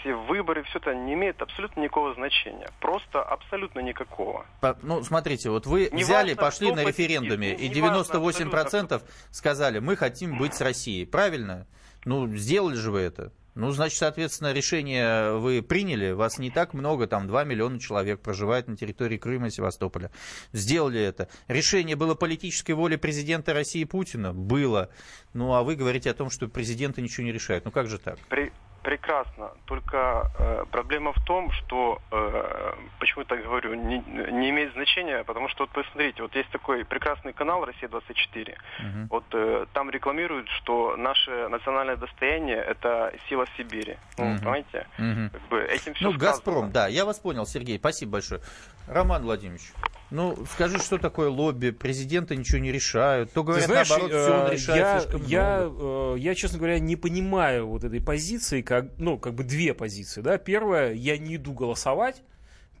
Все 0.00 0.14
выборы, 0.14 0.62
все 0.64 0.78
это 0.78 0.94
не 0.94 1.14
имеет 1.14 1.40
абсолютно 1.42 1.80
никакого 1.80 2.14
значения. 2.14 2.68
Просто 2.80 3.22
абсолютно 3.22 3.80
никакого. 3.80 4.46
По- 4.60 4.78
Ну, 4.82 5.02
смотрите, 5.02 5.50
вот 5.50 5.66
вы 5.66 5.88
Не 5.92 6.02
взяли, 6.04 6.30
важно, 6.34 6.42
пошли 6.42 6.72
на 6.72 6.84
референдуме, 6.84 7.54
и 7.54 7.80
важно 7.80 8.18
98% 8.18 9.02
сказали, 9.30 9.78
мы 9.78 9.96
хотим 9.96 10.38
быть 10.38 10.54
с 10.54 10.60
Россией. 10.60 11.04
Правильно? 11.06 11.66
Ну, 12.04 12.26
сделали 12.36 12.74
же 12.76 12.90
вы 12.90 13.00
это. 13.00 13.32
Ну, 13.56 13.72
значит, 13.72 13.98
соответственно, 13.98 14.52
решение 14.52 15.34
вы 15.36 15.60
приняли, 15.60 16.12
вас 16.12 16.38
не 16.38 16.50
так 16.50 16.72
много, 16.72 17.06
там 17.08 17.26
2 17.26 17.44
миллиона 17.44 17.80
человек 17.80 18.20
проживает 18.20 18.68
на 18.68 18.76
территории 18.76 19.18
Крыма 19.18 19.48
и 19.48 19.50
Севастополя. 19.50 20.10
Сделали 20.52 21.00
это. 21.00 21.28
Решение 21.48 21.96
было 21.96 22.14
политической 22.14 22.72
волей 22.72 22.96
президента 22.96 23.52
России 23.52 23.82
Путина? 23.84 24.32
Было. 24.32 24.88
Ну, 25.34 25.52
а 25.52 25.62
вы 25.64 25.74
говорите 25.74 26.10
о 26.10 26.14
том, 26.14 26.30
что 26.30 26.46
президенты 26.48 27.02
ничего 27.02 27.24
не 27.26 27.32
решают. 27.32 27.64
Ну, 27.64 27.70
как 27.72 27.88
же 27.88 27.98
так? 27.98 28.18
Пре- 28.30 28.52
прекрасно. 28.82 29.50
Только 29.66 30.30
э, 30.34 30.64
проблема 30.70 31.12
в 31.12 31.24
том, 31.24 31.50
что 31.52 32.00
э, 32.10 32.72
почему 32.98 33.22
я 33.22 33.26
так 33.26 33.42
говорю, 33.42 33.74
не, 33.74 33.98
не 34.32 34.50
имеет 34.50 34.72
значения, 34.72 35.24
потому 35.24 35.48
что 35.48 35.64
вот 35.64 35.70
посмотрите, 35.70 36.22
вот 36.22 36.34
есть 36.34 36.50
такой 36.50 36.84
прекрасный 36.84 37.32
канал 37.32 37.64
Россия 37.64 37.88
24. 37.88 38.56
Мгм. 38.80 39.08
Вот 39.10 39.24
э, 39.32 39.66
там 39.72 39.90
рекламируют, 39.90 40.48
что 40.48 40.96
наше 40.96 41.48
национальное 41.48 41.96
достояние 41.96 42.56
это 42.56 43.12
сила 43.28 43.46
Сибири. 43.56 43.96
Ну, 44.18 44.24
Мгм. 44.24 44.38
понимаете? 44.38 44.86
Мгм. 44.98 45.30
Как 45.30 45.42
бы 45.48 45.62
этим 45.62 45.94
все 45.94 46.04
Ну, 46.04 46.18
Газпром, 46.18 46.72
да, 46.72 46.88
я 46.88 47.04
вас 47.04 47.18
понял, 47.18 47.46
Сергей, 47.46 47.78
спасибо 47.78 48.12
большое. 48.12 48.40
Роман 48.86 49.22
Владимирович, 49.22 49.72
ну, 50.10 50.36
скажи, 50.52 50.78
что 50.78 50.98
такое 50.98 51.28
лобби? 51.28 51.70
Президенты 51.70 52.36
ничего 52.36 52.58
не 52.58 52.72
решают. 52.72 53.32
То 53.32 53.40
Ты 53.40 53.46
говорят, 53.46 53.66
знаешь, 53.66 53.88
наоборот, 53.88 54.10
все 54.10 54.40
он 54.40 54.46
э, 54.46 54.52
решает 54.52 54.80
я, 54.80 55.00
слишком 55.00 55.26
я, 55.26 55.58
много. 55.60 56.16
э, 56.16 56.18
я, 56.18 56.34
честно 56.34 56.58
говоря, 56.58 56.78
не 56.78 56.96
понимаю 56.96 57.68
вот 57.68 57.84
этой 57.84 58.00
позиции, 58.00 58.62
как, 58.62 58.86
ну, 58.98 59.18
как 59.18 59.34
бы 59.34 59.44
две 59.44 59.72
позиции, 59.72 60.20
да. 60.20 60.38
Первая, 60.38 60.92
я 60.92 61.16
не 61.16 61.36
иду 61.36 61.52
голосовать, 61.52 62.22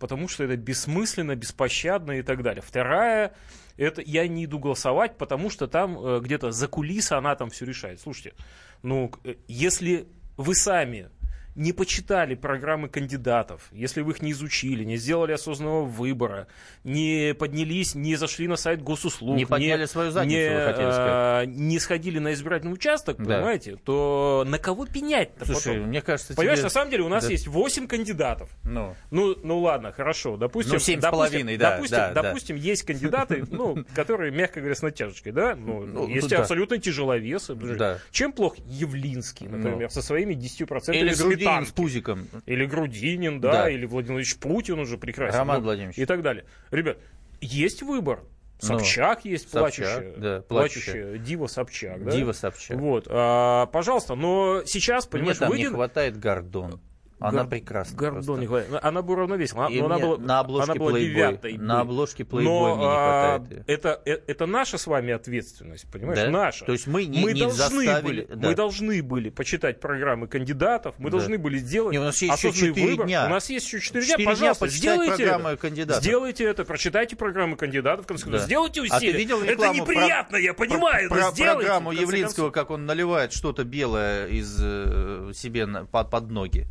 потому 0.00 0.26
что 0.26 0.44
это 0.44 0.56
бессмысленно, 0.56 1.36
беспощадно 1.36 2.12
и 2.12 2.22
так 2.22 2.42
далее. 2.42 2.62
Вторая, 2.66 3.32
это 3.76 4.02
я 4.02 4.26
не 4.26 4.46
иду 4.46 4.58
голосовать, 4.58 5.16
потому 5.16 5.50
что 5.50 5.68
там 5.68 5.98
э, 5.98 6.20
где-то 6.20 6.50
за 6.50 6.66
кулиса 6.66 7.16
она 7.16 7.36
там 7.36 7.50
все 7.50 7.64
решает. 7.64 8.00
Слушайте, 8.00 8.34
ну, 8.82 9.12
э, 9.24 9.36
если 9.46 10.08
вы 10.36 10.54
сами 10.54 11.10
не 11.56 11.72
почитали 11.72 12.34
программы 12.34 12.88
кандидатов, 12.88 13.68
если 13.72 14.00
вы 14.02 14.12
их 14.12 14.22
не 14.22 14.32
изучили, 14.32 14.84
не 14.84 14.96
сделали 14.96 15.32
осознанного 15.32 15.84
выбора, 15.84 16.46
не 16.84 17.34
поднялись, 17.38 17.94
не 17.94 18.16
зашли 18.16 18.46
на 18.48 18.56
сайт 18.56 18.82
госуслуг, 18.82 19.36
Не 19.36 19.44
подняли 19.46 19.84
свою 19.86 20.10
задницу, 20.10 20.36
не, 20.38 20.48
вы 20.48 20.64
хотели 20.64 20.90
сказать. 20.90 21.10
а, 21.12 21.44
не 21.46 21.78
сходили 21.78 22.18
на 22.18 22.32
избирательный 22.32 22.72
участок, 22.72 23.16
Да. 23.18 23.24
понимаете, 23.36 23.76
то 23.84 24.44
на 24.46 24.58
кого 24.58 24.86
пенять-то 24.86 25.44
Слушай, 25.44 25.74
потом? 25.74 25.88
мне 25.88 26.00
кажется, 26.02 26.34
Понимаешь, 26.34 26.58
тебе- 26.58 26.64
на 26.66 26.70
самом 26.70 26.90
деле 26.90 27.02
у 27.02 27.08
нас 27.08 27.24
Да. 27.24 27.30
есть 27.30 27.46
8 27.48 27.86
кандидатов. 27.86 28.50
Ну, 28.64 28.94
Ну, 29.10 29.36
ну 29.42 29.58
ладно, 29.58 29.92
хорошо. 29.92 30.36
Допустим, 30.36 30.74
Ну, 30.74 30.78
семь 30.78 30.98
с 31.00 31.02
допустим, 31.02 31.10
половиной, 31.30 31.56
да, 31.56 31.72
допустим, 31.72 31.96
да, 31.96 32.12
да. 32.12 32.22
допустим, 32.22 32.56
есть 32.56 32.82
кандидаты, 32.84 33.44
ну, 33.50 33.84
которые, 33.94 34.30
мягко 34.30 34.60
говоря, 34.60 34.74
с 34.74 34.82
натяжечкой, 34.82 35.32
да? 35.32 35.54
Ну, 35.56 35.84
Ну, 35.84 36.08
есть 36.08 36.28
да. 36.28 36.40
абсолютно 36.40 36.78
тяжеловесы. 36.78 37.54
Да. 37.54 37.98
Чем 38.10 38.32
плох 38.32 38.56
Явлинский, 38.66 39.46
например, 39.48 39.82
Ну. 39.82 39.88
со 39.90 40.02
своими 40.02 40.34
10% 40.34 40.94
или 40.96 41.12
Грудинин 41.44 41.66
с 41.66 41.70
пузиком. 41.72 42.28
Или 42.46 42.66
Грудинин, 42.66 43.40
да, 43.40 43.52
Да. 43.52 43.70
или 43.70 43.86
Владимир 43.86 44.14
Владимирович 44.14 44.36
Путин 44.36 44.78
уже 44.78 44.98
прекрасен. 44.98 45.38
Роман 45.38 45.58
ну, 45.58 45.64
Владимирович. 45.64 45.98
И 45.98 46.06
так 46.06 46.22
далее. 46.22 46.44
Ребят, 46.70 46.98
есть 47.40 47.82
выбор. 47.82 48.20
Ну, 48.62 48.78
Собчак 48.78 49.24
есть, 49.24 49.50
Собчак, 49.50 49.60
плачущая, 49.60 50.14
да, 50.16 50.42
плачущая. 50.42 50.92
плачущая. 50.92 51.18
Дива 51.18 51.46
Собчак, 51.46 52.04
да? 52.04 52.10
Дива 52.10 52.32
Собчак. 52.32 52.76
Вот, 52.76 53.06
а, 53.08 53.66
пожалуйста, 53.66 54.14
но 54.14 54.62
сейчас, 54.66 55.06
Мне 55.06 55.12
понимаешь, 55.12 55.38
там 55.38 55.48
не 55.48 55.54
выйдет... 55.54 55.72
хватает 55.72 56.18
Гордон. 56.18 56.80
Она 57.20 57.42
Гор- 57.42 57.48
прекрасна. 57.50 57.96
Гордон. 57.96 58.40
Николаевна. 58.40 58.80
Она 58.82 59.02
бы 59.02 59.12
уравновесила. 59.12 59.68
И 59.68 59.78
но 59.80 59.86
она 59.86 59.96
мне 59.96 60.04
была, 60.06 60.16
на 60.18 60.38
обложке 60.40 60.72
она 60.72 60.78
была 60.80 60.90
Playboy- 60.98 61.04
девятой. 61.04 61.58
на 61.58 61.80
обложке 61.80 62.22
Playboy 62.22 62.42
Но, 62.42 62.74
мне 62.76 62.84
не 62.84 62.90
а, 62.90 63.38
хватает 63.38 63.50
её. 63.50 63.62
это, 63.66 64.02
э- 64.06 64.20
это 64.26 64.46
наша 64.46 64.78
с 64.78 64.86
вами 64.86 65.12
ответственность, 65.12 65.86
понимаешь? 65.90 66.18
Да? 66.18 66.30
Наша. 66.30 66.64
То 66.64 66.72
есть 66.72 66.86
мы 66.86 67.04
не- 67.04 67.20
мы 67.22 67.32
не 67.32 67.40
должны 67.42 67.84
заставили- 67.84 68.02
были, 68.02 68.26
да. 68.34 68.48
мы 68.48 68.54
должны 68.54 69.02
были 69.02 69.28
почитать 69.30 69.80
программы 69.80 70.28
кандидатов, 70.28 70.94
мы 70.98 71.10
Да. 71.10 71.18
должны 71.18 71.36
были 71.38 71.58
сделать 71.58 71.92
Не, 71.92 71.98
у 71.98 72.04
нас 72.04 72.20
есть 72.22 72.36
еще 72.38 72.48
осознанный 72.48 72.74
4 72.74 72.90
выбор. 72.92 73.06
дня. 73.06 73.26
У 73.26 73.28
нас 73.28 73.50
есть 73.50 73.66
еще 73.66 73.80
4 73.80 74.04
дня, 74.04 74.12
4 74.14 74.24
дня 74.24 74.32
пожалуйста, 74.34 74.64
почитать 74.64 74.80
сделайте 74.80 75.16
программы 75.16 75.50
это. 75.50 75.60
кандидатов. 75.60 76.02
Сделайте 76.02 76.44
это, 76.44 76.64
прочитайте 76.64 77.16
программы 77.16 77.56
кандидатов. 77.56 78.06
Да. 78.30 78.38
Сделайте 78.38 78.80
А 78.80 78.84
усилия. 78.96 79.12
ты 79.12 79.18
видел 79.18 79.42
это 79.42 79.52
рекламу 79.52 79.84
про- 79.84 79.94
неприятно, 79.94 80.36
я 80.36 80.54
понимаю, 80.54 81.08
про, 81.10 81.18
про 81.18 81.30
сделайте. 81.32 81.56
программу 81.66 81.92
Явлинского, 81.92 82.50
как 82.50 82.70
он 82.70 82.86
наливает 82.86 83.32
что-то 83.32 83.64
белое 83.64 84.26
из 84.28 84.58
э, 84.58 85.32
себе 85.34 85.66
под, 85.90 86.10
под 86.10 86.30
ноги. 86.30 86.66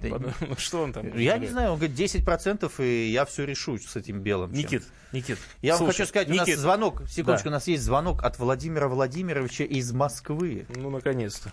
Ну, 0.00 0.56
Что 0.56 0.82
он 0.82 0.92
там? 0.92 1.16
Я 1.16 1.38
не 1.38 1.46
знаю, 1.46 1.72
он 1.72 1.78
говорит 1.78 1.98
10% 1.98 2.70
и 2.84 3.10
я 3.10 3.24
все 3.24 3.44
решу 3.44 3.78
с 3.78 3.96
этим 3.96 4.20
белым. 4.20 4.52
Никит, 4.52 4.84
Никит. 5.12 5.38
Я 5.60 5.76
вам 5.76 5.86
хочу 5.86 6.06
сказать, 6.06 6.30
у 6.30 6.34
нас 6.34 6.48
звонок, 6.48 7.02
секундочку, 7.08 7.48
у 7.48 7.52
нас 7.52 7.66
есть 7.66 7.82
звонок 7.82 8.22
от 8.22 8.38
Владимира 8.38 8.88
Владимировича 8.88 9.64
из 9.64 9.92
Москвы. 9.92 10.66
Ну, 10.74 10.90
наконец-то. 10.90 11.52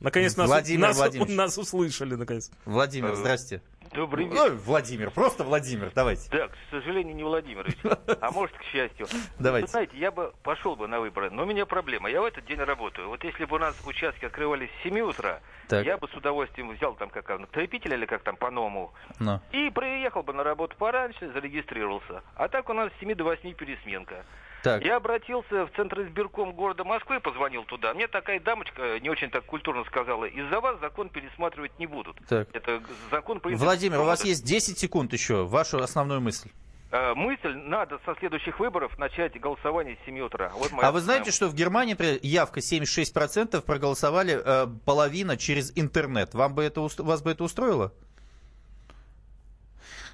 Наконец 0.00 0.36
нас, 0.36 0.46
Владимир 0.46 0.88
нас, 0.88 0.98
нас 1.28 1.58
услышали, 1.58 2.14
наконец. 2.14 2.50
Владимир, 2.64 3.14
здрасте. 3.16 3.62
Добрый 3.96 4.26
вечер. 4.26 4.40
Ой, 4.42 4.50
Владимир, 4.56 5.10
просто 5.10 5.42
Владимир, 5.42 5.90
давайте. 5.94 6.28
Да, 6.30 6.48
к 6.48 6.52
сожалению, 6.70 7.16
не 7.16 7.24
Владимирович. 7.24 7.76
А 8.20 8.30
может, 8.30 8.54
к 8.56 8.62
счастью. 8.64 9.06
Давайте. 9.38 9.66
Вы 9.66 9.70
знаете, 9.70 9.96
я 9.96 10.10
бы 10.10 10.32
пошел 10.42 10.76
бы 10.76 10.86
на 10.86 11.00
выборы, 11.00 11.30
но 11.30 11.42
у 11.42 11.46
меня 11.46 11.64
проблема. 11.64 12.10
Я 12.10 12.20
в 12.20 12.24
этот 12.26 12.44
день 12.46 12.58
работаю. 12.58 13.08
Вот 13.08 13.24
если 13.24 13.44
бы 13.46 13.56
у 13.56 13.58
нас 13.58 13.74
участки 13.86 14.26
открывались 14.26 14.68
с 14.80 14.82
7 14.82 15.00
утра, 15.00 15.40
Так. 15.68 15.84
я 15.86 15.96
бы 15.96 16.08
с 16.08 16.14
удовольствием 16.14 16.70
взял 16.70 16.94
там 16.94 17.08
как 17.08 17.26
там, 17.26 17.46
торопитель 17.46 17.94
или 17.94 18.04
как 18.06 18.22
там 18.22 18.36
по-новому, 18.36 18.92
Ну. 19.18 19.40
и 19.52 19.70
приехал 19.70 20.22
бы 20.22 20.32
на 20.34 20.44
работу 20.44 20.76
пораньше, 20.76 21.30
зарегистрировался. 21.32 22.22
А 22.34 22.48
так 22.48 22.68
у 22.68 22.74
нас 22.74 22.92
с 22.92 23.00
7 23.00 23.14
до 23.14 23.24
8 23.24 23.54
пересменка. 23.54 24.24
Так. 24.66 24.84
Я 24.84 24.96
обратился 24.96 25.66
в 25.66 25.70
Центр 25.76 26.02
избирком 26.02 26.52
города 26.52 26.82
Москвы, 26.82 27.20
позвонил 27.20 27.62
туда. 27.62 27.94
Мне 27.94 28.08
такая 28.08 28.40
дамочка 28.40 28.98
не 28.98 29.08
очень 29.08 29.30
так 29.30 29.44
культурно 29.44 29.84
сказала, 29.84 30.24
из-за 30.24 30.60
вас 30.60 30.80
закон 30.80 31.08
пересматривать 31.08 31.78
не 31.78 31.86
будут. 31.86 32.16
Так. 32.28 32.48
Это 32.52 32.82
закон 33.12 33.40
Владимир, 33.44 34.00
у 34.00 34.04
вас 34.04 34.24
есть 34.24 34.44
10 34.44 34.76
секунд 34.76 35.12
еще. 35.12 35.44
Вашу 35.44 35.78
основную 35.78 36.20
мысль. 36.20 36.50
Э, 36.90 37.14
Мысль, 37.14 37.52
надо 37.54 38.00
со 38.04 38.16
следующих 38.16 38.58
выборов 38.58 38.98
начать 38.98 39.38
голосование 39.40 39.96
с 40.02 40.06
7 40.06 40.18
утра. 40.20 40.50
Вот 40.54 40.72
А 40.80 40.90
вы 40.90 41.00
знаете, 41.00 41.30
что 41.30 41.46
в 41.46 41.54
Германии 41.54 41.92
например, 41.92 42.18
явка 42.22 42.58
76% 42.58 43.60
проголосовали 43.62 44.40
э, 44.44 44.66
половина 44.84 45.36
через 45.36 45.72
интернет. 45.76 46.34
Вам 46.34 46.54
бы 46.54 46.64
это, 46.64 46.80
вас 46.80 47.22
бы 47.22 47.30
это 47.30 47.44
устроило? 47.44 47.92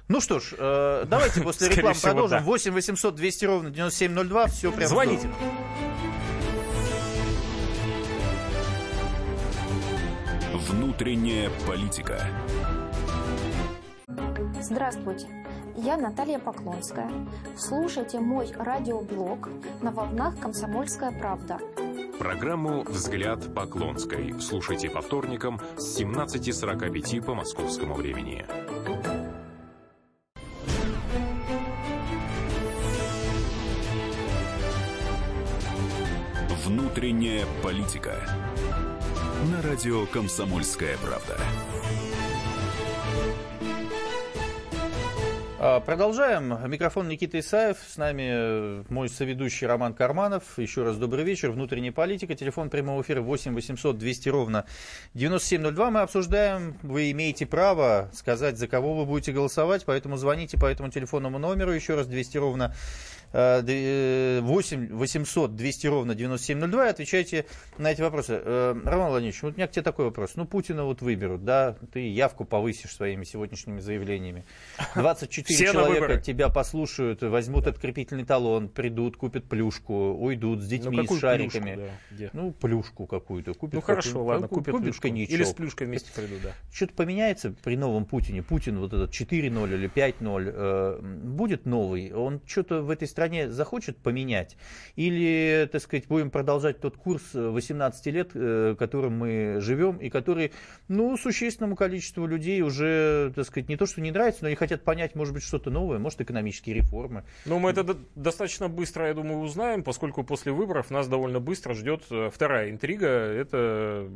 Ну 0.09 0.19
что 0.21 0.39
ж, 0.39 0.53
э, 0.57 1.05
давайте 1.07 1.41
после 1.43 1.69
рекламы 1.69 1.93
всего, 1.95 2.11
продолжим. 2.11 2.39
да. 2.39 2.43
8 2.43 2.71
800 2.73 3.15
200 3.15 3.45
ровно 3.45 3.69
9702. 3.69 4.47
Все 4.47 4.71
прям 4.71 4.89
Звоните. 4.89 5.29
Внутренняя 10.53 11.49
политика. 11.67 12.21
Здравствуйте, 14.61 15.27
я 15.75 15.97
Наталья 15.97 16.39
Поклонская. 16.39 17.09
Слушайте 17.57 18.19
мой 18.19 18.51
радиоблог 18.57 19.49
на 19.81 19.91
волнах 19.91 20.39
«Комсомольская 20.39 21.11
правда». 21.11 21.59
Программу 22.17 22.83
«Взгляд 22.83 23.53
Поклонской» 23.53 24.33
слушайте 24.39 24.89
по 24.89 25.01
вторникам 25.01 25.59
с 25.77 25.99
17.45 25.99 27.21
по 27.23 27.33
московскому 27.33 27.95
времени. 27.95 28.45
Внутренняя 36.65 37.45
политика. 37.61 38.15
На 39.51 39.61
радио 39.61 40.05
«Комсомольская 40.05 40.97
правда». 40.97 41.37
А, 45.59 45.81
Продолжаем. 45.81 46.57
Микрофон 46.69 47.09
Никита 47.09 47.39
Исаев. 47.39 47.77
С 47.85 47.97
нами 47.97 48.23
э, 48.29 48.83
мой 48.89 49.09
соведущий 49.09 49.67
Роман 49.67 49.93
Карманов. 49.93 50.43
Еще 50.57 50.83
раз 50.83 50.97
добрый 50.97 51.25
вечер. 51.25 51.51
Внутренняя 51.51 51.91
политика. 51.91 52.35
Телефон 52.35 52.69
прямого 52.69 53.01
эфира 53.01 53.21
8 53.21 53.53
800 53.53 53.97
200 53.97 54.29
ровно 54.29 54.65
9702. 55.13 55.89
Мы 55.89 55.99
обсуждаем. 56.01 56.77
Вы 56.81 57.11
имеете 57.11 57.45
право 57.45 58.09
сказать, 58.13 58.57
за 58.57 58.67
кого 58.67 58.93
вы 58.93 59.05
будете 59.05 59.31
голосовать. 59.31 59.83
Поэтому 59.85 60.17
звоните 60.17 60.57
по 60.57 60.65
этому 60.65 60.89
телефонному 60.89 61.39
номеру. 61.39 61.71
Еще 61.71 61.95
раз 61.95 62.07
200 62.07 62.37
ровно 62.37 62.73
8 63.33 64.93
800 64.95 65.55
200 65.55 65.87
ровно 65.87 66.15
9702 66.15 66.85
и 66.87 66.89
отвечайте 66.89 67.45
на 67.77 67.91
эти 67.91 68.01
вопросы. 68.01 68.39
Э, 68.43 68.75
Роман 68.85 69.09
Владимирович, 69.09 69.41
вот 69.41 69.53
у 69.53 69.57
меня 69.57 69.67
к 69.67 69.71
тебе 69.71 69.81
такой 69.81 70.05
вопрос. 70.05 70.33
Ну, 70.35 70.45
Путина 70.45 70.83
вот 70.85 71.01
выберут, 71.01 71.43
да, 71.43 71.75
ты 71.91 72.07
явку 72.07 72.45
повысишь 72.45 72.95
своими 72.95 73.23
сегодняшними 73.23 73.79
заявлениями. 73.79 74.45
24 74.95 75.45
Все 75.55 75.71
человека 75.73 76.21
тебя 76.21 76.49
послушают, 76.49 77.23
возьмут 77.23 77.65
открепительный 77.65 78.23
талон, 78.25 78.69
придут, 78.69 79.17
купят 79.17 79.45
плюшку, 79.45 80.13
уйдут 80.13 80.61
с 80.61 80.67
детьми, 80.67 80.97
какую 80.97 81.17
с 81.17 81.21
шариками. 81.21 81.73
плюшку, 81.73 81.81
да, 81.81 82.15
где? 82.15 82.29
Ну, 82.33 82.51
плюшку 82.51 83.07
какую-то. 83.07 83.53
Купят 83.55 83.73
Ну 83.73 83.81
хорошо, 83.81 84.09
какую- 84.09 84.25
ладно, 84.25 84.47
купят 84.47 84.77
плюшку. 84.77 85.01
коньячок. 85.01 85.33
Или 85.33 85.43
с 85.43 85.53
плюшкой 85.53 85.87
вместе 85.87 86.11
приду, 86.13 86.35
да. 86.43 86.51
Что-то 86.71 86.93
поменяется 86.93 87.53
при 87.63 87.77
новом 87.77 88.05
Путине. 88.05 88.43
Путин 88.43 88.77
вот 88.77 88.93
этот 88.93 89.11
4-0 89.11 89.73
или 89.73 89.87
5-0 89.89 90.51
э, 90.53 90.99
будет 91.01 91.65
новый. 91.65 92.13
Он 92.13 92.39
что-то 92.45 92.81
в 92.83 92.91
этой 92.91 93.07
стране 93.07 93.22
захочет 93.49 93.97
поменять? 93.97 94.57
Или, 94.95 95.67
так 95.71 95.81
сказать, 95.81 96.07
будем 96.07 96.29
продолжать 96.29 96.79
тот 96.79 96.97
курс 96.97 97.23
э, 97.33 97.49
18 97.49 98.05
лет, 98.07 98.31
э, 98.33 98.75
которым 98.77 99.17
мы 99.17 99.57
живем, 99.59 99.97
и 99.97 100.09
который, 100.09 100.51
ну, 100.87 101.17
существенному 101.17 101.75
количеству 101.75 102.25
людей 102.25 102.61
уже, 102.61 103.31
так 103.35 103.45
сказать, 103.45 103.69
не 103.69 103.77
то, 103.77 103.85
что 103.85 104.01
не 104.01 104.11
нравится, 104.11 104.43
но 104.43 104.47
они 104.47 104.55
хотят 104.55 104.83
понять, 104.83 105.15
может 105.15 105.33
быть, 105.33 105.43
что-то 105.43 105.69
новое, 105.69 105.99
может, 105.99 106.21
экономические 106.21 106.75
реформы. 106.75 107.23
Ну, 107.45 107.59
мы 107.59 107.71
это 107.71 107.83
до- 107.83 107.97
достаточно 108.15 108.69
быстро, 108.69 109.07
я 109.07 109.13
думаю, 109.13 109.39
узнаем, 109.39 109.83
поскольку 109.83 110.23
после 110.23 110.51
выборов 110.51 110.91
нас 110.91 111.07
довольно 111.07 111.39
быстро 111.39 111.73
ждет 111.73 112.03
э, 112.09 112.29
вторая 112.33 112.69
интрига, 112.69 113.07
это 113.07 114.07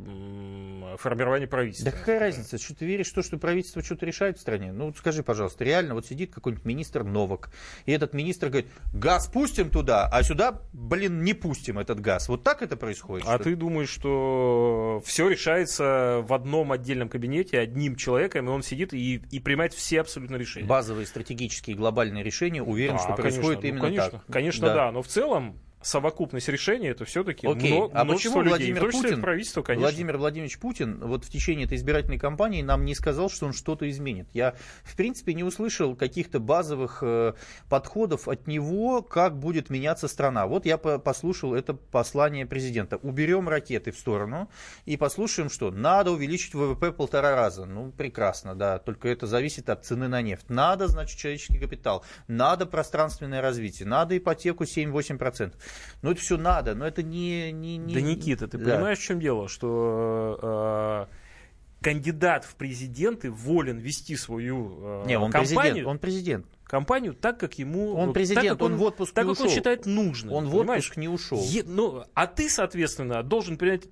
формирование 0.98 1.48
правительства. 1.48 1.90
Да 1.90 1.96
какая 1.96 2.18
разница, 2.18 2.58
что 2.58 2.74
ты 2.74 2.86
веришь 2.86 3.10
в 3.10 3.14
то, 3.14 3.22
что 3.22 3.38
правительство 3.38 3.82
что-то 3.82 4.06
решает 4.06 4.38
в 4.38 4.40
стране? 4.40 4.72
Ну, 4.72 4.92
скажи, 4.94 5.22
пожалуйста, 5.22 5.64
реально 5.64 5.94
вот 5.94 6.06
сидит 6.06 6.32
какой-нибудь 6.34 6.64
министр 6.64 7.04
Новак, 7.04 7.50
и 7.86 7.92
этот 7.92 8.14
министр 8.14 8.48
говорит, 8.48 8.70
газ 8.98 9.26
пустим 9.26 9.70
туда, 9.70 10.08
а 10.10 10.22
сюда, 10.22 10.60
блин, 10.72 11.22
не 11.22 11.34
пустим 11.34 11.78
этот 11.78 12.00
газ. 12.00 12.28
Вот 12.28 12.42
так 12.42 12.62
это 12.62 12.76
происходит? 12.76 13.26
А 13.28 13.38
ты 13.38 13.56
думаешь, 13.56 13.88
что 13.88 15.02
все 15.04 15.28
решается 15.28 16.24
в 16.26 16.32
одном 16.32 16.72
отдельном 16.72 17.08
кабинете 17.08 17.58
одним 17.58 17.96
человеком, 17.96 18.46
и 18.46 18.50
он 18.50 18.62
сидит 18.62 18.92
и, 18.92 19.22
и 19.30 19.40
принимает 19.40 19.74
все 19.74 20.00
абсолютно 20.00 20.36
решения? 20.36 20.66
Базовые 20.66 21.06
стратегические 21.06 21.76
глобальные 21.76 22.24
решения, 22.24 22.62
уверен, 22.62 22.96
Да, 22.96 23.02
что 23.02 23.12
происходит 23.14 23.60
конечно, 23.60 23.62
ну, 23.62 23.68
именно 23.68 23.80
конечно, 23.82 24.18
так. 24.18 24.32
Конечно, 24.32 24.66
да. 24.68 24.92
Но 24.92 25.02
в 25.02 25.08
целом 25.08 25.58
совокупность 25.80 26.48
решений 26.48 26.88
это 26.88 27.04
все-таки 27.04 27.46
Окей, 27.46 27.72
мно- 27.72 27.90
а 27.94 28.04
почему 28.04 28.42
людей, 28.42 28.72
Владимир 28.72 28.90
числе 28.90 29.02
Путин, 29.02 29.20
правительство, 29.20 29.62
конечно. 29.62 29.82
Владимир 29.82 30.16
Владимирович 30.18 30.58
Путин 30.58 30.98
вот 31.00 31.24
в 31.24 31.30
течение 31.30 31.66
этой 31.66 31.76
избирательной 31.76 32.18
кампании 32.18 32.62
нам 32.62 32.84
не 32.84 32.94
сказал, 32.94 33.30
что 33.30 33.46
он 33.46 33.52
что-то 33.52 33.88
изменит? 33.88 34.28
Я, 34.32 34.54
в 34.82 34.96
принципе, 34.96 35.34
не 35.34 35.44
услышал 35.44 35.94
каких-то 35.94 36.40
базовых 36.40 36.98
э, 37.02 37.34
подходов 37.68 38.28
от 38.28 38.46
него, 38.46 39.02
как 39.02 39.38
будет 39.38 39.70
меняться 39.70 40.08
страна. 40.08 40.46
Вот 40.46 40.66
я 40.66 40.78
по- 40.78 40.98
послушал 40.98 41.54
это 41.54 41.74
послание 41.74 42.46
президента. 42.46 42.96
Уберем 42.96 43.48
ракеты 43.48 43.92
в 43.92 43.98
сторону 43.98 44.50
и 44.84 44.96
послушаем, 44.96 45.50
что 45.50 45.70
надо 45.70 46.10
увеличить 46.10 46.54
ВВП 46.54 46.92
полтора 46.92 47.34
раза. 47.34 47.64
Ну, 47.66 47.92
прекрасно, 47.92 48.54
да, 48.54 48.78
только 48.78 49.08
это 49.08 49.26
зависит 49.26 49.68
от 49.70 49.84
цены 49.84 50.08
на 50.08 50.22
нефть. 50.22 50.48
Надо, 50.48 50.88
значит, 50.88 51.18
человеческий 51.18 51.58
капитал, 51.58 52.04
надо 52.26 52.66
пространственное 52.66 53.40
развитие, 53.40 53.86
надо 53.86 54.16
ипотеку 54.18 54.64
7-8%. 54.64 55.54
Ну, 56.02 56.12
это 56.12 56.20
все 56.20 56.36
надо, 56.36 56.74
но 56.74 56.86
это 56.86 57.02
не... 57.02 57.50
не, 57.52 57.76
не 57.76 57.94
Да, 57.94 58.00
Никита, 58.00 58.46
ты 58.48 58.58
Да. 58.58 58.74
понимаешь, 58.76 58.98
в 58.98 59.02
чем 59.02 59.20
дело? 59.20 59.48
Что 59.48 61.06
э, 61.10 61.14
кандидат 61.84 62.44
в 62.44 62.54
президенты 62.56 63.30
волен 63.30 63.78
вести 63.78 64.16
свою 64.16 65.02
э, 65.04 65.06
Не, 65.06 65.18
он 65.18 65.30
кампанию, 65.30 65.60
президент, 65.60 65.86
он 65.88 65.98
президент. 65.98 66.46
компанию 66.64 67.14
так, 67.14 67.38
как 67.38 67.54
ему... 67.58 67.94
Он 67.94 68.12
президент, 68.12 68.46
так, 68.48 68.58
как 68.58 68.62
он 68.66 68.76
в 68.76 68.82
отпуск 68.82 69.14
Так, 69.14 69.26
не 69.26 69.34
как 69.34 69.44
он 69.44 69.50
считает 69.50 69.86
нужным. 69.86 70.34
Он 70.34 70.46
в 70.46 70.50
понимаешь? 70.52 70.84
отпуск 70.84 70.96
не 70.98 71.08
ушел. 71.08 71.40
Е- 71.42 71.64
ну, 71.66 72.04
а 72.14 72.26
ты, 72.26 72.48
соответственно, 72.48 73.22
должен 73.22 73.56
принять 73.56 73.84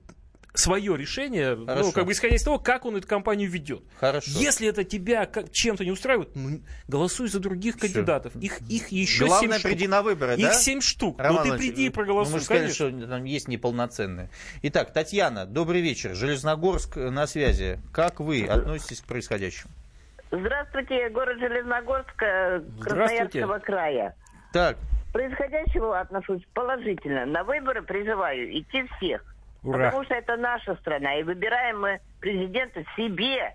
свое 0.58 0.96
решение, 0.96 1.56
Хорошо. 1.56 1.86
ну, 1.86 1.92
как 1.92 2.06
бы 2.06 2.12
исходя 2.12 2.34
из 2.34 2.42
того, 2.42 2.58
как 2.58 2.84
он 2.84 2.96
эту 2.96 3.06
кампанию 3.06 3.50
ведет. 3.50 3.82
Хорошо. 3.98 4.30
Если 4.34 4.68
это 4.68 4.84
тебя 4.84 5.28
чем-то 5.52 5.84
не 5.84 5.90
устраивает, 5.90 6.30
ну, 6.34 6.60
голосуй 6.88 7.28
за 7.28 7.40
других 7.40 7.78
кандидатов. 7.78 8.34
Их, 8.36 8.60
их 8.62 8.88
еще 8.88 9.26
Главное, 9.26 9.40
семь 9.40 9.58
штук. 9.58 9.70
приди 9.70 9.88
на 9.88 10.02
выборы, 10.02 10.34
Их 10.34 10.48
да? 10.48 10.52
семь 10.54 10.80
штук. 10.80 11.20
Роман 11.20 11.46
ну 11.46 11.52
ты 11.52 11.58
приди 11.58 11.86
и 11.86 11.90
проголосуй, 11.90 12.30
ну, 12.30 12.36
мы 12.36 12.38
же 12.40 12.44
сказали, 12.44 12.62
конечно. 12.64 12.98
что 12.98 13.08
там 13.08 13.24
есть 13.24 13.48
неполноценные. 13.48 14.30
Итак, 14.62 14.92
Татьяна, 14.92 15.46
добрый 15.46 15.80
вечер. 15.80 16.14
Железногорск 16.14 16.96
э, 16.96 17.10
на 17.10 17.26
связи. 17.26 17.78
Как 17.92 18.20
вы 18.20 18.44
относитесь 18.44 19.00
к 19.00 19.04
происходящему? 19.04 19.72
Здравствуйте, 20.30 21.08
город 21.10 21.38
Железногорск, 21.38 22.22
э. 22.22 22.60
Красноярского 22.80 23.58
края. 23.58 24.14
Так, 24.52 24.76
К 25.10 25.12
происходящему 25.12 25.92
отношусь 25.92 26.42
положительно. 26.52 27.26
На 27.26 27.44
выборы 27.44 27.82
призываю 27.82 28.58
идти 28.58 28.84
всех. 28.96 29.22
Ура. 29.66 29.86
Потому 29.86 30.04
что 30.04 30.14
это 30.14 30.36
наша 30.36 30.76
страна, 30.76 31.18
и 31.18 31.22
выбираем 31.22 31.80
мы 31.80 32.00
президента 32.20 32.84
себе, 32.96 33.54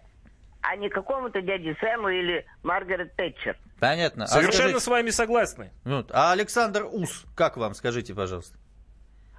а 0.61 0.75
не 0.75 0.89
какому-то 0.89 1.41
дяде 1.41 1.75
Сэму 1.79 2.09
или 2.09 2.45
Маргарет 2.63 3.15
Тэтчер. 3.15 3.57
понятно. 3.79 4.25
А 4.25 4.27
Совершенно 4.27 4.53
скажите- 4.69 4.79
с 4.81 4.87
вами 4.87 5.09
согласны. 5.09 5.71
Вот. 5.85 6.11
А 6.13 6.31
Александр 6.33 6.85
Ус, 6.91 7.25
как 7.35 7.57
вам, 7.57 7.73
скажите, 7.73 8.13
пожалуйста? 8.13 8.57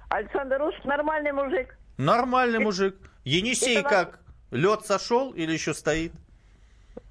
Александр 0.09 0.61
Уж 0.61 0.75
нормальный 0.83 1.31
мужик. 1.31 1.77
Нормальный 1.97 2.59
мужик. 2.59 2.95
Енисей 3.23 3.79
это 3.79 3.89
как? 3.89 4.19
Лед 4.51 4.85
сошел 4.85 5.31
или 5.31 5.51
еще 5.51 5.73
стоит? 5.73 6.11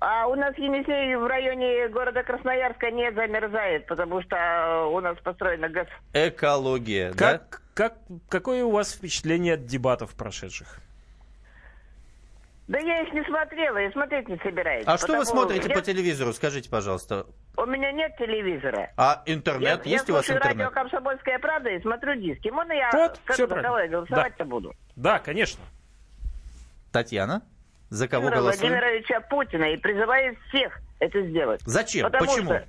А 0.05 0.27
у 0.27 0.35
нас 0.35 0.53
Енисей 0.59 1.15
в 1.15 1.25
районе 1.29 1.87
города 1.87 2.25
Красноярска 2.25 2.91
не 2.91 3.13
замерзает, 3.13 3.87
потому 3.87 4.21
что 4.23 4.35
э, 4.35 4.85
у 4.87 4.99
нас 4.99 5.17
построена 5.23 5.69
газ. 5.69 5.87
Экология, 6.13 7.13
да? 7.13 7.39
Как, 7.39 7.63
как, 7.75 7.95
какое 8.29 8.65
у 8.65 8.73
вас 8.73 8.95
впечатление 8.95 9.55
от 9.55 9.67
дебатов 9.67 10.17
прошедших? 10.17 10.81
Да 12.67 12.81
я 12.81 13.03
их 13.03 13.13
не 13.13 13.23
смотрела 13.23 13.79
и 13.79 13.93
смотреть 13.93 14.29
не 14.29 14.39
собираюсь. 14.39 14.83
А 14.89 14.99
что 14.99 15.17
вы 15.17 15.25
смотрите 15.25 15.69
я- 15.69 15.75
по 15.77 15.83
телевизору, 15.83 16.33
скажите, 16.33 16.69
пожалуйста? 16.69 17.27
У 17.57 17.65
меня 17.67 17.93
нет 17.93 18.17
телевизора. 18.19 18.91
А 18.97 19.23
интернет? 19.27 19.87
я, 19.87 19.93
Есть 19.93 20.09
я 20.09 20.15
у 20.15 20.17
вас 20.17 20.27
слушаю 20.27 20.43
радио 20.43 20.65
интернет? 20.65 20.75
«Комсомольская 20.75 21.39
правда» 21.39 21.71
и 21.71 21.81
смотрю 21.81 22.17
диски. 22.17 22.49
Можно 22.49 22.73
я 22.73 22.91
Вот, 22.93 23.21
за 23.37 23.47
правильно. 23.47 23.79
я 23.79 23.89
голосовать-то 23.89 24.45
буду? 24.47 24.75
Да, 24.97 25.21
конечно. 25.21 25.63
Татьяна, 26.91 27.43
за 27.93 28.09
кого 28.09 28.23
Владимира 28.23 28.43
голосуем? 28.43 28.73
Владимировича 28.73 29.21
Путина 29.21 29.65
и 29.73 29.77
призываю 29.77 30.37
всех 30.49 30.81
это 30.99 31.21
сделать. 31.23 31.61
Зачем? 31.65 32.05
Потому 32.11 32.27
Почему? 32.31 32.51
что- 32.51 32.65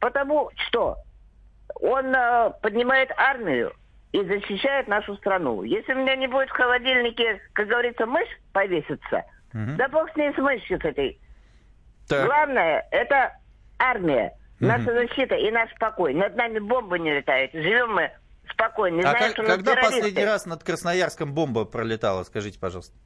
потому 0.00 0.50
что 0.68 0.96
он 1.80 2.14
э, 2.14 2.50
поднимает 2.62 3.10
армию 3.16 3.72
и 4.12 4.22
защищает 4.24 4.88
нашу 4.88 5.16
страну. 5.16 5.62
Если 5.62 5.92
у 5.92 5.96
меня 5.98 6.16
не 6.16 6.26
будет 6.28 6.48
в 6.48 6.52
холодильнике, 6.52 7.40
как 7.52 7.66
говорится, 7.68 8.06
мышь 8.06 8.28
повесится, 8.52 9.24
Мгм. 9.52 9.76
да 9.76 9.88
бог 9.88 10.10
с 10.12 10.16
ней 10.16 10.32
с 10.32 10.38
мышью 10.38 10.80
с 10.80 10.84
этой. 10.84 11.20
Так. 12.08 12.24
Главное, 12.26 12.86
это 12.90 13.36
армия, 13.78 14.32
Мгм. 14.60 14.68
наша 14.68 14.92
защита 14.94 15.34
и 15.34 15.50
наш 15.50 15.70
покой. 15.78 16.14
Над 16.14 16.36
нами 16.36 16.58
бомбы 16.58 16.98
не 16.98 17.12
летают. 17.18 17.52
Живем 17.52 17.94
мы 17.94 18.10
спокойно. 18.50 18.96
Не 18.96 19.02
А 19.02 19.10
знаем, 19.10 19.34
как- 19.34 19.44
что 19.44 19.54
когда 19.56 19.76
последний 19.76 20.24
раз 20.24 20.46
над 20.46 20.64
Красноярском 20.64 21.34
бомба 21.34 21.64
пролетала, 21.66 22.22
скажите, 22.24 22.58
пожалуйста? 22.58 22.96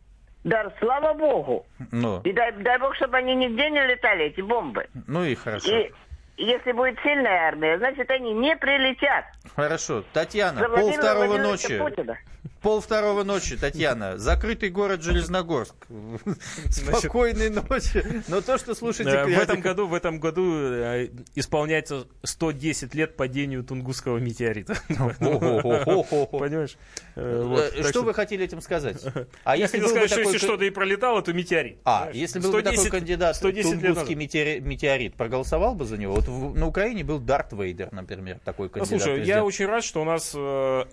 Да, 0.44 0.72
слава 0.80 1.14
богу. 1.14 1.66
Ну, 1.92 2.20
И 2.24 2.32
дай, 2.32 2.52
дай 2.52 2.78
бог, 2.78 2.96
чтобы 2.96 3.16
они 3.18 3.34
нигде 3.34 3.70
не 3.70 3.86
летали, 3.86 4.24
эти 4.26 4.40
бомбы. 4.40 4.86
ну 5.06 5.24
и 5.24 5.34
хорошо. 5.34 5.70
И 5.70 5.92
если 6.36 6.72
будет 6.72 6.98
сильная 7.02 7.48
армия, 7.48 7.78
значит, 7.78 8.10
они 8.10 8.32
не 8.32 8.56
прилетят. 8.56 9.24
Хорошо. 9.54 10.02
Татьяна, 10.12 10.68
пол 10.68 10.90
второго 10.92 11.38
ночи. 11.38 11.78
Путина. 11.78 12.18
Пол 12.62 12.80
второго 12.80 13.24
ночи, 13.24 13.56
Татьяна. 13.56 14.18
Закрытый 14.18 14.70
город 14.70 15.02
Железногорск. 15.02 15.74
Спокойной 16.70 17.50
ночи. 17.50 18.22
Но 18.28 18.40
то, 18.40 18.56
что 18.56 18.76
слушаете... 18.76 19.10
Э, 19.10 19.24
В 19.26 19.30
этом 19.30 19.60
году, 19.60 19.88
в 19.88 19.94
этом 19.94 20.20
году 20.20 20.44
э, 20.54 21.08
исполняется 21.34 22.06
110 22.22 22.94
лет 22.94 23.16
падению 23.16 23.64
Тунгусского 23.64 24.18
метеорита. 24.18 24.76
Понимаешь? 24.88 26.76
Э, 27.16 27.82
Что 27.90 28.02
вы 28.02 28.14
хотели 28.14 28.44
этим 28.44 28.60
сказать? 28.60 29.02
А 29.44 29.56
если 29.56 29.78
хотел 29.78 29.88
сказать, 29.90 30.10
что 30.10 30.20
если 30.20 30.38
что-то 30.38 30.64
и 30.64 30.70
пролетало, 30.70 31.20
то 31.20 31.32
метеорит. 31.32 31.78
А, 31.84 32.10
если 32.12 32.38
был 32.38 32.52
бы 32.52 32.62
такой 32.62 32.76
110 32.78 32.90
кандидат 32.92 33.36
110 33.36 33.72
лет 33.72 33.80
Тунгусский 33.82 34.14
метеорит, 34.14 35.14
проголосовал 35.14 35.74
бы 35.74 35.84
за 35.84 35.96
него? 35.98 36.14
Вот 36.14 36.56
на 36.56 36.66
Украине 36.66 37.02
был 37.02 37.18
Дарт 37.18 37.52
Вейдер, 37.52 37.92
например, 37.92 38.38
такой 38.44 38.68
кандидат. 38.68 39.02
слушай, 39.02 39.24
я 39.24 39.44
очень 39.44 39.66
рад, 39.66 39.82
что 39.82 40.00
у 40.00 40.04
нас 40.04 40.36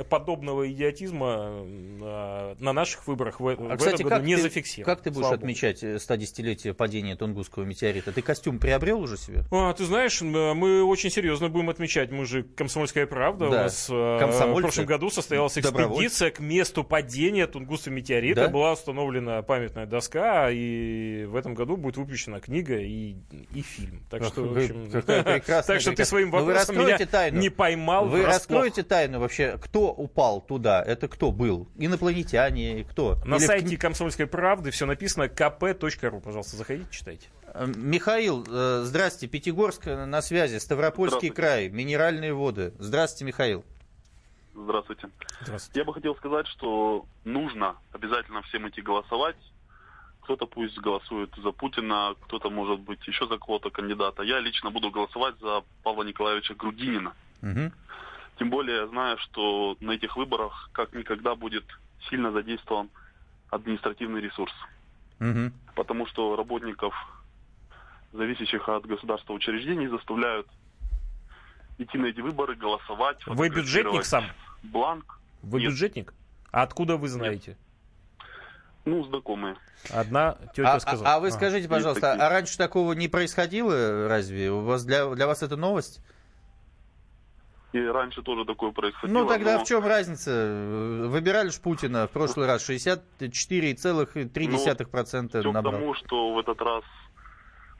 подобного 0.10 0.70
идиотизма 0.72 1.59
на 1.65 2.74
наших 2.74 3.08
выборах 3.08 3.39
в, 3.39 3.48
А, 3.48 3.56
в 3.56 3.78
кстати, 3.78 3.95
этом 3.95 4.10
году 4.10 4.26
не 4.26 4.36
ты, 4.36 4.41
зафиксировано. 4.43 4.95
как 4.95 5.04
ты 5.04 5.10
будешь 5.12 5.22
слава 5.28 5.36
отмечать 5.36 5.84
э, 5.84 5.95
110-летие 5.95 6.74
падения 6.74 7.15
Тунгусского 7.15 7.63
метеорита? 7.63 8.12
Ты 8.12 8.22
костюм 8.22 8.60
приобрел 8.60 9.00
уже 9.02 9.17
себе? 9.17 9.43
А, 9.52 9.74
ты 9.74 9.86
знаешь, 9.86 10.22
м, 10.22 10.32
мы 10.58 10.84
очень 10.84 11.10
серьезно 11.10 11.50
будем 11.50 11.69
отмечать. 11.69 12.12
Мы 12.12 12.26
же 12.26 12.43
«Комсомольская 12.43 13.06
правда». 13.06 13.48
У 13.48 13.52
Да. 13.52 13.63
нас 13.63 13.89
э, 13.89 13.93
в 13.93 14.19
Комсомольцы, 14.19 14.62
прошлом 14.62 14.86
году 14.86 15.10
состоялась 15.10 15.58
экспедиция 15.58 16.32
к 16.32 16.39
месту 16.39 16.84
падения 16.84 17.48
Тунгусского 17.48 17.93
метеорита. 17.93 18.41
Да? 18.45 18.50
Была 18.50 18.74
установлена 18.74 19.41
памятная 19.41 19.86
доска, 19.86 20.50
и 20.52 21.26
в 21.26 21.36
этом 21.36 21.54
году 21.54 21.78
будет 21.78 21.98
выпущена 21.98 22.39
книга 22.39 22.78
и, 22.78 23.15
и 23.54 23.62
фильм. 23.62 24.04
Так 24.10 24.24
что, 24.24 24.43
в 24.43 24.58
общем, 24.58 24.91
так 25.65 25.82
что 25.82 25.93
ты 25.93 26.06
своим 26.06 26.32
вы 26.32 26.39
вопросом 26.43 26.78
меня 26.78 26.98
не 27.32 27.50
поймал 27.50 28.06
Вы 28.08 28.26
раскроете 28.26 28.84
тайну 28.84 29.19
вообще, 29.19 29.58
кто 29.62 29.91
упал 29.91 30.41
туда? 30.41 30.84
Это 30.86 31.08
кто 31.08 31.32
был? 31.32 31.49
Инопланетяне? 31.78 32.84
Кто? 32.84 33.18
На 33.26 33.36
Или 33.36 33.46
сайте 33.46 33.76
кни- 33.76 33.78
«Комсомольской 33.78 34.28
правды» 34.28 34.72
все 34.72 34.86
написано 34.86 35.24
kp.ru. 35.24 36.22
Пожалуйста, 36.22 36.56
заходите, 36.58 36.88
читайте. 36.92 37.28
Э, 37.54 37.66
Михаил, 37.76 38.46
э, 38.48 38.82
здрасте, 38.84 39.28
Пятигорск 39.28 39.88
э, 39.88 40.06
на 40.06 40.22
связи, 40.22 40.58
Ставропольский 40.58 41.30
край, 41.30 41.70
минеральные 41.70 42.34
воды. 42.34 42.74
Здравствуйте, 42.80 43.26
Михаил. 43.26 43.66
Здравствуйте. 44.56 45.10
Здравствуйте. 45.42 45.80
Я 45.80 45.86
бы 45.86 45.94
хотел 45.94 46.16
сказать, 46.16 46.48
что 46.48 47.06
нужно 47.24 47.76
обязательно 47.92 48.42
всем 48.44 48.68
идти 48.68 48.82
голосовать. 48.82 49.38
Кто-то 50.22 50.46
пусть 50.46 50.78
голосует 50.78 51.32
за 51.42 51.52
Путина, 51.52 52.14
кто-то, 52.22 52.50
может 52.50 52.82
быть, 52.82 53.00
еще 53.08 53.26
за 53.28 53.38
кого-то 53.38 53.70
кандидата. 53.72 54.22
Я 54.22 54.40
лично 54.40 54.70
буду 54.70 54.92
голосовать 54.92 55.36
за 55.40 55.64
Павла 55.84 56.04
Николаевича 56.04 56.54
Грудинина. 56.54 57.14
Мгм. 57.42 57.74
Тем 58.39 58.49
более 58.49 58.78
я 58.78 58.88
знаю, 58.88 59.17
что 59.17 59.75
на 59.82 59.91
этих 59.91 60.15
выборах 60.15 60.69
как 60.71 60.93
никогда 60.93 61.36
будет 61.36 61.65
сильно 62.10 62.32
задействован 62.32 62.89
административный 63.49 64.21
ресурс. 64.21 64.54
Мгм. 65.19 65.52
Потому 65.75 66.08
что 66.08 66.38
работников, 66.38 66.93
зависящих 68.13 68.67
от 68.69 68.86
государства 68.86 69.34
учреждений, 69.34 69.88
заставляют 69.88 70.47
идти 71.78 71.97
на 71.97 72.06
эти 72.06 72.21
выборы, 72.21 72.56
голосовать. 72.56 73.17
Вы 73.28 73.49
бюджетник 73.49 74.06
сам? 74.06 74.23
Бланк. 74.63 75.19
Вы 75.43 75.60
Нет. 75.60 75.71
бюджетник? 75.71 76.13
А 76.52 76.63
откуда 76.63 76.95
вы 76.95 77.10
знаете? 77.10 77.58
Ну, 78.86 79.04
знакомые. 79.04 79.58
Одна 79.91 80.38
тетя 80.56 80.75
А, 80.75 80.80
сказала. 80.80 81.10
а- 81.10 81.15
а 81.15 81.19
вы 81.19 81.28
А. 81.28 81.32
скажите, 81.32 81.67
пожалуйста, 81.67 82.13
а 82.13 82.30
раньше 82.30 82.58
такого 82.58 82.93
не 82.93 83.10
происходило 83.10 84.08
разве? 84.08 84.49
У 84.49 84.62
вас 84.62 84.86
для, 84.86 85.10
для 85.13 85.28
вас 85.28 85.43
это 85.43 85.58
новость? 85.58 86.02
И 87.72 87.80
раньше 87.80 88.24
тоже 88.24 88.46
такое 88.46 88.72
происходило. 88.72 89.22
Ну 89.22 89.28
тогда 89.28 89.58
но- 89.58 89.64
в 89.64 89.68
чем 89.68 89.86
разница? 89.86 91.06
Выбирали 91.08 91.50
ж 91.50 91.60
Путина 91.60 92.08
в 92.08 92.12
прошлый 92.12 92.48
раз 92.48 92.68
64,3% 92.68 95.30
Все 95.30 95.44
к 95.44 95.54
набрал. 95.54 95.74
тому, 95.80 95.94
что 95.94 96.34
в 96.34 96.40
этот 96.40 96.60
раз 96.62 96.84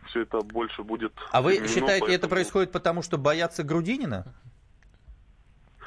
все 0.08 0.22
это 0.22 0.42
больше 0.42 0.84
будет... 0.84 1.12
А 1.32 1.42
вы 1.42 1.68
считаете, 1.68 2.06
это 2.06 2.06
поэтому- 2.06 2.30
происходит 2.30 2.72
потому, 2.72 3.02
что 3.02 3.18
боятся 3.18 3.64
Грудинина? 3.64 4.32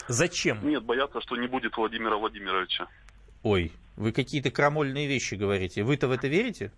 Зачем? 0.09 0.59
Нет, 0.69 0.83
боятся, 0.83 1.21
что 1.21 1.37
не 1.37 1.47
будет 1.47 1.77
Владимира 1.77 2.17
Владимировича. 2.17 2.89
Ой, 3.45 3.71
вы 3.97 4.11
какие-то 4.13 4.51
крамольные 4.51 5.07
вещи 5.07 5.37
говорите. 5.37 5.85
Вы-то 5.85 6.09
в 6.09 6.13
это 6.13 6.27
верите? 6.27 6.73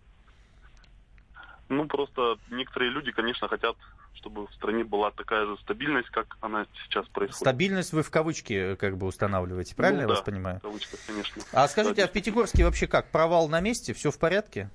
Ну, 1.69 1.87
просто 1.87 2.37
некоторые 2.51 2.91
люди, 2.91 3.11
конечно, 3.11 3.49
хотят, 3.49 3.77
чтобы 4.15 4.47
в 4.47 4.53
стране 4.55 4.85
была 4.85 5.11
такая 5.11 5.47
же 5.47 5.57
стабильность, 5.59 6.09
как 6.11 6.37
она 6.41 6.67
сейчас 6.85 7.07
происходит. 7.09 7.41
Стабильность 7.41 7.93
вы 7.93 8.03
в 8.03 8.11
кавычки 8.11 8.53
э, 8.53 8.77
как 8.77 8.97
бы 8.97 9.07
устанавливаете, 9.07 9.75
правильно 9.75 10.03
Ну 10.03 10.09
я 10.09 10.09
вас 10.09 10.19
да, 10.19 10.25
понимаю? 10.25 10.59
в 10.59 10.63
кавычках, 10.63 11.01
конечно. 11.07 11.43
А 11.53 11.67
скажите, 11.69 12.05
а 12.05 12.09
в 12.09 12.13
Пятигорске 12.13 12.65
вообще 12.65 12.87
как? 12.87 13.11
Провал 13.11 13.49
на 13.49 13.61
месте? 13.61 13.95
Все 13.95 14.11
в 14.11 14.19
порядке? 14.19 14.69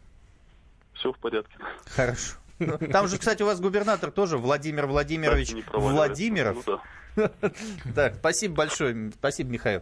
Все 0.93 1.13
в 1.13 1.17
порядке. 1.17 1.53
Хорошо. 1.95 2.35
Ну, 2.59 2.77
Там 2.77 3.07
же, 3.07 3.17
кстати, 3.17 3.41
у 3.41 3.45
вас 3.45 3.61
губернатор 3.61 4.11
тоже 4.11 4.37
Владимир 4.37 4.85
Владимирович. 4.85 5.53
Владимиров. 5.71 6.57
Ну 6.67 6.73
да. 6.75 6.81
Так, 7.95 8.15
спасибо 8.15 8.55
большое. 8.55 9.11
Спасибо, 9.13 9.49
Михаил. 9.51 9.81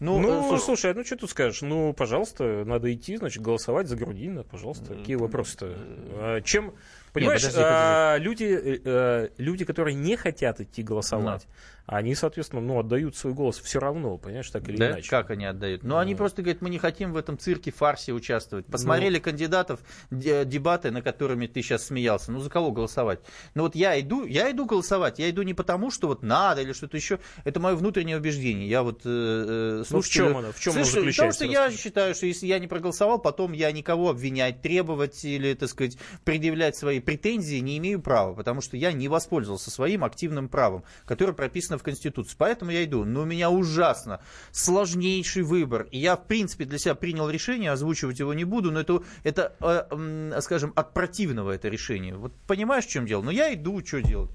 Ну, 0.00 0.20
Ну, 0.20 0.44
э, 0.44 0.48
слушай, 0.48 0.62
слушай, 0.64 0.94
ну 0.94 1.04
что 1.04 1.16
тут 1.16 1.30
скажешь? 1.30 1.62
Ну, 1.62 1.92
пожалуйста, 1.92 2.64
надо 2.64 2.92
идти, 2.92 3.16
значит, 3.16 3.42
голосовать 3.42 3.88
за 3.88 3.96
Грудинина, 3.96 4.44
пожалуйста. 4.44 4.94
Какие 4.94 5.16
вопросы-то? 5.16 5.74
А 6.14 6.40
Чем, 6.40 6.74
Понимаешь, 7.12 7.40
подожди, 7.40 7.60
а, 7.64 8.16
люди, 8.18 8.44
э, 8.44 8.78
э, 8.84 9.28
люди, 9.38 9.64
которые 9.64 9.94
не 9.94 10.16
хотят 10.16 10.60
идти 10.60 10.82
голосовать, 10.82 11.46
они, 11.86 12.14
соответственно, 12.14 12.60
ну, 12.60 12.78
отдают 12.78 13.16
свой 13.16 13.32
голос 13.32 13.58
все 13.58 13.78
равно, 13.78 14.18
понимаешь, 14.18 14.50
так 14.50 14.68
или 14.68 14.76
Да? 14.76 14.90
иначе. 14.90 15.08
Как 15.08 15.30
они 15.30 15.46
отдают? 15.46 15.82
Ну, 15.84 15.96
они 15.96 16.14
просто 16.14 16.42
говорят, 16.42 16.60
мы 16.60 16.68
не 16.68 16.78
хотим 16.78 17.12
в 17.14 17.16
этом 17.16 17.38
цирке, 17.38 17.70
фарсе 17.70 18.12
участвовать. 18.12 18.66
Посмотрели 18.66 19.18
кандидатов, 19.18 19.80
де- 20.10 20.44
дебаты, 20.44 20.90
на 20.90 21.00
которыми 21.00 21.46
ты 21.46 21.62
сейчас 21.62 21.86
смеялся. 21.86 22.30
Ну, 22.30 22.40
за 22.40 22.50
кого 22.50 22.72
голосовать? 22.72 23.20
Ну, 23.54 23.62
вот 23.62 23.74
я 23.74 23.98
иду, 23.98 24.26
я 24.26 24.50
иду 24.50 24.66
голосовать. 24.66 25.18
Я 25.18 25.30
иду 25.30 25.42
не 25.42 25.54
потому, 25.54 25.90
что 25.90 26.08
вот 26.08 26.22
надо 26.22 26.60
или 26.60 26.74
что-то 26.74 26.98
еще. 26.98 27.20
Это 27.44 27.58
мое 27.58 27.74
внутреннее 27.74 28.18
убеждение. 28.18 28.68
Я 28.68 28.82
вот 28.82 29.00
э, 29.06 29.82
э, 29.90 29.94
Ну, 29.94 30.02
в 30.02 30.08
чем 30.08 30.26
слушателю- 30.26 30.38
оно? 30.38 30.52
В 30.52 30.60
чем 30.60 30.72
оно 30.74 30.84
Слушай, 30.84 30.94
заключается? 31.00 31.38
Потому 31.40 31.52
что 31.52 31.70
я 31.72 31.76
считаю, 31.76 32.14
что 32.14 32.26
если 32.26 32.46
я 32.46 32.58
не 32.58 32.66
проголосовал, 32.66 33.18
потом 33.18 33.52
я 33.52 33.72
никого 33.72 34.10
обвинять, 34.10 34.62
требовать 34.62 35.24
или, 35.24 35.54
так 35.54 35.68
сказать, 35.68 35.96
предъявлять 36.24 36.76
свои 36.76 37.00
претензии 37.00 37.56
не 37.56 37.78
имею 37.78 38.00
права, 38.00 38.34
потому 38.34 38.60
что 38.60 38.76
я 38.76 38.92
не 38.92 39.08
воспользовался 39.08 39.70
своим 39.70 40.04
активным 40.04 40.48
правом, 40.48 40.84
которое 41.04 41.32
прописано 41.32 41.78
в 41.78 41.82
Конституции. 41.82 42.34
Поэтому 42.38 42.70
я 42.70 42.84
иду. 42.84 43.04
Но 43.04 43.22
у 43.22 43.24
меня 43.24 43.50
ужасно 43.50 44.20
сложнейший 44.52 45.42
выбор. 45.42 45.88
И 45.90 45.98
я, 45.98 46.16
в 46.16 46.26
принципе, 46.26 46.64
для 46.64 46.78
себя 46.78 46.94
принял 46.94 47.28
решение, 47.30 47.70
озвучивать 47.70 48.18
его 48.18 48.34
не 48.34 48.44
буду, 48.44 48.70
но 48.70 48.80
это, 48.80 49.02
это 49.24 49.54
э, 49.60 50.40
скажем, 50.40 50.72
от 50.76 50.94
противного 50.94 51.52
это 51.52 51.68
решение. 51.68 52.14
Вот 52.14 52.32
понимаешь, 52.46 52.84
в 52.84 52.90
чем 52.90 53.06
дело? 53.06 53.22
Но 53.22 53.30
я 53.30 53.52
иду, 53.54 53.84
что 53.84 54.00
делать? 54.02 54.30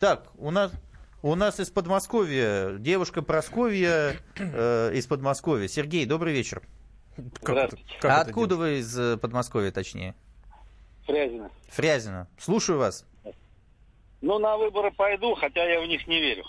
Так, 0.00 0.28
у 0.36 0.50
нас... 0.50 0.70
У 1.22 1.34
нас 1.34 1.58
из 1.58 1.70
Подмосковья 1.70 2.74
девушка 2.78 3.22
Просковья 3.22 4.16
э, 4.36 4.92
из 4.94 5.06
Подмосковья. 5.06 5.66
Сергей, 5.66 6.06
добрый 6.06 6.32
вечер. 6.32 6.62
Как 7.42 7.56
это- 7.56 7.76
как 8.00 8.10
а 8.10 8.20
откуда 8.20 8.56
вы 8.56 8.78
из 8.78 8.96
э, 8.96 9.16
Подмосковья, 9.16 9.72
точнее? 9.72 10.14
Фрязино. 11.06 11.50
Фрязино. 11.70 12.28
Слушаю 12.38 12.78
вас. 12.78 13.04
Ну, 14.20 14.38
на 14.38 14.56
выборы 14.56 14.92
пойду, 14.92 15.34
хотя 15.34 15.64
я 15.64 15.80
в 15.80 15.86
них 15.86 16.06
не 16.06 16.20
верю. 16.20 16.44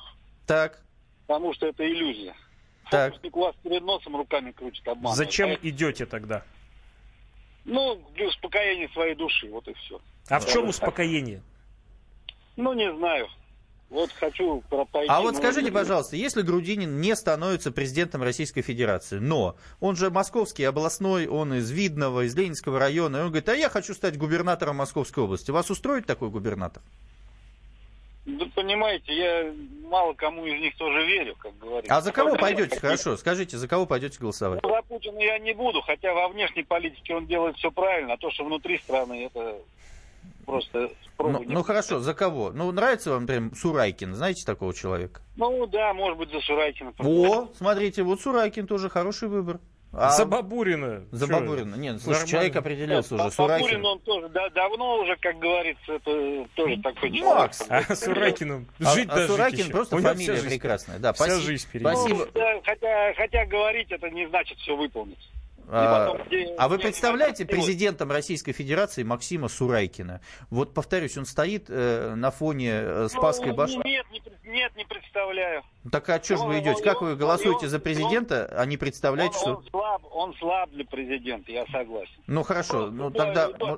Так, 0.45 0.81
Потому 1.25 1.53
что 1.53 1.67
это 1.67 1.85
иллюзия. 1.87 2.35
так. 2.91 3.13
Фокусник 3.13 3.37
у 3.37 3.41
вас 3.41 3.55
перед 3.63 3.83
носом 3.83 4.15
руками 4.15 4.51
крутит, 4.51 4.87
обманывает. 4.87 5.17
Зачем 5.17 5.49
Поэтому, 5.49 5.69
идете 5.69 6.05
тогда? 6.07 6.43
Ну, 7.65 8.03
для 8.15 8.27
успокоения 8.27 8.87
своей 8.89 9.13
души, 9.15 9.47
вот 9.49 9.67
и 9.67 9.73
все. 9.73 10.01
А 10.27 10.39
в 10.39 10.47
чем 10.47 10.67
успокоение? 10.69 11.41
Ну, 12.55 12.73
не 12.73 12.91
знаю. 12.95 13.27
Вот 13.89 14.11
хочу 14.11 14.63
пропойти. 14.69 15.09
А 15.09 15.21
вот 15.21 15.35
скажите, 15.35 15.71
пожалуйста, 15.71 16.15
если 16.15 16.43
Грудинин 16.43 17.01
не 17.01 17.15
становится 17.15 17.71
президентом 17.71 18.21
Российской 18.21 18.61
Федерации, 18.61 19.17
но 19.17 19.55
он 19.79 19.95
же 19.95 20.11
московский 20.11 20.63
областной, 20.63 21.27
он 21.27 21.55
из 21.55 21.71
Видного, 21.71 22.25
из 22.25 22.35
Ленинского 22.35 22.77
района, 22.77 23.17
и 23.17 23.19
он 23.21 23.27
говорит, 23.27 23.49
а 23.49 23.55
я 23.55 23.69
хочу 23.69 23.95
стать 23.95 24.17
губернатором 24.17 24.75
Московской 24.75 25.23
области. 25.23 25.49
Вас 25.49 25.71
устроит 25.71 26.05
такой 26.05 26.29
губернатор? 26.29 26.83
Да, 28.25 28.45
понимаете, 28.53 29.15
я 29.15 29.53
мало 29.89 30.13
кому 30.13 30.45
из 30.45 30.59
них 30.61 30.75
тоже 30.77 31.03
верю, 31.07 31.35
как 31.39 31.57
говорится. 31.57 31.95
А 31.95 32.01
за 32.01 32.11
кого 32.11 32.29
Только- 32.31 32.41
пойдете? 32.41 32.79
Хорошо, 32.79 33.17
скажите, 33.17 33.57
за 33.57 33.67
кого 33.67 33.87
пойдете 33.87 34.19
голосовать? 34.19 34.61
Ну, 34.61 34.69
за 34.69 34.83
Путина 34.83 35.17
я 35.17 35.39
не 35.39 35.53
буду, 35.53 35.81
хотя 35.81 36.13
во 36.13 36.27
внешней 36.27 36.63
политике 36.63 37.15
он 37.15 37.25
делает 37.25 37.57
все 37.57 37.71
правильно, 37.71 38.13
а 38.13 38.17
то, 38.17 38.29
что 38.29 38.43
внутри 38.43 38.77
страны, 38.77 39.25
это 39.25 39.57
просто 40.49 40.89
Ну, 41.19 41.43
ну 41.45 41.63
хорошо, 41.63 41.99
за 41.99 42.13
кого? 42.13 42.51
Ну 42.51 42.71
нравится 42.71 43.11
вам 43.11 43.27
прям 43.27 43.53
Сурайкин, 43.55 44.15
знаете 44.15 44.45
такого 44.45 44.73
человека? 44.73 45.21
Ну 45.37 45.65
да, 45.67 45.93
может 45.93 46.17
быть, 46.17 46.31
за 46.31 46.39
Сурайкина. 46.41 46.93
О, 46.99 47.49
смотрите, 47.55 48.03
вот 48.03 48.21
Сурайкин 48.21 48.67
тоже 48.67 48.89
хороший 48.89 49.27
выбор. 49.29 49.59
А- 49.91 50.11
За 50.11 50.23
Бабурина. 50.27 51.03
За 51.11 51.25
Чё? 51.25 51.33
Бабурина. 51.33 51.73
Нет, 51.73 51.93
слушай, 51.95 52.09
Нормально. 52.19 52.27
человек 52.27 52.55
определился 52.55 53.15
Нет, 53.15 53.25
уже. 53.25 53.35
По- 53.37 53.47
Бабурин, 53.47 53.65
Сурайкин. 53.65 53.85
он 53.85 53.99
тоже 54.01 54.29
да, 54.29 54.49
давно 54.51 54.99
уже, 54.99 55.15
как 55.17 55.39
говорится, 55.39 55.93
это 55.93 56.47
тоже 56.53 56.77
такой 56.83 57.09
человек. 57.11 57.25
Макс! 57.39 57.65
А 57.69 57.81
с 57.95 57.99
Сурайкиным 58.05 58.67
А- 58.79 58.93
жить 58.93 59.09
а 59.09 59.15
даже 59.15 59.27
Сурайкин 59.29 59.59
еще. 59.61 59.71
просто 59.71 59.95
У 59.95 59.99
фамилия 59.99 60.41
прекрасная. 60.43 60.99
Да, 60.99 61.13
вся 61.13 61.25
спаси- 61.25 61.41
жизнь 61.41 61.67
впереди. 61.67 61.85
спасибо. 61.89 62.19
Ну, 62.19 62.31
да, 62.35 62.61
хотя, 62.63 63.13
хотя 63.15 63.45
говорить 63.47 63.91
это 63.91 64.09
не 64.11 64.27
значит 64.27 64.59
все 64.59 64.75
выполнить. 64.75 65.27
А, 65.71 66.17
где- 66.25 66.55
а 66.57 66.67
вы 66.67 66.79
представляете 66.79 67.45
президентом 67.45 68.11
Российской 68.11 68.53
Федерации 68.53 69.03
Максима 69.03 69.47
Сурайкина? 69.47 70.21
Вот 70.49 70.73
повторюсь, 70.73 71.17
он 71.17 71.25
стоит 71.25 71.65
э, 71.69 72.13
на 72.15 72.31
фоне 72.31 72.71
э, 72.73 73.07
Спасской 73.09 73.49
Ну, 73.49 73.55
башни. 73.55 73.81
Нет, 73.87 74.05
не, 74.11 74.21
нет, 74.49 74.75
не 74.75 74.85
представляю. 74.85 75.61
Так 75.91 76.09
а 76.09 76.21
что 76.23 76.37
же 76.37 76.43
вы 76.43 76.55
Он- 76.55 76.59
идете? 76.59 76.77
он- 76.77 76.83
Как 76.83 77.01
вы 77.01 77.11
он- 77.11 77.17
голосуете 77.17 77.65
он- 77.65 77.69
за 77.69 77.79
президента, 77.79 78.45
а 78.51 78.65
не 78.65 78.77
представляете, 78.77 79.35
он, 79.37 79.41
что... 79.41 79.55
он 79.55 79.63
слаб, 79.69 80.01
он 80.11 80.33
слаб 80.35 80.69
для 80.71 80.85
президента, 80.85 81.51
я 81.51 81.65
согласен. 81.67 82.13
Ну 82.27 82.43
хорошо, 82.43 82.87
ну 82.89 83.09
Да, 83.09 83.25
тогда... 83.25 83.47
да, 83.47 83.57
ну, 83.59 83.77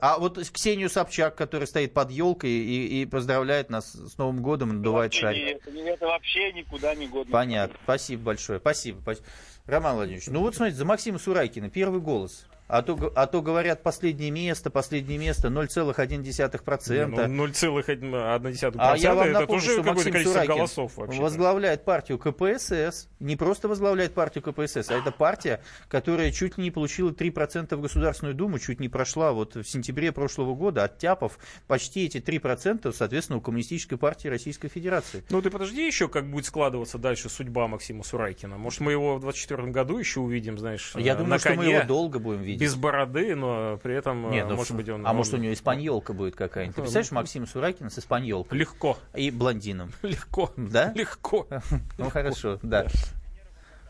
а 0.00 0.18
вот 0.18 0.38
Ксению 0.50 0.90
Собчак, 0.90 1.36
которая 1.36 1.66
стоит 1.66 1.94
под 1.94 2.10
елкой 2.10 2.50
и, 2.50 3.02
и 3.02 3.06
поздравляет 3.06 3.70
нас 3.70 3.92
с 3.92 4.18
Новым 4.18 4.42
годом, 4.42 4.70
надувает 4.76 5.14
шарик. 5.14 5.58
это, 5.64 5.70
это 5.70 6.06
вообще 6.06 6.52
никуда 6.52 6.94
не 6.94 7.06
годно. 7.06 7.32
Понятно. 7.32 7.76
Спасибо 7.84 8.22
большое. 8.24 8.58
Спасибо. 8.58 9.00
Спасибо. 9.00 9.26
Роман 9.66 9.96
Владимирович, 9.96 10.26
ну 10.28 10.40
вот 10.40 10.56
смотрите, 10.56 10.78
за 10.78 10.84
Максима 10.84 11.18
Сурайкина 11.18 11.70
первый 11.70 12.00
голос. 12.00 12.46
А 12.72 12.80
то, 12.80 13.12
а 13.14 13.26
то 13.26 13.42
говорят 13.42 13.82
последнее 13.82 14.30
место, 14.30 14.70
последнее 14.70 15.18
место, 15.18 15.48
0,1%. 15.48 17.26
Ну, 17.28 17.46
0,1% 17.46 18.74
А 18.78 18.96
я 18.96 19.14
вам 19.14 19.28
это 19.28 19.40
напомню, 19.40 19.60
тоже 19.60 19.72
что 19.74 19.82
Максим 19.82 20.12
количество 20.12 20.32
Сурайкин 20.32 20.54
голосов 20.54 20.96
вообще. 20.96 21.20
возглавляет 21.20 21.84
партию 21.84 22.18
КПСС. 22.18 23.10
Не 23.20 23.36
просто 23.36 23.68
возглавляет 23.68 24.14
партию 24.14 24.42
КПСС, 24.42 24.90
а 24.90 24.94
это 24.94 25.10
партия, 25.12 25.60
которая 25.88 26.32
чуть 26.32 26.56
ли 26.56 26.64
не 26.64 26.70
получила 26.70 27.10
3% 27.10 27.76
в 27.76 27.80
Государственную 27.82 28.34
Думу, 28.34 28.58
чуть 28.58 28.80
не 28.80 28.88
прошла 28.88 29.32
вот 29.32 29.54
в 29.54 29.64
сентябре 29.64 30.10
прошлого 30.10 30.54
года, 30.54 30.84
оттяпав 30.84 31.38
почти 31.66 32.06
эти 32.06 32.16
3%, 32.16 32.90
соответственно, 32.94 33.36
у 33.36 33.42
Коммунистической 33.42 33.98
партии 33.98 34.28
Российской 34.28 34.68
Федерации. 34.68 35.24
Ну 35.28 35.42
ты 35.42 35.50
подожди 35.50 35.86
еще, 35.86 36.08
как 36.08 36.30
будет 36.30 36.46
складываться 36.46 36.96
дальше 36.96 37.28
судьба 37.28 37.68
Максима 37.68 38.02
Сурайкина. 38.02 38.56
Может, 38.56 38.80
мы 38.80 38.92
его 38.92 39.16
в 39.16 39.20
24 39.20 39.64
году 39.64 39.98
еще 39.98 40.20
увидим, 40.20 40.56
знаешь, 40.56 40.94
Я 40.96 41.12
э, 41.12 41.16
думаю, 41.16 41.32
на 41.32 41.38
что 41.38 41.50
мы 41.50 41.56
коне, 41.56 41.74
его 41.74 41.86
долго 41.86 42.18
будем 42.18 42.40
видеть. 42.40 42.61
Без 42.62 42.74
бороды, 42.76 43.34
но 43.34 43.78
при 43.82 43.94
этом, 43.94 44.30
Не, 44.30 44.38
э, 44.38 44.44
ну, 44.46 44.56
может 44.56 44.76
быть, 44.76 44.88
он... 44.88 45.06
а 45.06 45.10
он- 45.10 45.16
может 45.16 45.34
у 45.34 45.36
него 45.36 45.52
испаньолка 45.52 46.12
будет 46.12 46.36
какая-нибудь? 46.36 46.74
Ты 46.76 46.80
Ну, 46.80 46.84
представляешь 46.84 47.10
ну, 47.10 47.16
Максима 47.16 47.46
Сурайкина 47.46 47.90
с 47.90 47.98
испаньолкой? 47.98 48.58
Легко. 48.58 48.96
И 49.14 49.30
блондином. 49.30 49.90
Легко. 50.02 50.50
Да? 50.56 50.92
Легко. 50.94 51.46
Ну 51.98 52.10
хорошо, 52.10 52.58
да. 52.62 52.86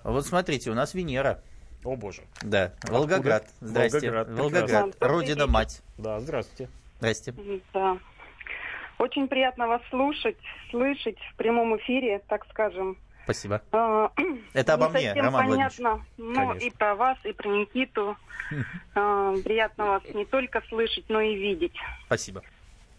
Вот 0.04 0.26
смотрите, 0.26 0.70
у 0.70 0.74
нас 0.74 0.94
Венера. 0.94 1.42
О 1.84 1.96
боже. 1.96 2.22
Да, 2.42 2.72
Волгоград. 2.84 3.46
Здрасте. 3.60 4.10
Волгоград, 4.10 4.28
Волгоград. 4.38 4.64
прекрасно. 4.64 5.08
Родина 5.08 5.46
мать. 5.46 5.82
Да, 5.98 6.20
здравствуйте. 6.20 6.70
Здрасте. 6.98 7.34
Да. 7.74 7.98
Очень 8.98 9.26
приятно 9.26 9.66
вас 9.66 9.82
слушать, 9.90 10.36
слышать 10.70 11.18
в 11.32 11.36
прямом 11.36 11.76
эфире, 11.78 12.20
так 12.28 12.44
скажем. 12.50 12.96
Спасибо. 13.24 13.62
А, 13.72 14.10
Это 14.52 14.74
обо 14.74 14.86
не 14.86 14.90
мне, 14.92 15.00
совсем 15.08 15.24
Роман 15.24 15.48
понятно, 15.48 16.04
ну, 16.16 16.34
Конечно. 16.34 16.66
и 16.66 16.70
про 16.70 16.94
вас, 16.94 17.18
и 17.24 17.32
про 17.32 17.48
Никиту. 17.48 18.16
А, 18.94 19.32
Приятно 19.44 19.86
вас 19.86 20.02
не 20.12 20.26
только 20.26 20.60
слышать, 20.68 21.06
но 21.08 21.20
и 21.20 21.34
видеть. 21.34 21.74
Спасибо. 22.06 22.42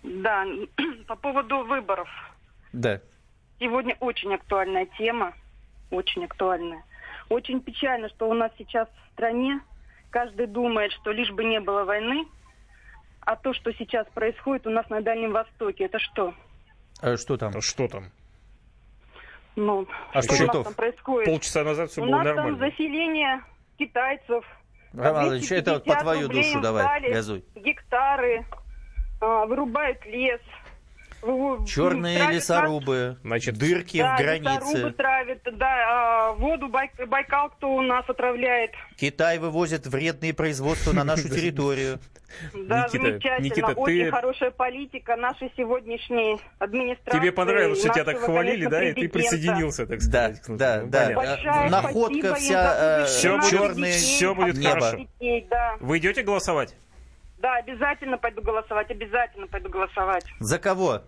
Да, 0.02 0.46
по 1.08 1.16
поводу 1.16 1.64
выборов. 1.64 2.10
Да. 2.72 3.00
Сегодня 3.60 3.96
очень 4.00 4.34
актуальная 4.34 4.88
тема, 4.98 5.34
очень 5.92 6.26
актуальная. 6.26 6.84
Очень 7.30 7.62
печально, 7.62 8.10
что 8.10 8.28
у 8.30 8.34
нас 8.34 8.52
сейчас 8.58 8.88
в 8.90 9.14
стране 9.14 9.62
каждый 10.10 10.48
думает, 10.48 10.92
что 10.94 11.12
лишь 11.12 11.32
бы 11.32 11.44
не 11.44 11.60
было 11.60 11.84
войны, 11.84 12.26
а 13.22 13.36
то, 13.36 13.54
что 13.54 13.72
сейчас 13.74 14.08
происходит 14.14 14.68
у 14.68 14.70
нас 14.70 14.90
на 14.90 15.02
Дальнем 15.02 15.32
Востоке, 15.32 15.86
это 15.86 16.00
что? 16.00 16.34
А 17.02 17.16
что 17.18 17.38
там? 17.38 17.62
Что 17.62 17.88
там? 17.88 18.06
Ну, 19.56 19.88
А 20.14 20.22
что 20.22 20.34
что 20.36 20.44
у 20.46 20.48
нас 20.48 20.64
там? 20.66 20.74
происходит? 20.74 21.26
Полчаса 21.30 21.64
назад 21.64 21.92
все 21.92 22.02
у 22.02 22.06
было 22.06 22.16
нас 22.18 22.26
нормально. 22.26 22.58
там 22.58 22.70
заселение 22.70 23.42
китайцев. 23.78 24.44
Роман 24.94 25.26
Владимирович, 25.26 25.52
это 25.52 25.74
вот 25.74 25.84
по 25.86 25.94
250 25.96 26.02
твою 26.04 26.28
душу 26.28 26.62
давай, 26.62 27.12
газуй. 27.12 27.46
Гектары, 27.56 28.46
а, 29.22 29.46
вырубают 29.46 30.06
лес. 30.06 30.42
Черные 31.66 32.18
травят 32.18 32.36
лесорубы, 32.36 33.18
Значит, 33.24 33.56
дырки 33.58 33.98
Да, 33.98 34.16
в 34.16 34.20
лесорубы 34.20 34.44
границе. 34.44 34.92
травят, 34.92 35.40
да, 35.58 35.76
а, 35.88 36.32
воду 36.34 36.68
Бай- 36.70 36.92
Байкал 37.08 37.50
кто 37.50 37.74
у 37.76 37.82
нас 37.82 38.08
отравляет. 38.10 38.72
Китай 38.98 39.40
вывозит 39.40 39.88
вредные 39.88 40.34
производства 40.34 40.92
на 40.92 41.04
нашу 41.04 41.24
территорию. 41.30 42.00
Да, 42.54 42.86
Никита, 42.88 43.04
замечательно. 43.06 43.46
Никита, 43.46 43.68
Очень 43.68 44.06
ты- 44.06 44.12
хорошая 44.12 44.52
политика 44.52 45.16
нашей 45.16 45.52
сегодняшней 45.56 46.40
администрации. 46.60 47.20
Тебе 47.20 47.32
понравилось, 47.32 47.80
что 47.80 47.90
тебя 47.90 48.04
так 48.06 48.18
хвалили, 48.20 48.66
да, 48.66 48.84
и 48.84 48.94
ты 48.94 49.08
присоединился, 49.08 49.86
так 49.86 50.00
Да, 50.00 50.34
сказать. 50.34 50.42
к 50.42 50.50
да, 50.58 50.82
да. 50.84 51.06
понятно. 51.14 51.26
Большая 51.44 51.70
Находка 51.70 52.36
вся, 52.36 52.76
э, 52.76 53.02
выживание 53.38 53.94
Всё 53.94 54.34
будет- 54.36 54.66
хорошо. 54.66 54.98
да. 55.50 55.76
Вы 55.80 55.98
идете 56.00 56.24
голосовать? 56.24 56.76
Да, 57.38 57.56
обязательно 57.58 58.18
пойду 58.18 58.42
голосовать, 58.42 58.90
обязательно 58.90 59.48
пойду 59.48 59.70
голосовать. 59.70 60.24
За 60.40 60.58
кого? 60.60 61.02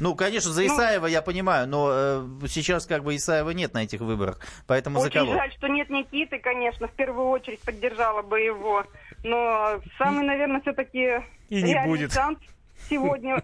Ну, 0.00 0.14
конечно, 0.14 0.50
за 0.50 0.62
Ну- 0.62 0.66
Исаева 0.68 1.06
я 1.06 1.22
понимаю, 1.22 1.68
но 1.68 1.88
э, 1.90 2.26
сейчас 2.48 2.86
как 2.86 3.04
бы 3.04 3.14
Исаева 3.16 3.50
нет 3.50 3.74
на 3.74 3.84
этих 3.84 4.00
выборах. 4.00 4.38
Поэтому 4.66 5.00
за 5.00 5.06
Очень 5.06 5.20
кого? 5.20 5.32
жаль, 5.34 5.52
что 5.52 5.68
нет 5.68 5.90
Никиты, 5.90 6.38
конечно, 6.38 6.88
в 6.88 6.92
первую 6.92 7.28
очередь 7.28 7.60
поддержала 7.60 8.22
бы 8.22 8.40
его. 8.40 8.84
Но 9.24 9.80
самый, 9.98 10.24
наверное, 10.26 10.60
все-таки 10.60 11.22
И 11.48 11.62
не 11.62 11.80
будет. 11.84 12.12
шанс 12.12 12.38
сегодня, 12.90 13.42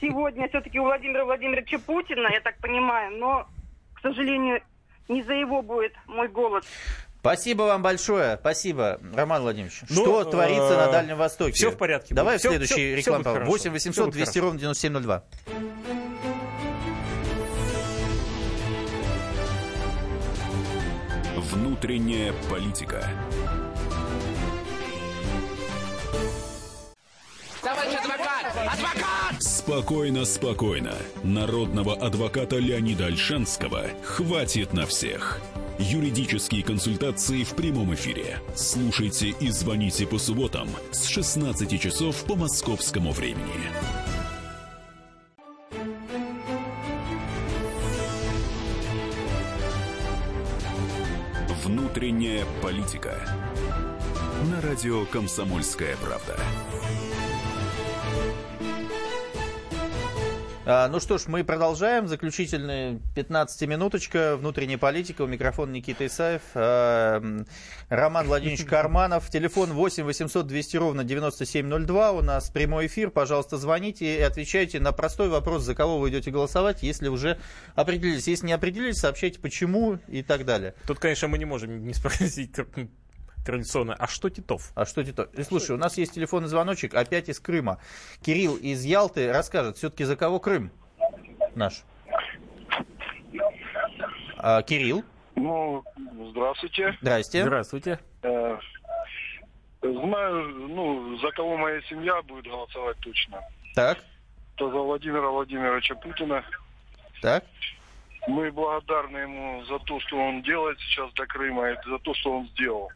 сегодня 0.00 0.48
все-таки 0.48 0.78
у 0.80 0.84
Владимира 0.84 1.24
Владимировича 1.24 1.78
Путина, 1.78 2.28
я 2.32 2.40
так 2.40 2.56
понимаю, 2.58 3.16
но, 3.18 3.46
к 3.94 4.00
сожалению, 4.00 4.62
не 5.08 5.22
за 5.22 5.34
его 5.34 5.60
будет 5.62 5.92
мой 6.06 6.28
голос. 6.28 6.64
Спасибо 7.20 7.62
вам 7.64 7.82
большое. 7.82 8.38
Спасибо, 8.40 8.98
Роман 9.14 9.42
Владимирович. 9.42 9.82
Ну, 9.90 10.02
что 10.02 10.24
творится 10.24 10.72
э, 10.72 10.76
на 10.86 10.92
Дальнем 10.92 11.16
Востоке? 11.18 11.52
всё 11.52 11.70
в 11.70 11.76
порядке 11.76 12.14
Давай 12.14 12.36
будет. 12.36 12.40
в 12.44 12.48
следующий 12.48 12.94
реклам. 12.96 13.22
будет 13.22 13.32
хорошо. 13.34 13.50
8 13.50 13.60
Всё 13.62 13.70
800 13.72 14.04
будет 14.06 14.14
200 14.14 14.26
хорошо. 14.32 14.40
ровно 14.46 14.58
9702. 14.60 15.22
Внутренняя 21.36 22.32
политика. 22.50 23.06
Товарищ 27.62 27.94
адвокат! 27.98 28.46
Адвокат! 28.72 29.42
Спокойно, 29.42 30.24
спокойно. 30.24 30.94
Народного 31.22 31.94
адвоката 31.94 32.56
Леонида 32.56 33.06
Альшанского 33.06 33.84
хватит 34.02 34.72
на 34.72 34.86
всех. 34.86 35.40
Юридические 35.82 36.62
консультации 36.62 37.42
в 37.42 37.54
прямом 37.54 37.94
эфире. 37.94 38.38
Слушайте 38.54 39.30
и 39.30 39.48
звоните 39.48 40.06
по 40.06 40.18
субботам 40.18 40.68
с 40.92 41.06
16 41.06 41.80
часов 41.80 42.22
по 42.24 42.36
московскому 42.36 43.12
времени. 43.12 43.40
Внутренняя 51.64 52.44
политика. 52.60 53.18
На 54.50 54.60
радио 54.60 55.06
«Комсомольская 55.06 55.96
правда». 55.96 56.38
Ну 60.90 61.00
что 61.00 61.18
ж, 61.18 61.24
мы 61.26 61.42
продолжаем. 61.42 62.06
Заключительная 62.06 63.00
15-минуточка. 63.16 64.36
Внутренняя 64.36 64.78
политика. 64.78 65.22
У 65.22 65.26
микрофона 65.26 65.72
Никита 65.72 66.06
Исаев. 66.06 66.42
А, 66.54 67.20
Роман 67.88 68.26
Владимирович 68.26 68.64
Карманов. 68.68 69.28
Телефон 69.30 69.72
8 69.72 70.04
800 70.04 70.46
200 70.46 70.76
ровно 70.76 71.02
9702. 71.02 72.12
У 72.12 72.22
нас 72.22 72.50
прямой 72.50 72.86
эфир. 72.86 73.10
Пожалуйста, 73.10 73.56
звоните 73.56 74.18
и 74.18 74.20
отвечайте 74.20 74.78
на 74.78 74.92
простой 74.92 75.28
вопрос, 75.28 75.62
за 75.64 75.74
кого 75.74 75.98
вы 75.98 76.10
идете 76.10 76.30
голосовать, 76.30 76.82
если 76.82 77.08
уже 77.08 77.40
определились. 77.74 78.28
Если 78.28 78.46
не 78.46 78.52
определились, 78.52 78.98
сообщайте 78.98 79.40
почему 79.40 79.98
и 80.06 80.22
так 80.22 80.44
далее. 80.44 80.74
Тут, 80.86 81.00
конечно, 81.00 81.26
мы 81.26 81.38
не 81.38 81.46
можем 81.46 81.84
не 81.84 81.94
спросить 81.94 82.54
традиционно, 83.44 83.94
а 83.98 84.06
что 84.06 84.28
Титов? 84.30 84.72
А 84.74 84.84
что 84.84 85.02
Титов? 85.04 85.32
И 85.34 85.42
Слушай, 85.42 85.72
у 85.72 85.78
нас 85.78 85.96
есть 85.98 86.14
телефонный 86.14 86.48
звоночек, 86.48 86.94
опять 86.94 87.28
из 87.28 87.40
Крыма. 87.40 87.78
Кирилл 88.22 88.56
из 88.56 88.84
Ялты 88.84 89.32
расскажет, 89.32 89.76
все-таки 89.76 90.04
за 90.04 90.16
кого 90.16 90.40
Крым 90.40 90.70
наш? 91.54 91.82
А, 94.38 94.62
Кирилл, 94.62 95.04
Ну, 95.36 95.84
здравствуйте. 96.30 96.96
здрасте. 97.00 97.42
Здравствуйте. 97.44 97.98
Э, 98.22 98.58
Знаю, 99.82 100.44
ну, 100.68 101.16
за 101.18 101.30
кого 101.30 101.56
моя 101.56 101.80
семья 101.82 102.20
будет 102.22 102.44
голосовать 102.44 102.98
точно. 102.98 103.40
Так, 103.74 103.98
То 104.56 104.70
за 104.70 104.76
Владимира 104.78 105.28
Владимировича 105.30 105.94
Путина. 105.94 106.44
так. 107.22 107.44
Мы 108.28 108.52
благодарны 108.52 109.16
ему 109.16 109.64
за 109.64 109.78
то, 109.78 109.98
что 110.00 110.18
он 110.18 110.42
делает 110.42 110.78
сейчас 110.80 111.10
для 111.14 111.24
Крыма, 111.24 111.70
и 111.70 111.76
за 111.88 111.98
то, 112.00 112.12
что 112.12 112.36
он 112.38 112.48
сделал. 112.48 112.90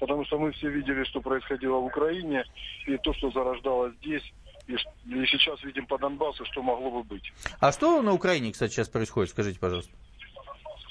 Потому 0.00 0.24
что 0.24 0.38
мы 0.38 0.52
все 0.52 0.68
видели, 0.68 1.04
что 1.04 1.20
происходило 1.20 1.76
в 1.78 1.86
Украине, 1.86 2.44
и 2.86 2.96
то, 2.98 3.12
что 3.14 3.30
зарождалось 3.30 3.94
здесь, 3.96 4.22
и, 4.66 4.74
и 4.74 5.26
сейчас 5.26 5.62
видим 5.64 5.86
по 5.86 5.98
Донбассу, 5.98 6.44
что 6.46 6.62
могло 6.62 6.90
бы 6.90 7.02
быть. 7.02 7.32
А 7.60 7.72
что 7.72 8.02
на 8.02 8.12
Украине, 8.12 8.52
кстати, 8.52 8.72
сейчас 8.72 8.88
происходит, 8.88 9.30
скажите, 9.30 9.58
пожалуйста? 9.58 9.92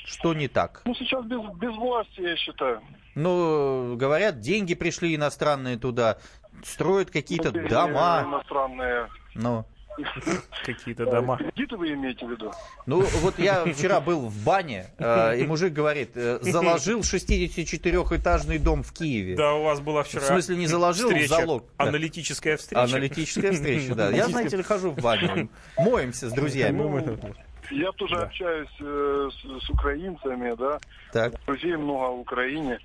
Что 0.05 0.33
не 0.33 0.47
так? 0.47 0.81
Ну, 0.85 0.95
сейчас 0.95 1.25
без, 1.25 1.41
без 1.57 1.75
власти, 1.75 2.21
я 2.21 2.35
считаю. 2.37 2.81
Ну, 3.15 3.95
говорят, 3.97 4.39
деньги 4.39 4.73
пришли 4.73 5.15
иностранные 5.15 5.77
туда, 5.77 6.17
строят 6.63 7.11
какие-то 7.11 7.51
Ну, 7.51 7.67
дома. 7.67 8.23
Иностранные. 8.25 9.09
Ну, 9.35 9.65
Какие-то 10.65 11.05
дома. 11.05 11.37
Кредиты 11.37 11.77
вы 11.77 11.93
имеете 11.93 12.25
в 12.25 12.31
виду? 12.31 12.51
ну, 12.85 13.01
вот 13.21 13.39
я 13.39 13.65
вчера 13.65 13.99
был 13.99 14.27
в 14.27 14.43
бане, 14.43 14.87
э, 14.97 15.39
и 15.39 15.47
мужик 15.47 15.73
говорит, 15.73 16.11
э, 16.15 16.39
заложил 16.41 17.01
64-этажный 17.01 18.59
дом 18.59 18.83
в 18.83 18.93
Киеве. 18.93 19.35
Да, 19.35 19.53
у 19.53 19.63
вас 19.63 19.79
была 19.79 20.03
вчера 20.03 20.21
В 20.21 20.25
смысле, 20.25 20.57
не 20.57 20.67
заложил 20.67 21.09
встреча, 21.09 21.27
залог? 21.29 21.65
Аналитическая 21.77 22.57
встреча. 22.57 22.83
Аналитическая 22.83 23.51
встреча, 23.51 23.95
да. 23.95 24.09
Я, 24.09 24.27
знаете 24.27 24.57
ли, 24.57 24.63
хожу 24.63 24.91
в 24.91 25.01
баню, 25.01 25.49
моемся 25.77 26.29
с 26.29 26.33
друзьями. 26.33 26.77
Ну, 26.77 27.35
Я 27.71 27.91
тоже 27.93 28.15
общаюсь 28.15 28.69
э, 28.79 29.29
с, 29.31 29.65
с 29.65 29.69
украинцами, 29.69 30.55
да. 30.57 30.79
Так. 31.11 31.33
Друзей 31.45 31.75
много 31.75 32.15
в 32.15 32.19
Украине. 32.19 32.79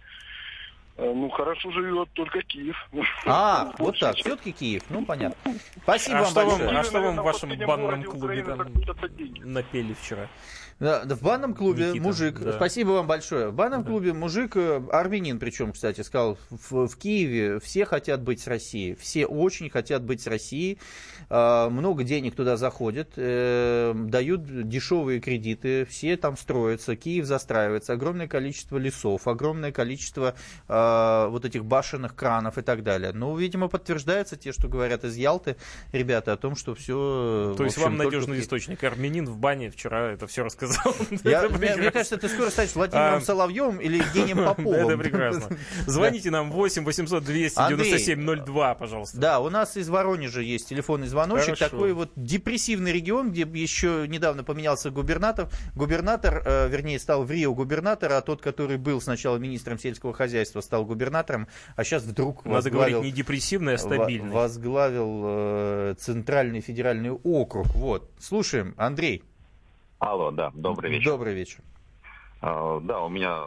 Э, 0.96 1.12
Ну, 1.14 1.30
хорошо 1.30 1.70
живет 1.70 2.08
только 2.12 2.42
Киев. 2.42 2.76
А, 3.26 3.72
вот 3.78 3.98
так, 3.98 4.16
все-таки 4.16 4.52
Киев, 4.52 4.82
ну 4.90 5.04
понятно. 5.04 5.54
Спасибо 5.82 6.18
а 6.18 6.22
вам 6.22 6.30
что 6.30 6.40
вам, 6.46 6.58
большое. 6.58 6.78
а 6.78 6.84
что 6.84 7.00
вам 7.00 7.16
в 7.16 7.22
вашем 7.22 7.58
банном 7.66 8.02
клубе 8.04 8.42
там 8.44 8.72
напели 9.44 9.94
вчера? 9.94 10.28
Да, 10.82 11.04
да, 11.04 11.14
в 11.14 11.22
банном 11.22 11.54
клубе 11.54 11.90
Никита, 11.90 12.02
мужик, 12.02 12.40
да. 12.40 12.54
спасибо 12.54 12.90
вам 12.90 13.06
большое. 13.06 13.50
В 13.50 13.54
банном 13.54 13.84
клубе 13.84 14.12
мужик, 14.12 14.56
э, 14.56 14.82
армянин 14.90 15.38
причем, 15.38 15.72
кстати, 15.72 16.00
сказал, 16.00 16.38
в, 16.50 16.88
в 16.88 16.96
Киеве 16.96 17.60
все 17.60 17.84
хотят 17.84 18.20
быть 18.20 18.40
с 18.40 18.48
Россией, 18.48 18.96
все 18.96 19.26
очень 19.26 19.70
хотят 19.70 20.02
быть 20.02 20.20
с 20.20 20.26
Россией, 20.26 20.78
Э, 21.32 21.70
много 21.70 22.04
денег 22.04 22.34
туда 22.36 22.58
заходит, 22.58 23.12
э, 23.16 23.94
дают 23.94 24.68
дешевые 24.68 25.18
кредиты, 25.18 25.86
все 25.86 26.18
там 26.18 26.36
строятся, 26.36 26.94
Киев 26.94 27.24
застраивается, 27.24 27.94
огромное 27.94 28.28
количество 28.28 28.76
лесов, 28.76 29.26
огромное 29.26 29.72
количество 29.72 30.34
э, 30.68 31.26
вот 31.30 31.46
этих 31.46 31.64
башенных 31.64 32.14
кранов 32.14 32.58
и 32.58 32.62
так 32.62 32.82
далее. 32.82 33.12
Ну, 33.12 33.34
видимо, 33.34 33.68
подтверждается 33.68 34.36
те, 34.36 34.52
что 34.52 34.68
говорят 34.68 35.04
из 35.04 35.16
Ялты, 35.16 35.56
ребята, 35.92 36.34
о 36.34 36.36
том, 36.36 36.54
что 36.54 36.74
все... 36.74 37.54
То 37.56 37.64
есть 37.64 37.78
вам 37.78 37.96
надежный 37.96 38.38
источник. 38.40 38.84
Армянин 38.84 39.24
в 39.24 39.38
бане 39.38 39.70
вчера 39.70 40.10
это 40.12 40.26
все 40.26 40.44
рассказал. 40.44 40.71
Я, 41.24 41.44
Это 41.44 41.58
мне, 41.58 41.90
кажется, 41.90 42.16
ты 42.16 42.28
скоро 42.28 42.50
станешь 42.50 42.74
Владимиром 42.74 43.14
А, 43.16 43.20
Соловьем 43.20 43.78
или 43.78 43.98
Евгением 43.98 44.38
Поповым. 44.44 44.88
Это 44.88 44.98
прекрасно. 44.98 45.56
Звоните 45.86 46.30
нам 46.30 46.50
8 46.50 46.84
800 46.84 47.24
297 47.24 48.44
02, 48.44 48.74
пожалуйста. 48.74 49.18
Да, 49.18 49.40
у 49.40 49.50
нас 49.50 49.76
из 49.76 49.88
Воронежа 49.88 50.40
есть 50.40 50.68
телефонный 50.68 51.06
звоночек. 51.06 51.58
Хорошо. 51.58 51.68
Такой 51.68 51.92
вот 51.92 52.10
депрессивный 52.16 52.92
регион, 52.92 53.30
где 53.30 53.42
еще 53.42 54.06
недавно 54.08 54.44
поменялся 54.44 54.90
губернатор. 54.90 55.48
Губернатор, 55.74 56.42
э, 56.44 56.68
вернее, 56.68 56.98
стал 56.98 57.24
в 57.24 57.30
Рио 57.30 57.54
губернатор, 57.54 58.12
а 58.12 58.20
тот, 58.20 58.40
который 58.42 58.76
был 58.78 59.00
сначала 59.00 59.36
министром 59.38 59.78
сельского 59.78 60.12
хозяйства, 60.12 60.60
стал 60.60 60.84
губернатором, 60.84 61.48
а 61.76 61.84
сейчас 61.84 62.02
вдруг 62.04 62.44
Надо 62.44 62.56
возглавил, 62.56 62.96
говорить 62.98 63.12
не 63.12 63.16
депрессивный, 63.16 63.74
а 63.74 63.78
стабильный. 63.78 64.30
во- 64.30 64.42
возглавил 64.42 65.22
э, 65.24 65.94
Центральный 65.98 66.60
федеральный 66.60 67.10
округ. 67.10 67.66
Вот. 67.74 68.10
Слушаем, 68.18 68.74
Андрей. 68.76 69.22
Алло, 70.02 70.32
да, 70.32 70.50
добрый 70.52 70.90
вечер. 70.90 71.12
Добрый 71.12 71.32
вечер. 71.32 71.60
А, 72.40 72.80
Да, 72.80 73.02
у 73.02 73.08
меня, 73.08 73.38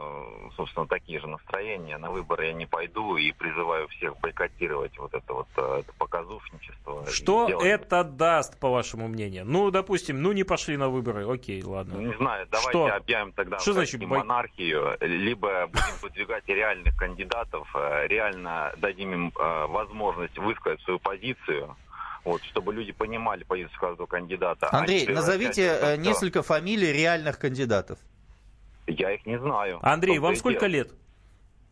собственно, 0.56 0.88
такие 0.88 1.20
же 1.20 1.28
настроения. 1.28 1.98
На 1.98 2.10
выборы 2.10 2.46
я 2.46 2.54
не 2.54 2.66
пойду 2.66 3.18
и 3.18 3.34
призываю 3.34 3.90
всех 3.90 4.18
бойкотировать 4.22 4.98
вот 4.98 5.14
это 5.14 5.34
вот 5.34 5.48
э, 5.58 5.80
это 5.82 5.92
показушничество. 5.98 7.06
Что 7.12 7.50
это 7.62 8.06
даст, 8.06 8.58
по 8.58 8.70
вашему 8.70 9.10
мнению? 9.10 9.44
Ну, 9.46 9.70
допустим, 9.70 10.22
ну 10.22 10.32
не 10.32 10.46
пошли 10.46 10.78
на 10.78 10.88
выборы, 10.88 11.30
окей, 11.30 11.62
ладно. 11.62 11.98
Не 11.98 12.16
знаю, 12.16 12.48
давайте 12.50 12.70
Что? 12.70 12.86
объявим 12.96 13.34
тогда 13.34 13.60
Что 13.60 13.74
значит 13.74 14.00
бой- 14.00 14.20
монархию, 14.20 14.96
либо 15.02 15.68
будем 15.68 15.96
выдвигать 16.02 16.48
реальных 16.48 16.96
кандидатов, 16.96 17.68
э, 17.76 18.08
реально 18.08 18.72
дадим 18.78 19.12
им 19.14 19.34
э, 19.38 19.66
возможность 19.68 20.38
высказать 20.38 20.80
свою 20.84 21.00
позицию, 21.00 21.76
вот, 22.26 22.44
чтобы 22.44 22.74
люди 22.74 22.92
понимали 22.92 23.44
позицию 23.44 23.80
каждого 23.80 24.08
кандидата. 24.08 24.68
а 24.68 24.80
Андрей, 24.80 25.06
превращать 25.06 25.16
назовите 25.28 25.62
это 25.64 25.86
э, 25.94 25.98
несколько 25.98 26.42
фамилий 26.44 26.92
реальных 26.92 27.40
кандидатов. 27.40 28.00
Я 28.88 29.12
их 29.14 29.26
не 29.26 29.40
знаю. 29.40 29.80
Андрей, 29.82 30.20
вам 30.20 30.34
и 30.34 30.36
сколько 30.36 30.62
дело. 30.68 30.72
лет? 30.84 30.92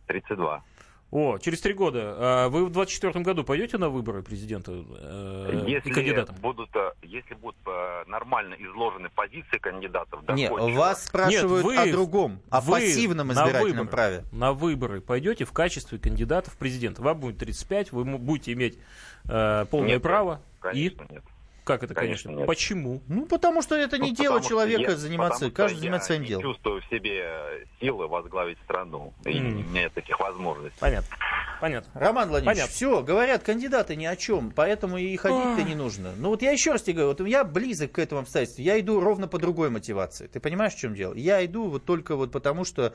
32. 0.08 0.64
О, 1.12 1.38
через 1.38 1.62
три 1.62 1.74
года. 1.76 2.16
А 2.18 2.50
Вы 2.50 2.66
в 2.66 2.72
24 2.72 3.24
году 3.24 3.44
пойдете 3.44 3.78
на 3.78 3.90
выборы 3.90 4.24
президента 4.24 4.72
э, 4.72 5.62
и 5.68 5.72
Если 5.72 5.92
кандидатом? 5.92 6.36
будут, 6.38 6.76
э, 6.76 6.92
если 7.04 7.36
будут 7.36 7.56
э, 7.68 8.04
нормально 8.08 8.56
изложены 8.56 9.10
позиции 9.16 9.60
кандидатов, 9.60 10.22
Не, 10.34 10.48
доходчиво, 10.50 10.76
вас 10.76 11.06
спрашивают 11.06 11.64
вы- 11.66 11.78
о 11.78 11.92
другом, 11.92 12.40
о 12.50 12.62
вы 12.62 12.72
пассивном 12.80 13.28
на 13.28 13.34
избирательном 13.34 13.86
выборы- 13.86 13.92
праве. 13.92 14.24
На 14.32 14.54
выборы 14.54 15.02
пойдете 15.02 15.46
в 15.46 15.52
качестве 15.52 16.00
кандидата 16.00 16.50
в 16.50 16.58
президента. 16.58 17.04
Вам 17.04 17.20
будет 17.20 17.38
35, 17.38 17.92
вы 17.92 18.06
будете 18.06 18.52
иметь 18.54 18.80
э, 19.28 19.66
полное 19.70 19.90
Нет, 19.90 20.02
право. 20.02 20.42
конечно, 20.60 21.04
и... 21.10 21.14
нет. 21.14 21.24
Как 21.64 21.82
это, 21.84 21.94
Конечно, 21.94 22.30
конечно? 22.30 22.40
нет. 22.40 22.48
Почему? 22.48 23.02
Ну, 23.08 23.26
потому 23.26 23.62
что 23.62 23.76
это 23.76 23.98
не 23.98 24.10
Ну, 24.10 24.16
дело 24.16 24.34
потому 24.36 24.40
что 24.44 24.50
человека 24.50 24.92
я- 24.92 24.98
заниматься, 24.98 25.50
каждый 25.50 25.78
занимается 25.80 26.08
своим 26.08 26.22
я 26.24 26.28
делом. 26.28 26.46
не 26.46 26.52
чувствую 26.52 26.82
в 26.82 26.86
себе 26.90 27.66
силы 27.80 28.08
возглавить 28.08 28.58
страну. 28.66 29.14
И 29.26 29.30
у 29.40 29.42
меня 29.42 29.64
нет 29.72 29.94
таких 29.94 30.20
возможностей. 30.20 30.78
Понятно. 30.80 31.16
понятно. 31.62 31.90
Роман 31.98 32.28
Владимирович, 32.28 32.58
Понятно. 32.60 32.76
все, 32.76 33.02
говорят, 33.02 33.44
кандидаты 33.44 33.96
ни 33.96 34.06
о 34.06 34.18
чем, 34.18 34.52
поэтому 34.52 34.98
и 34.98 35.16
ходить-то 35.16 35.64
не 35.64 35.76
нужно. 35.76 36.12
Ну 36.18 36.30
вот 36.30 36.42
я 36.42 36.52
еще 36.52 36.74
раз 36.74 36.82
тебе 36.82 36.96
говорю, 36.96 37.16
вот 37.18 37.26
я 37.26 37.46
близок 37.46 37.94
к 37.94 38.00
этому 38.00 38.20
обстоятельству, 38.22 38.62
я 38.62 38.78
иду 38.82 39.00
ровно 39.00 39.30
по 39.30 39.40
другой 39.40 39.70
мотивации. 39.70 40.28
Ты 40.28 40.42
понимаешь, 40.42 40.74
в 40.74 40.80
чем 40.80 40.94
дело? 40.96 41.14
Я 41.14 41.46
иду 41.46 41.70
вот 41.70 41.86
только 41.86 42.18
вот 42.18 42.34
потому, 42.34 42.66
что, 42.66 42.94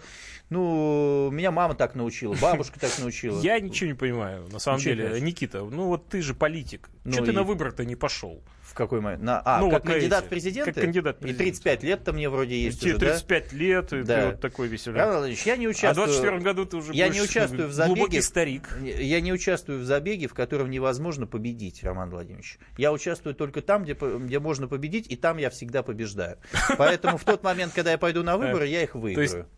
ну, 0.50 1.30
меня 1.30 1.50
мама 1.50 1.74
так 1.74 1.94
научила, 1.94 2.34
бабушка 2.40 2.78
так 2.80 2.90
научила. 2.98 3.40
Я 3.42 3.58
ничего 3.60 3.88
не 3.88 3.94
понимаю, 3.94 4.46
на 4.52 4.58
самом 4.58 4.78
не 4.78 4.84
деле. 4.84 5.20
Никита, 5.20 5.60
ну 5.64 5.86
вот 5.86 6.08
ты 6.08 6.20
же 6.22 6.34
политик. 6.34 6.88
Ну 7.04 7.12
Что 7.12 7.24
ты 7.24 7.30
и- 7.30 7.34
на 7.34 7.42
выборы-то 7.42 7.84
не 7.84 7.96
пошел? 7.96 8.42
В 8.68 8.74
какой 8.74 9.00
момент? 9.00 9.22
На, 9.22 9.40
а, 9.44 9.60
Ну, 9.60 9.70
как 9.70 9.84
вот 9.84 9.92
кандидат 9.94 10.20
эти, 10.20 10.26
в 10.26 10.28
президенты? 10.28 10.72
как 10.72 10.82
кандидат 10.84 11.16
в 11.16 11.20
И 11.20 11.22
президенты. 11.22 11.44
35 11.44 11.82
лет-то 11.84 12.12
мне 12.12 12.28
вроде 12.28 12.62
есть 12.62 12.80
Тебе 12.80 12.90
уже, 12.92 13.00
да? 13.00 13.06
35 13.12 13.52
лет, 13.54 13.92
и 13.94 14.02
Да. 14.02 14.20
ты 14.20 14.26
вот 14.26 14.40
такой 14.40 14.68
веселый. 14.68 15.00
Роман 15.00 15.16
Владимирович, 15.16 15.46
я 15.46 15.56
не 15.56 15.64
А 15.64 15.68
в 15.68 15.70
участвую... 15.70 16.06
24 16.06 16.38
году 16.40 16.66
ты 16.66 16.76
уже 16.76 16.92
Я 16.92 17.08
не 17.08 17.22
участвую 17.22 17.68
в 17.68 17.72
забеге. 17.72 17.94
глубокий 17.96 18.20
старик. 18.20 18.68
Я 18.82 19.20
не 19.22 19.32
участвую 19.32 19.80
в 19.80 19.84
забеге, 19.84 20.28
в 20.28 20.34
котором 20.34 20.68
невозможно 20.70 21.26
победить, 21.26 21.82
Роман 21.82 22.10
Владимирович. 22.10 22.58
Я 22.76 22.92
участвую 22.92 23.34
только 23.34 23.62
там, 23.62 23.84
где, 23.84 23.94
где 23.94 24.38
можно 24.38 24.68
победить, 24.68 25.10
и 25.10 25.16
там 25.16 25.38
я 25.38 25.48
всегда 25.48 25.82
побеждаю. 25.82 26.36
Поэтому 26.76 27.16
в 27.16 27.24
тот 27.24 27.42
момент, 27.42 27.72
когда 27.74 27.92
я 27.92 27.98
пойду 27.98 28.22
на 28.22 28.36
выборы, 28.36 28.66
я 28.66 28.82
их 28.82 28.94
выиграю. 28.94 29.48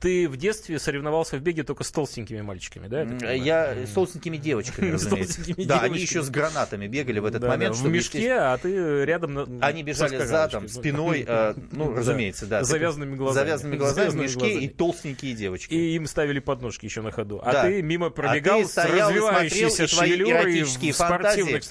Ты 0.00 0.28
в 0.28 0.36
детстве 0.36 0.78
соревновался 0.78 1.36
в 1.36 1.42
беге 1.42 1.62
только 1.62 1.84
с 1.84 1.90
толстенькими 1.90 2.40
мальчиками, 2.40 2.88
да? 2.88 3.02
я 3.32 3.74
с 3.86 3.90
толстенькими 3.90 4.38
девочками, 4.38 4.96
С 4.96 5.04
разумеется. 5.04 5.40
Да, 5.66 5.80
они 5.80 6.00
еще 6.00 6.22
с 6.22 6.30
гранатами 6.30 6.86
бегали 6.86 7.18
в 7.18 7.26
этот 7.26 7.42
момент. 7.42 7.76
в 7.76 7.88
мешке, 7.88 8.32
а 8.32 8.56
ты 8.56 9.04
рядом... 9.04 9.60
Они 9.60 9.82
бежали 9.82 10.24
задом, 10.24 10.68
спиной, 10.68 11.24
э, 11.26 11.54
ну, 11.70 11.94
разумеется, 11.96 12.46
да. 12.46 12.64
Завязанными 12.64 13.14
глазами. 13.14 13.44
Завязанными 13.44 13.76
глазами, 13.76 14.08
в 14.08 14.14
мешке 14.16 14.60
и 14.60 14.68
толстенькие 14.68 15.34
девочки. 15.34 15.74
И 15.74 15.94
им 15.96 16.06
ставили 16.06 16.38
подножки 16.38 16.86
еще 16.86 17.02
на 17.02 17.10
ходу. 17.10 17.40
А 17.44 17.64
ты 17.64 17.82
мимо 17.82 18.06
А 18.06 18.10
пробегал 18.10 18.64
с 18.64 18.76
и 18.78 18.88
развивающейся 18.88 19.84
и 19.84 19.86
шевелюрой 19.86 20.62
в 20.62 20.92
спортивных... 20.92 21.62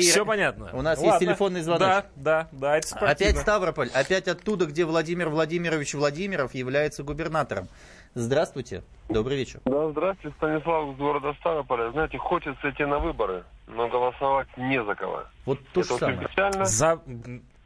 Все 0.00 0.24
понятно. 0.24 0.70
У 0.72 0.82
нас 0.82 1.00
есть 1.00 1.18
телефонный 1.18 1.60
звонок. 1.60 1.80
Да, 1.80 2.06
да, 2.16 2.48
да, 2.52 2.78
это. 2.78 2.96
Опять 2.96 3.38
Ставрополь, 3.38 3.90
опять 3.92 4.28
оттуда, 4.28 4.66
где 4.66 4.84
Владимир 4.84 5.28
Владимирович 5.28 5.94
Владимиров 5.94 6.54
является 6.54 7.02
губернатором. 7.02 7.65
Здравствуйте, 8.14 8.82
добрый 9.10 9.36
вечер. 9.36 9.60
Да, 9.66 9.90
здравствуйте, 9.90 10.34
Станислав 10.38 10.90
из 10.90 10.96
города 10.96 11.34
Ставрополя. 11.40 11.90
Знаете, 11.92 12.16
хочется 12.18 12.70
идти 12.70 12.84
на 12.86 12.98
выборы, 12.98 13.44
но 13.66 13.88
голосовать 13.88 14.48
не 14.56 14.82
за 14.82 14.94
кого. 14.94 15.24
Вот 15.44 15.58
то 15.74 15.80
Это 15.80 15.92
же 15.92 15.98
самое. 15.98 16.28
печально. 16.28 16.64
За... 16.64 17.00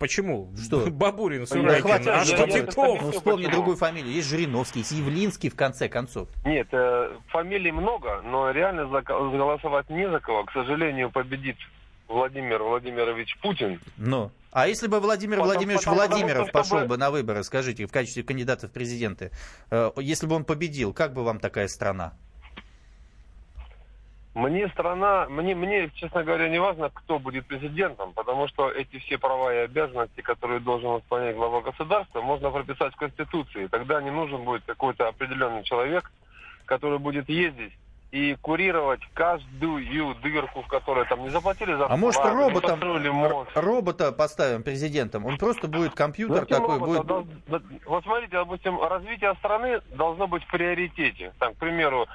Почему? 0.00 0.48
Что? 0.60 0.86
Бабурин, 0.90 1.40
Да 1.40 1.46
Сурайкин. 1.46 1.82
хватит, 1.82 2.08
а 2.08 2.16
я- 2.18 2.24
что 2.24 2.36
я- 2.36 2.46
Титов? 2.48 3.02
Ну, 3.02 3.10
вспомни 3.12 3.44
Почему? 3.44 3.52
другую 3.52 3.76
фамилию. 3.76 4.12
Есть 4.12 4.28
Жириновский, 4.28 4.80
есть 4.80 4.92
Явлинский, 4.92 5.50
в 5.50 5.56
конце 5.56 5.88
концов. 5.88 6.28
Нет, 6.44 6.66
э, 6.72 7.16
фамилий 7.28 7.70
много, 7.70 8.20
но 8.22 8.50
реально 8.50 8.88
за- 8.88 9.02
голосовать 9.02 9.88
не 9.90 10.08
за 10.10 10.18
кого. 10.18 10.44
К 10.44 10.52
сожалению, 10.52 11.10
победит 11.10 11.56
Владимир 12.08 12.60
Владимирович 12.62 13.38
Путин. 13.40 13.78
Но. 13.98 14.32
А 14.52 14.66
если 14.66 14.88
бы 14.88 14.98
Владимир 15.00 15.36
Потому- 15.36 15.52
Владимирович 15.52 15.84
потому- 15.84 15.96
потому 16.00 16.18
Владимиров 16.18 16.44
что, 16.48 16.52
пошел 16.52 16.78
чтобы- 16.78 16.88
бы 16.88 16.96
на 16.96 17.10
выборы, 17.10 17.44
скажите, 17.44 17.86
в 17.86 17.92
качестве 17.92 18.22
кандидата 18.24 18.66
в 18.68 18.72
президенты, 18.72 19.30
э, 19.70 19.90
если 19.98 20.26
бы 20.26 20.34
он 20.34 20.44
победил, 20.44 20.92
как 20.92 21.12
бы 21.14 21.22
вам 21.22 21.38
такая 21.38 21.68
страна? 21.68 22.14
Мне 24.34 24.68
страна, 24.68 25.26
мне, 25.28 25.54
мне, 25.56 25.90
честно 25.94 26.22
говоря, 26.22 26.48
не 26.48 26.60
важно, 26.60 26.88
кто 26.88 27.18
будет 27.18 27.46
президентом, 27.46 28.12
потому 28.12 28.46
что 28.46 28.70
эти 28.70 28.98
все 29.00 29.18
права 29.18 29.52
и 29.52 29.58
обязанности, 29.58 30.20
которые 30.20 30.60
должен 30.60 30.98
исполнять 30.98 31.34
глава 31.34 31.62
государства, 31.62 32.20
можно 32.22 32.50
прописать 32.50 32.92
в 32.94 32.96
Конституции. 32.96 33.66
Тогда 33.66 34.00
не 34.00 34.10
нужен 34.12 34.44
будет 34.44 34.62
какой-то 34.64 35.08
определенный 35.08 35.64
человек, 35.64 36.10
который 36.64 37.00
будет 37.00 37.28
ездить 37.28 37.72
и 38.12 38.36
курировать 38.40 39.00
каждую 39.14 40.14
дырку, 40.16 40.62
в 40.62 40.66
которой 40.66 41.06
там 41.06 41.22
не 41.22 41.28
заплатили 41.30 41.74
за 41.74 41.86
А 41.86 41.96
может 41.96 42.24
роботом, 42.24 42.80
робота 43.54 44.12
поставим 44.12 44.62
президентом? 44.62 45.26
Он 45.26 45.38
просто 45.38 45.68
будет 45.68 45.94
компьютер 45.94 46.40
Зачем 46.40 46.58
такой, 46.58 46.78
робота? 46.78 47.02
будет... 47.46 47.62
Вот 47.86 48.02
смотрите, 48.04 48.32
допустим, 48.32 48.80
развитие 48.80 49.34
страны 49.36 49.80
должно 49.94 50.26
быть 50.26 50.42
в 50.44 50.50
приоритете. 50.50 51.32
Там, 51.38 51.54
к 51.54 51.58
примеру, 51.58 52.06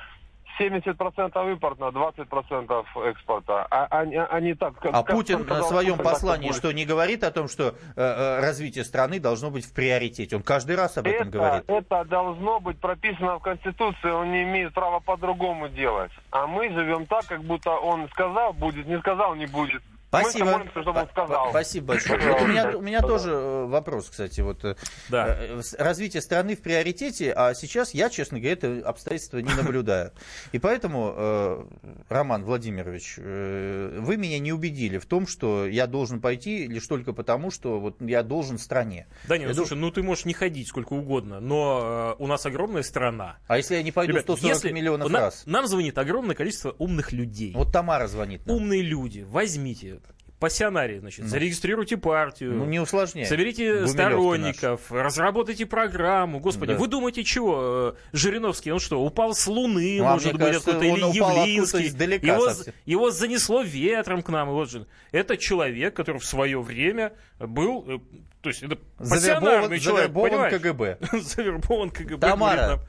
70% 0.60 1.51
импорта, 1.51 1.86
20% 1.89 2.86
экспорта. 3.10 3.68
А, 3.70 3.88
а, 3.89 4.01
а 4.01 4.39
не 4.39 4.53
так. 4.56 4.76
как- 4.80 4.93
А 4.93 5.03
как 5.03 5.16
Путин 5.16 5.39
только 5.39 5.56
на 5.56 5.64
своем 5.64 5.97
послании 5.97 6.51
что 6.51 6.72
не 6.72 6.86
говорит 6.86 7.24
о 7.24 7.32
том, 7.32 7.47
что 7.47 7.64
э, 7.68 7.72
э, 7.95 8.39
развитие 8.39 8.84
страны 8.84 9.20
должно 9.20 9.49
быть 9.51 9.66
в 9.66 9.74
приоритете? 9.74 10.36
Он 10.36 10.43
каждый 10.43 10.76
раз 10.76 10.97
об 10.97 11.08
этом 11.08 11.28
это, 11.28 11.38
говорит. 11.38 11.64
это 11.68 12.06
должно 12.06 12.60
быть 12.60 12.80
прописано 12.80 13.39
в 13.39 13.41
Конституции, 13.41 14.10
он 14.10 14.32
не 14.32 14.43
имеет 14.43 14.74
права 14.74 14.99
по-другому 14.99 15.68
делать. 15.70 16.12
А 16.32 16.47
мы 16.47 16.70
живем 16.70 17.06
так, 17.06 17.26
как 17.26 17.43
будто 17.43 17.72
он 17.72 18.08
сказал, 18.10 18.53
будет, 18.53 18.88
не 18.88 18.97
сказал, 18.99 19.36
не 19.36 19.45
будет. 19.47 19.82
Спасибо. 20.22 20.45
Мы 20.45 20.51
молимся, 20.53 20.82
чтобы 20.82 20.99
он 21.01 21.09
сказал. 21.09 21.49
Спасибо 21.49 21.86
большое. 21.88 22.20
Вот 22.34 22.41
у 22.41 22.47
меня, 22.47 22.78
у 22.78 22.82
меня 22.82 23.01
тоже 23.01 23.32
э, 23.32 23.66
вопрос, 23.66 24.09
кстати. 24.09 24.41
Вот, 24.41 24.63
э, 24.66 24.76
э, 25.11 25.61
с- 25.61 25.74
развитие 25.74 26.22
страны 26.22 26.55
в 26.55 26.61
приоритете, 26.61 27.34
а 27.36 27.53
сейчас 27.53 27.93
я, 27.93 28.09
честно 28.09 28.39
говоря, 28.39 28.53
это 28.53 28.82
обстоятельство 28.88 29.38
не 29.39 29.53
наблюдаю. 29.53 30.11
И 30.51 30.59
поэтому, 30.59 31.13
э, 31.16 31.66
Роман 32.09 32.43
Владимирович, 32.43 33.16
э, 33.18 33.97
вы 34.01 34.18
меня 34.18 34.39
не 34.39 34.53
убедили 34.53 34.97
в 34.97 35.05
том, 35.05 35.28
что 35.28 35.66
я 35.68 35.88
должен 35.88 36.22
пойти 36.22 36.68
лишь 36.68 36.88
только 36.88 37.13
потому, 37.13 37.51
что 37.51 37.80
вот 37.80 38.01
я 38.01 38.24
должен 38.24 38.57
стране. 38.57 39.07
Да 39.28 39.38
нет, 39.38 39.49
Я 39.49 39.49
ну, 39.49 39.53
слушай, 39.55 39.78
ну 39.78 39.91
ты 39.91 40.03
можешь 40.03 40.26
не 40.26 40.34
ходить 40.34 40.68
сколько 40.68 40.93
угодно, 40.93 41.39
но 41.39 42.16
э, 42.20 42.24
у 42.24 42.28
нас 42.28 42.45
огромная 42.45 42.84
страна. 42.84 43.38
А 43.47 43.57
если 43.57 43.76
я 43.76 43.84
не 43.84 43.91
пойду 43.91 44.11
Ребят, 44.13 44.24
140 44.24 44.53
если 44.55 44.72
миллионов 44.72 45.09
на- 45.09 45.20
раз? 45.20 45.43
Нам 45.45 45.68
звонит 45.68 45.97
огромное 45.97 46.36
количество 46.36 46.76
умных 46.78 47.11
людей. 47.11 47.53
Вот 47.55 47.72
Тамара 47.72 48.07
звонит. 48.07 48.45
нам. 48.45 48.55
Умные 48.57 48.82
люди, 48.82 49.26
возьмите 49.28 49.99
пассионарий, 50.39 50.99
значит, 50.99 51.21
Ну. 51.23 51.27
зарегистрируйте 51.29 51.97
партию. 51.97 52.53
Ну, 52.53 52.65
не 52.65 52.79
усложняй. 52.79 53.25
Соберите 53.25 53.71
Гумилев 53.71 53.89
сторонников, 53.89 54.91
разработайте 54.91 55.65
программу. 55.65 56.39
Господи, 56.39 56.73
Да. 56.73 56.79
вы 56.79 56.88
думаете, 56.88 57.23
чего? 57.23 57.95
э, 58.11 58.15
Жириновский, 58.17 58.71
он 58.71 58.79
что, 58.79 59.01
упал 59.01 59.33
с 59.33 59.47
Луны, 59.47 59.97
Ну, 59.99 60.05
а 60.05 60.11
может 60.13 60.33
быть, 60.33 60.55
откуда-то, 60.55 60.83
или 60.86 61.15
Явлинский. 61.15 61.88
издалека 61.88 62.27
Его, 62.27 62.49
совсем. 62.49 62.73
его 62.86 63.11
занесло 63.11 63.61
ветром 63.61 64.21
к 64.21 64.29
нам. 64.29 64.49
и 64.49 64.51
Вот 64.51 64.69
же. 64.69 64.88
Это 65.11 65.38
человек, 65.38 65.95
который 65.95 66.17
в 66.19 66.25
свое 66.25 66.61
время 66.61 67.13
был, 67.39 67.86
э, 67.88 67.99
то 68.41 68.49
есть 68.49 68.61
это 68.61 68.75
Завербован- 68.99 69.09
пассионарный 69.09 69.79
человек, 69.79 70.11
завербован 70.11 70.29
понимаешь? 70.31 70.53
КГБ. 70.61 70.97
Завербован 71.21 71.89
КГБ. 71.91 72.17
Тамара. 72.17 72.79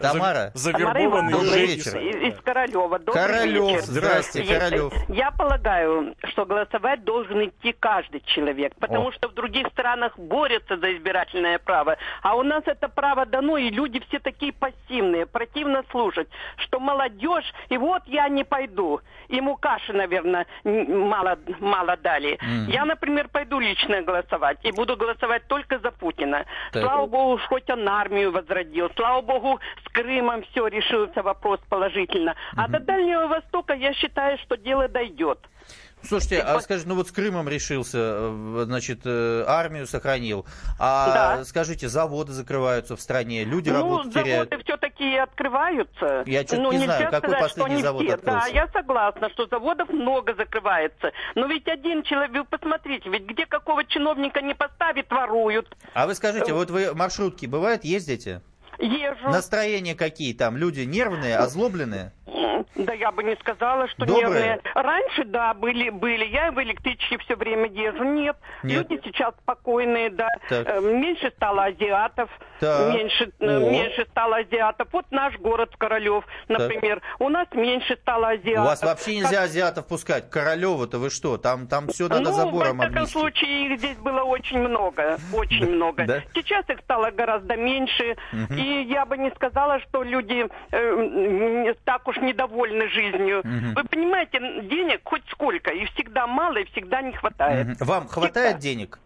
Тамара. 0.00 0.50
За- 0.54 0.72
Завербованный 0.72 1.32
Добрый 1.32 1.48
уже 1.48 1.66
вечер. 1.66 1.96
Из, 1.98 2.34
из 2.34 2.40
Королева. 2.42 2.98
Добрый 2.98 3.22
Королев, 3.26 3.68
вечер. 3.70 3.82
здрасте, 3.82 4.40
Если- 4.40 4.54
Королев. 4.54 4.92
Я 5.08 5.30
полагаю, 5.30 6.14
что 6.24 6.44
голосовать 6.44 7.04
должен 7.04 7.44
идти 7.46 7.72
каждый 7.72 8.20
человек, 8.26 8.72
потому 8.80 9.08
О. 9.08 9.12
что 9.12 9.28
в 9.28 9.34
других 9.34 9.66
странах 9.68 10.18
борются 10.18 10.76
за 10.76 10.94
избирательное 10.96 11.58
право, 11.58 11.96
а 12.22 12.36
у 12.36 12.42
нас 12.42 12.62
это 12.66 12.88
право 12.88 13.26
дано, 13.26 13.56
и 13.56 13.70
люди 13.70 14.00
все 14.08 14.18
такие 14.18 14.52
пассивные. 14.52 15.26
Противно 15.26 15.82
слушать, 15.90 16.28
что 16.58 16.80
молодежь, 16.80 17.52
и 17.68 17.78
вот 17.78 18.02
я 18.06 18.28
не 18.28 18.44
пойду. 18.44 19.00
Ему 19.28 19.56
каши, 19.56 19.92
наверное, 19.92 20.46
мало, 20.64 21.38
мало 21.60 21.96
дали. 21.96 22.38
Мгм. 22.40 22.68
Я, 22.68 22.84
например, 22.84 23.28
пойду 23.28 23.58
лично 23.58 24.02
голосовать, 24.02 24.58
и 24.62 24.72
буду 24.72 24.96
голосовать 24.96 25.46
только 25.48 25.78
за 25.78 25.90
Путина. 25.90 26.44
Так. 26.72 26.82
Слава 26.82 27.06
богу, 27.06 27.40
хоть 27.48 27.68
он 27.70 27.88
армию 27.88 28.30
возродил. 28.30 28.90
Слава 28.94 29.20
богу, 29.22 29.58
с 29.86 29.92
Крымом 29.92 30.42
все 30.50 30.66
решился 30.66 31.22
вопрос 31.22 31.60
положительно. 31.68 32.34
А 32.56 32.68
до 32.68 32.80
Дальнего 32.80 33.26
Востока 33.26 33.74
я 33.74 33.92
считаю, 33.94 34.38
что 34.38 34.56
дело 34.56 34.88
дойдет. 34.88 35.38
Слушайте, 36.02 36.40
а 36.40 36.60
скажите, 36.60 36.88
ну 36.88 36.94
вот 36.94 37.08
с 37.08 37.10
Крымом 37.12 37.48
решился, 37.48 37.98
э, 37.98 38.64
значит, 38.66 39.00
э, 39.04 39.44
армию 39.46 39.86
сохранил. 39.86 40.46
А 40.78 41.36
Да. 41.38 41.44
скажите, 41.44 41.88
заводы 41.88 42.32
закрываются 42.32 42.96
в 42.96 43.00
стране, 43.00 43.44
люди 43.44 43.70
ну, 43.70 43.76
работу 43.76 44.10
теряют. 44.10 44.50
заводы 44.50 44.64
все-таки 44.64 45.16
открываются. 45.16 46.22
Я 46.26 46.44
чё-то 46.44 46.62
ну, 46.62 46.72
не 46.72 46.84
знаю, 46.84 47.10
какой 47.10 47.30
сказать, 47.30 47.40
последний 47.40 47.82
завод 47.82 48.04
все. 48.04 48.14
открылся? 48.14 48.40
Да, 48.40 48.54
я 48.54 48.68
согласна, 48.68 49.30
что 49.30 49.46
заводов 49.46 49.88
много 49.88 50.34
закрывается. 50.34 51.12
Но 51.34 51.46
ведь 51.46 51.66
один 51.66 52.04
человек, 52.04 52.30
вы 52.32 52.44
посмотрите, 52.44 53.08
ведь 53.10 53.26
где 53.26 53.46
какого 53.46 53.84
чиновника 53.84 54.42
не 54.42 54.54
поставит, 54.54 55.10
воруют. 55.10 55.74
А 55.94 56.06
вы 56.06 56.14
скажите, 56.14 56.52
вот 56.52 56.70
вы 56.70 56.94
маршрутки 56.94 57.46
бывает 57.46 57.84
ездите? 57.84 58.42
Езжу. 58.78 59.28
Настроения 59.28 59.94
какие 59.94 60.32
там? 60.34 60.56
Люди 60.56 60.80
нервные, 60.80 61.36
озлобленные? 61.36 62.12
Да 62.74 62.92
я 62.92 63.10
бы 63.10 63.22
не 63.24 63.34
сказала, 63.36 63.88
что 63.88 64.04
Добрые? 64.04 64.20
нервные. 64.22 64.60
Раньше, 64.74 65.24
да, 65.24 65.54
были, 65.54 65.88
были. 65.88 66.24
Я 66.26 66.52
в 66.52 66.62
электричке 66.62 67.16
все 67.18 67.34
время 67.34 67.66
езжу. 67.68 68.04
Нет. 68.04 68.36
Нет. 68.62 68.90
Люди 68.90 69.00
сейчас 69.04 69.34
спокойные, 69.42 70.10
да. 70.10 70.28
Так. 70.48 70.66
Э, 70.68 70.80
Меньше 70.80 71.32
стало 71.36 71.64
азиатов. 71.66 72.28
Так. 72.60 72.94
Меньше, 72.94 73.30
э, 73.40 73.56
О. 73.56 73.70
меньше 73.70 74.06
стало 74.10 74.36
азиатов. 74.38 74.88
Вот 74.92 75.06
наш 75.10 75.36
город 75.38 75.74
Королев, 75.78 76.24
Так. 76.48 76.58
например. 76.58 77.00
У 77.18 77.28
нас 77.30 77.48
меньше 77.52 77.96
стало 78.02 78.26
У 78.26 78.34
азиатов. 78.34 78.64
вас 78.66 78.82
вообще 78.82 79.16
нельзя 79.16 79.42
азиатов 79.42 79.86
пускать. 79.86 80.28
Королева-то 80.30 80.98
вы 80.98 81.08
что? 81.10 81.38
Там, 81.38 81.68
там 81.68 81.88
все 81.88 82.08
надо 82.08 82.30
ну, 82.30 82.32
забором 82.32 82.76
во 82.78 82.84
всяком 82.84 82.96
обнести. 83.02 83.12
случае, 83.18 83.66
их 83.72 83.78
здесь 83.78 83.96
было 83.98 84.22
очень 84.22 84.58
много, 84.58 85.18
очень 85.32 85.66
много. 85.70 86.04
Сейчас 86.34 86.68
их 86.68 86.80
стало 86.80 87.10
гораздо 87.10 87.56
меньше, 87.56 88.16
Мгм. 88.32 88.54
И 88.66 88.82
я 88.82 89.06
бы 89.06 89.16
не 89.16 89.30
сказала, 89.30 89.80
что 89.80 90.02
люди 90.02 90.48
э, 90.72 91.74
так 91.84 92.08
уж 92.08 92.16
недовольны 92.18 92.56
довольны 92.56 92.88
жизнью. 92.88 93.42
Мгм. 93.44 93.74
Вы 93.74 93.84
понимаете, 93.84 94.38
денег 94.62 95.00
хоть 95.04 95.22
сколько, 95.30 95.70
и 95.70 95.84
всегда 95.86 96.26
мало, 96.26 96.56
и 96.58 96.64
всегда 96.72 97.02
не 97.02 97.12
хватает. 97.12 97.66
Мгм. 97.66 97.76
Вам 97.80 98.08
хватает 98.08 98.58
денег? 98.58 98.98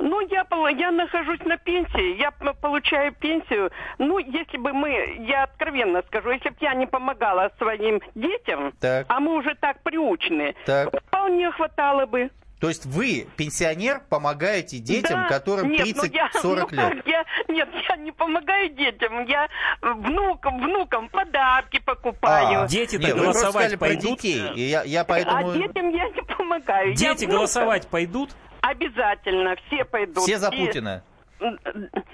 Ну, 0.00 0.20
я, 0.20 0.46
я 0.76 0.92
нахожусь 0.92 1.40
на 1.44 1.56
пенсии, 1.56 2.16
я 2.18 2.30
получаю 2.30 3.12
пенсию. 3.12 3.70
Ну, 3.98 4.18
если 4.18 4.56
бы 4.56 4.72
мы, 4.72 4.90
я 5.28 5.44
откровенно 5.44 6.02
скажу, 6.02 6.30
если 6.30 6.50
бы 6.50 6.56
я 6.60 6.74
не 6.74 6.86
помогала 6.86 7.50
своим 7.58 8.00
детям, 8.14 8.72
Так. 8.80 9.06
а 9.08 9.18
мы 9.18 9.34
уже 9.36 9.56
так 9.56 9.82
приучены, 9.82 10.54
Так. 10.66 10.94
вполне 11.06 11.50
хватало 11.50 12.06
бы. 12.06 12.30
То 12.60 12.68
есть 12.68 12.86
вы, 12.86 13.28
пенсионер, 13.36 14.00
помогаете 14.08 14.78
детям, 14.78 15.22
Да. 15.22 15.28
которым 15.28 15.70
Нет, 15.70 15.86
ну 15.96 16.04
я- 16.12 16.28
30-40 16.34 16.68
ну 16.72 16.94
лет? 16.94 17.06
я, 17.06 17.24
нет, 17.48 17.68
я 17.88 17.96
не 17.96 18.10
помогаю 18.12 18.68
детям, 18.70 19.24
я 19.26 19.48
внукам, 19.80 20.60
внукам 20.60 21.08
подарки 21.08 21.78
покупаю. 21.80 22.62
А, 22.62 22.66
не, 22.68 23.12
вы 23.12 23.22
просто 23.24 23.50
сказали 23.50 23.76
про 23.76 23.94
детей. 23.94 24.42
И 24.54 24.62
я, 24.62 24.82
я 24.82 25.04
поэтому... 25.04 25.50
А 25.50 25.54
детям 25.54 25.90
я 25.90 26.08
не 26.08 26.22
помогаю. 26.22 26.94
Дети 26.94 27.24
голосовать 27.26 27.86
пойдут? 27.86 28.30
Обязательно, 28.60 29.54
все 29.66 29.84
пойдут. 29.84 30.18
Все 30.24 30.38
за 30.38 30.48
И- 30.48 30.66
Путина. 30.66 31.02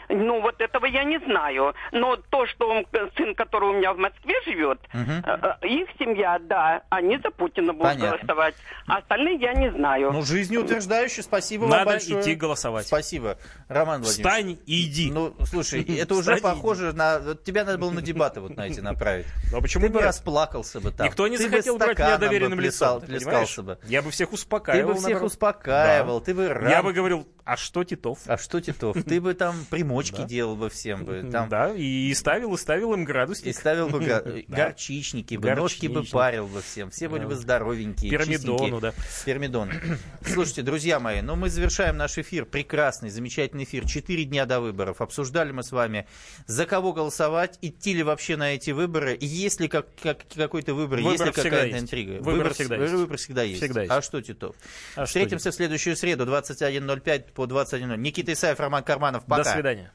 Ну, 0.09 0.41
вот 0.41 0.61
этого 0.61 0.87
я 0.87 1.05
не 1.05 1.19
знаю. 1.21 1.75
Но 1.93 2.17
то, 2.17 2.47
что 2.47 2.69
он, 2.69 2.87
сын, 3.17 3.35
который 3.35 3.71
у 3.71 3.73
меня 3.75 3.93
в 3.93 3.99
Москве 3.99 4.35
живет, 4.45 4.79
э, 4.93 5.67
их 5.67 5.89
семья, 5.99 6.39
да, 6.41 6.83
они 6.91 7.19
за 7.19 7.31
Путина 7.31 7.73
будут 7.73 7.95
Понятно. 7.95 8.19
голосовать. 8.19 8.55
А 8.87 8.99
остальные 8.99 9.37
я 9.37 9.55
не 9.55 9.71
знаю. 9.73 10.13
Ну, 10.13 10.23
жизнеутверждающе, 10.23 11.23
спасибо 11.23 11.63
вам 11.63 11.71
Надо 11.71 11.85
большое. 11.87 12.21
идти 12.21 12.35
голосовать. 12.35 12.87
Спасибо, 12.87 13.39
Роман 13.69 14.03
Владимирович. 14.03 14.27
Встань 14.27 14.59
и 14.67 14.87
иди. 14.87 15.11
Ну, 15.11 15.35
слушай, 15.47 15.83
это 15.99 16.15
уже 16.15 16.37
похоже 16.37 16.93
на... 16.93 17.35
Тебя 17.45 17.65
надо 17.65 17.79
было 17.79 17.91
на 17.91 18.03
дебаты 18.03 18.41
вот 18.41 18.57
на 18.57 18.67
эти 18.67 18.81
направить. 18.81 19.27
Ну, 19.51 19.59
а 19.59 19.61
почему 19.61 19.87
Ты 19.87 19.93
бы 19.93 20.01
расплакался 20.01 20.81
бы 20.81 20.91
там. 20.91 21.07
Никто 21.07 21.29
не 21.29 21.37
Ты 21.37 21.45
захотел 21.45 21.77
брать 21.79 21.99
меня 21.99 22.19
доверенным 22.19 22.59
лицом. 22.61 23.01
ты 23.01 23.63
бы. 23.63 23.79
Я 23.85 24.03
бы 24.03 24.11
всех 24.11 24.31
Ты 24.31 24.35
успокаивал. 24.35 24.95
бы 24.95 24.99
всех 24.99 25.23
успокаивал, 25.23 26.21
ты 26.21 26.35
бы 26.35 26.45
Я 26.69 26.83
бы 26.83 26.93
говорил, 26.93 27.27
а 27.45 27.57
что 27.59 27.85
Титов? 27.85 28.21
А 28.27 28.39
что 28.39 28.61
Титов? 28.61 28.97
Ты 29.05 29.21
бы 29.21 29.35
там 29.35 29.67
примочки 29.69 30.23
делал 30.27 30.57
бы 30.57 30.71
всем 30.71 31.05
бы. 31.05 31.29
Там... 31.31 31.49
Да, 31.49 31.75
и 31.75 32.13
ставил, 32.15 32.55
и 32.55 32.57
ставил 32.57 32.95
им 32.95 33.05
градусник. 33.05 33.49
И 33.49 33.53
ставил 33.53 33.89
бы 33.89 34.01
горчичники, 34.49 35.37
бы, 35.37 35.55
ножки 35.55 35.87
бы 35.87 36.05
парил 36.05 36.47
бы 36.47 36.63
всем. 36.63 36.91
Все 36.91 37.09
были 37.09 37.27
бы 37.27 37.35
здоровенькие, 37.35 38.11
Пирамидону, 38.11 38.81
да. 38.81 38.95
Пирамидон. 39.27 39.71
Слушайте, 40.27 40.63
друзья 40.63 40.99
мои, 40.99 41.21
ну 41.21 41.37
мы 41.37 41.51
завершаем 41.51 41.99
наш 41.99 42.17
эфир. 42.17 42.47
Прекрасный, 42.47 43.11
замечательный 43.11 43.65
эфир. 43.65 43.87
Четыре 43.87 44.25
дня 44.25 44.47
до 44.47 44.61
выборов. 44.61 45.03
Обсуждали 45.03 45.53
мы 45.53 45.63
с 45.63 45.73
вами, 45.73 46.07
за 46.47 46.65
кого 46.65 46.95
голосовать, 46.95 47.59
идти 47.61 47.93
ли 47.93 48.03
вообще 48.03 48.37
на 48.37 48.55
эти 48.55 48.71
выборы, 48.71 49.19
есть 49.21 49.61
ли 49.61 49.69
как, 49.69 49.89
как- 50.03 50.27
какой-то 50.35 50.73
выбор, 50.73 51.01
Выбор 51.01 51.13
есть 51.13 51.25
ли 51.25 51.33
какая-то 51.33 51.79
интрига. 51.79 52.23
Выбор 52.23 52.55
всегда 52.55 52.77
есть. 52.77 52.93
Выбор 52.93 53.17
всегда 53.19 53.43
есть. 53.43 53.63
Всегда 53.63 53.83
есть. 53.83 53.93
А 53.93 54.01
что, 54.01 54.23
Титов? 54.23 54.57
А 54.93 55.05
что, 55.05 55.05
Встретимся 55.07 55.51
в 55.51 55.55
следующую 55.55 55.97
среду, 55.97 56.25
21.05 56.25 57.34
по 57.35 57.45
21.00. 57.45 57.97
Никита 57.97 58.33
Исаев, 58.33 58.61
Роман 58.61 58.83
Карманов. 58.83 59.25
Пока. 59.27 59.45
До 59.45 59.51
свидания. 59.51 59.93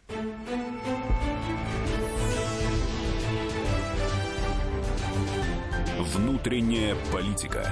Внутренняя 5.99 6.95
политика. 7.11 7.71